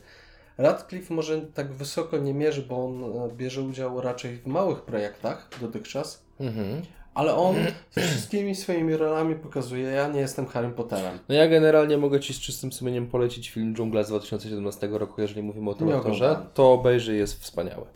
Radcliffe 0.59 1.15
może 1.15 1.41
tak 1.41 1.73
wysoko 1.73 2.19
nie 2.19 2.35
mierzy, 2.35 2.63
bo 2.63 2.85
on 2.85 3.05
e, 3.05 3.35
bierze 3.37 3.63
udział 3.63 4.01
raczej 4.01 4.37
w 4.37 4.47
małych 4.47 4.81
projektach 4.83 5.49
dotychczas, 5.61 6.23
Mhm. 6.41 6.83
ale 7.15 7.35
on 7.35 7.55
wszystkimi 7.97 8.55
swoimi 8.55 8.97
rolami 8.97 9.35
pokazuje, 9.35 9.83
ja 9.83 10.09
nie 10.09 10.21
jestem 10.21 10.47
Harry 10.47 10.69
Potterem. 10.71 11.19
No 11.29 11.35
ja 11.35 11.49
generalnie 11.49 11.99
mogę 11.99 12.21
Ci 12.21 12.35
z 12.35 12.41
czystym 12.41 12.73
sumieniem 12.73 13.07
polecić 13.07 13.51
film 13.51 13.75
Dżungla 13.75 14.03
z 14.03 14.09
2017 14.09 14.89
roku, 14.99 15.21
jeżeli 15.21 15.43
mówimy 15.43 15.71
o 15.71 15.75
tym 15.75 15.87
Nie 15.89 15.97
aktorze, 15.97 16.25
oglądałem. 16.25 16.49
to 16.55 16.73
obejrzyj, 16.73 17.19
jest 17.19 17.43
wspaniały. 17.43 17.87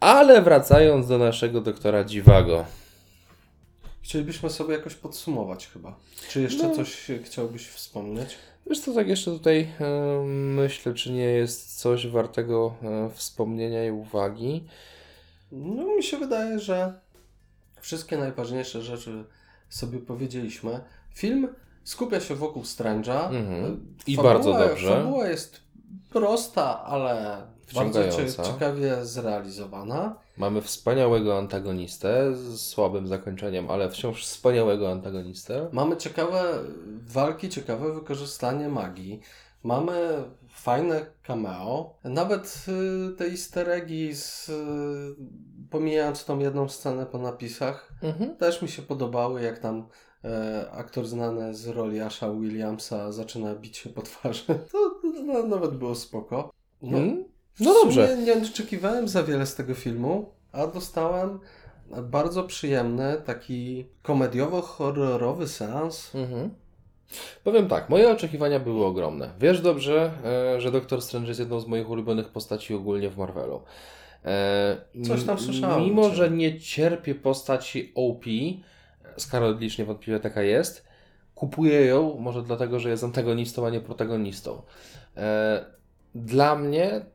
Ale 0.00 0.42
wracając 0.42 1.08
do 1.08 1.18
naszego 1.18 1.60
doktora 1.60 2.04
Dziwago. 2.04 2.64
Chcielibyśmy 4.06 4.50
sobie 4.50 4.74
jakoś 4.74 4.94
podsumować 4.94 5.66
chyba. 5.66 5.96
Czy 6.28 6.40
jeszcze 6.40 6.68
No. 6.68 6.74
coś 6.76 7.10
e, 7.10 7.18
chciałbyś 7.18 7.68
wspomnieć? 7.68 8.38
Wiesz 8.66 8.80
co, 8.80 8.94
tak 8.94 9.08
jeszcze 9.08 9.30
tutaj 9.30 9.68
e, 9.80 10.22
myślę, 10.28 10.94
czy 10.94 11.12
nie 11.12 11.24
jest 11.24 11.78
coś 11.80 12.06
wartego 12.06 12.74
e, 12.82 13.10
wspomnienia 13.14 13.86
i 13.86 13.90
uwagi. 13.90 14.64
No 15.52 15.84
mi 15.96 16.02
się 16.02 16.16
wydaje, 16.18 16.58
że 16.58 17.00
wszystkie 17.80 18.16
najważniejsze 18.18 18.82
rzeczy 18.82 19.24
sobie 19.68 19.98
powiedzieliśmy. 19.98 20.80
Film 21.14 21.48
skupia 21.84 22.20
się 22.20 22.34
wokół 22.34 22.62
Strange'a. 22.62 23.28
Mhm. 23.30 23.94
I 24.06 24.16
Fabuła- 24.16 24.22
bardzo 24.22 24.52
dobrze. 24.52 24.88
Fabuła 24.88 25.28
jest 25.28 25.60
prosta, 26.10 26.84
ale 26.84 27.42
bardzo 27.74 28.00
ciekawie 28.44 29.04
zrealizowana. 29.04 30.25
Mamy 30.36 30.62
wspaniałego 30.62 31.38
antagonistę 31.38 32.34
z 32.34 32.60
słabym 32.60 33.06
zakończeniem, 33.08 33.70
ale 33.70 33.90
wciąż 33.90 34.24
wspaniałego 34.24 34.90
antagonistę. 34.92 35.68
Mamy 35.72 35.96
ciekawe 35.96 36.42
walki, 37.06 37.48
ciekawe 37.48 37.92
wykorzystanie 37.94 38.68
magii. 38.68 39.20
Mamy 39.62 40.24
fajne 40.48 41.06
cameo. 41.22 41.94
Nawet 42.04 42.64
y, 42.68 43.16
te 43.16 43.24
easter 43.24 43.70
eggi, 43.70 44.14
z, 44.14 44.48
y, 44.48 44.52
pomijając 45.70 46.24
tą 46.24 46.38
jedną 46.38 46.68
scenę 46.68 47.06
po 47.06 47.18
napisach, 47.18 47.92
Mhm. 48.02 48.36
też 48.36 48.62
mi 48.62 48.68
się 48.68 48.82
podobały, 48.82 49.42
jak 49.42 49.58
tam 49.58 49.88
e, 50.24 50.70
aktor 50.72 51.06
znany 51.06 51.54
z 51.54 51.66
roli 51.68 52.00
Asha 52.00 52.30
Williamsa 52.32 53.12
zaczyna 53.12 53.54
bić 53.54 53.76
się 53.76 53.90
po 53.90 54.02
twarzy. 54.02 54.44
To 54.72 55.00
no, 55.24 55.42
nawet 55.42 55.74
było 55.74 55.94
spoko. 55.94 56.50
No, 56.82 56.98
Mm? 56.98 57.24
No 57.60 57.74
dobrze. 57.74 58.16
nie 58.16 58.34
oczekiwałem 58.34 59.08
za 59.08 59.22
wiele 59.22 59.46
z 59.46 59.54
tego 59.54 59.74
filmu, 59.74 60.30
a 60.52 60.66
dostałem 60.66 61.40
bardzo 62.02 62.44
przyjemny, 62.44 63.16
taki 63.26 63.86
komediowo-horrorowy 64.02 65.46
seans. 65.48 66.14
Mhm. 66.14 66.50
Powiem 67.44 67.68
tak, 67.68 67.88
moje 67.90 68.10
oczekiwania 68.10 68.60
były 68.60 68.84
ogromne. 68.86 69.30
Wiesz 69.40 69.60
dobrze, 69.60 70.10
e, 70.56 70.60
że 70.60 70.70
Doktor 70.72 71.02
Strange 71.02 71.28
jest 71.28 71.40
jedną 71.40 71.60
z 71.60 71.66
moich 71.66 71.90
ulubionych 71.90 72.28
postaci 72.28 72.74
ogólnie 72.74 73.10
w 73.10 73.16
Marvelu. 73.18 73.62
E, 74.24 74.76
Coś 75.06 75.24
tam 75.24 75.38
słyszałem, 75.38 75.82
Mimo, 75.84 76.10
czy- 76.10 76.16
że 76.16 76.30
nie 76.30 76.60
cierpię 76.60 77.14
postaci 77.14 77.92
OP, 77.94 78.24
Scarlet 79.16 79.60
Leach 79.60 79.78
niewątpliwie 79.78 80.20
taka 80.20 80.42
jest, 80.42 80.84
kupuję 81.34 81.80
ją, 81.84 82.16
może 82.18 82.42
dlatego, 82.42 82.80
że 82.80 82.90
jest 82.90 83.04
antagonistą, 83.04 83.66
a 83.66 83.70
nie 83.70 83.80
protagonistą. 83.80 84.62
E, 85.16 85.76
Dla 86.14 86.54
mnie 86.56 87.06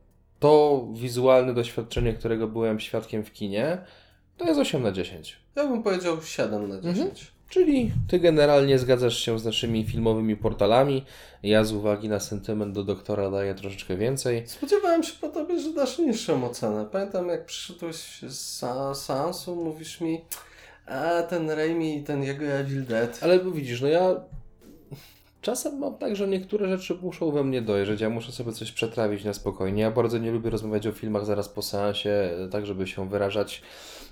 to 0.42 0.86
wizualne 0.92 1.54
doświadczenie, 1.54 2.12
którego 2.12 2.48
byłem 2.48 2.80
świadkiem 2.80 3.24
w 3.24 3.32
kinie, 3.32 3.78
to 4.36 4.44
jest 4.44 4.60
8 4.60 4.82
na 4.82 4.92
10. 4.92 5.36
Ja 5.56 5.66
bym 5.66 5.82
powiedział 5.82 6.22
7 6.22 6.68
na 6.68 6.80
10. 6.80 7.32
Czyli 7.48 7.92
ty 8.08 8.18
generalnie 8.18 8.78
zgadzasz 8.78 9.18
się 9.18 9.38
z 9.38 9.44
naszymi 9.44 9.84
filmowymi 9.84 10.36
portalami. 10.36 11.04
Ja 11.42 11.64
z 11.64 11.72
uwagi 11.72 12.08
na 12.08 12.20
sentyment 12.20 12.74
do 12.74 12.84
doktora 12.84 13.30
daję 13.30 13.54
troszeczkę 13.54 13.96
więcej. 13.96 14.42
Spodziewałem 14.46 15.02
się 15.02 15.12
po 15.20 15.28
tobie, 15.28 15.60
że 15.60 15.72
dasz 15.72 15.98
niższą 15.98 16.44
ocenę. 16.44 16.86
Pamiętam, 16.92 17.28
jak 17.28 17.44
przyszedłeś 17.44 18.20
z 18.28 18.58
seansu, 18.94 19.56
mówisz 19.56 20.00
mi, 20.00 20.20
a 20.86 21.22
ten 21.22 21.50
Raimi 21.50 21.96
i 21.96 22.02
ten 22.02 22.22
jego 22.22 22.44
Evil 22.44 22.84
Dead. 22.84 23.18
Ale 23.22 23.40
widzisz, 23.40 23.80
no 23.80 23.88
ja 23.88 24.20
czasem 25.42 25.78
mam 25.78 25.94
tak, 25.98 26.16
że 26.16 26.28
niektóre 26.28 26.68
rzeczy 26.68 26.94
muszą 27.02 27.30
we 27.30 27.44
mnie 27.44 27.62
dojrzeć. 27.62 28.00
Ja 28.00 28.10
muszę 28.10 28.32
sobie 28.32 28.52
coś 28.52 28.72
przetrawić 28.72 29.24
na 29.24 29.32
spokojnie. 29.32 29.82
Ja 29.82 29.90
bardzo 29.90 30.18
nie 30.18 30.30
lubię 30.30 30.50
rozmawiać 30.50 30.86
o 30.86 30.92
filmach 30.92 31.24
zaraz 31.24 31.48
po 31.48 31.62
seansie, 31.62 32.30
tak 32.50 32.66
żeby 32.66 32.86
się 32.86 33.08
wyrażać 33.08 33.62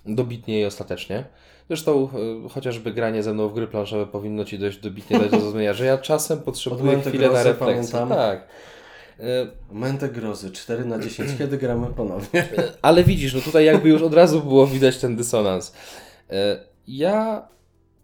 dobitnie 0.06 0.60
i 0.60 0.64
ostatecznie. 0.64 1.24
Zresztą 1.68 2.08
y, 2.46 2.48
chociażby 2.48 2.92
granie 2.92 3.22
ze 3.22 3.34
mną 3.34 3.48
w 3.48 3.54
gry 3.54 3.66
planszowe 3.66 4.06
powinno 4.06 4.44
Ci 4.44 4.58
dość 4.58 4.78
dobitnie 4.78 5.18
dać 5.18 5.30
do 5.30 5.40
zrozumienia, 5.40 5.72
że 5.74 5.84
ja 5.84 5.98
czasem 5.98 6.38
potrzebuję 6.40 7.00
chwilę 7.00 7.28
na 7.30 7.42
refleksję. 7.42 7.92
pamiętam. 7.92 8.08
Tak. 8.08 8.48
Y, 9.20 9.24
Mente 9.72 10.08
grozy, 10.08 10.50
4 10.50 10.84
na 10.84 10.98
10. 10.98 11.30
Kiedy 11.38 11.58
gramy 11.58 11.86
ponownie? 11.86 12.48
Ale 12.82 13.04
widzisz, 13.04 13.34
no 13.34 13.40
tutaj 13.40 13.64
jakby 13.64 13.88
już 13.88 14.02
od 14.02 14.14
razu 14.14 14.40
było 14.40 14.66
widać 14.66 14.98
ten 14.98 15.16
dysonans. 15.16 15.74
E, 16.30 16.60
Ja, 16.88 17.48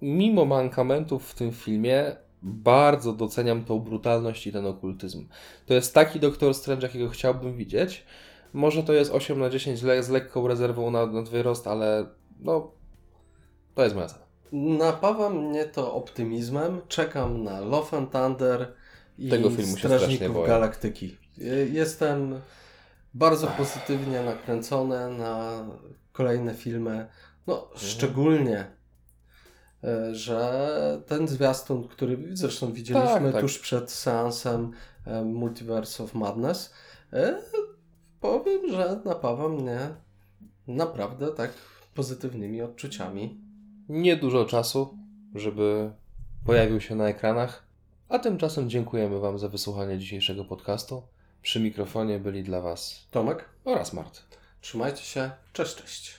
mimo 0.03 0.45
mankamentów 0.45 1.31
w 1.31 1.35
tym 1.35 1.53
filmie, 1.53 2.17
bardzo 2.43 3.13
doceniam 3.13 3.65
tą 3.65 3.79
brutalność 3.81 4.47
i 4.47 4.53
ten 4.53 4.67
okultyzm. 4.67 5.29
To 5.67 5.75
jest 5.75 5.95
taki 5.95 6.21
Doktor 6.21 6.55
Strange, 6.55 6.87
jakiego 6.87 7.09
chciałbym 7.09 7.57
widzieć. 7.57 8.05
Może 8.53 8.83
to 8.83 8.93
jest 8.93 9.11
8 9.13 9.39
na 9.39 9.51
10 9.51 9.83
le- 9.83 10.03
z 10.03 10.09
lekką 10.09 10.49
rezerwą 10.49 10.91
na, 10.91 11.07
na 11.07 11.23
wyrost, 11.23 11.67
ale 11.67 12.07
no, 12.41 12.71
to 13.75 13.83
jest 13.85 13.95
moja 13.95 14.07
cena. 14.09 14.27
Napawa 14.53 15.31
mnie 15.31 15.65
to 15.65 15.95
optymizmem. 15.95 16.81
Czekam 16.89 17.45
na 17.45 17.61
Love 17.61 17.97
and 17.97 18.13
Thunder 18.13 18.73
i 19.19 19.29
Tego 19.31 19.51
filmu 19.51 19.77
Strażników. 19.77 20.47
Galaktyki. 20.47 21.17
Jestem 21.73 22.41
bardzo 23.15 23.47
pozytywnie 23.47 24.23
nakręcony 24.23 25.11
na 25.11 25.65
kolejne 26.13 26.55
filmy. 26.55 27.07
No, 27.47 27.63
Mhm. 27.63 27.79
szczególnie, 27.79 28.65
że 30.13 31.03
ten 31.07 31.29
zwiastun, 31.29 31.89
który 31.89 32.19
zresztą 32.33 32.73
widzieliśmy 32.73 33.21
Tak, 33.21 33.33
tak. 33.33 33.41
tuż 33.41 33.59
przed 33.59 33.91
seansem 33.91 34.71
y, 35.07 35.25
Multiverse 35.25 36.05
of 36.05 36.15
Madness, 36.15 36.73
y, 37.13 37.35
powiem, 38.21 38.71
że 38.71 39.01
napawa 39.05 39.49
mnie 39.49 39.79
naprawdę 40.67 41.27
tak 41.33 41.51
pozytywnymi 41.95 42.63
odczuciami. 42.63 43.41
Niedużo 43.89 44.45
czasu, 44.45 44.99
żeby 45.35 45.91
pojawił 46.47 46.81
się 46.81 46.95
na 46.95 47.09
ekranach, 47.09 47.67
a 48.09 48.19
tymczasem 48.19 48.71
dziękujemy 48.71 49.21
Wam 49.21 49.39
za 49.39 49.49
wysłuchanie 49.49 49.99
dzisiejszego 49.99 50.45
podcastu. 50.45 51.03
Przy 51.43 51.61
mikrofonie 51.61 52.19
byli 52.19 52.43
dla 52.45 52.61
Was 52.61 53.07
Tomek? 53.11 53.45
oraz 53.65 53.93
Mart. 53.93 54.23
Trzymajcie 54.61 55.03
się. 55.03 55.31
Cześć, 55.53 55.75
cześć. 55.75 56.19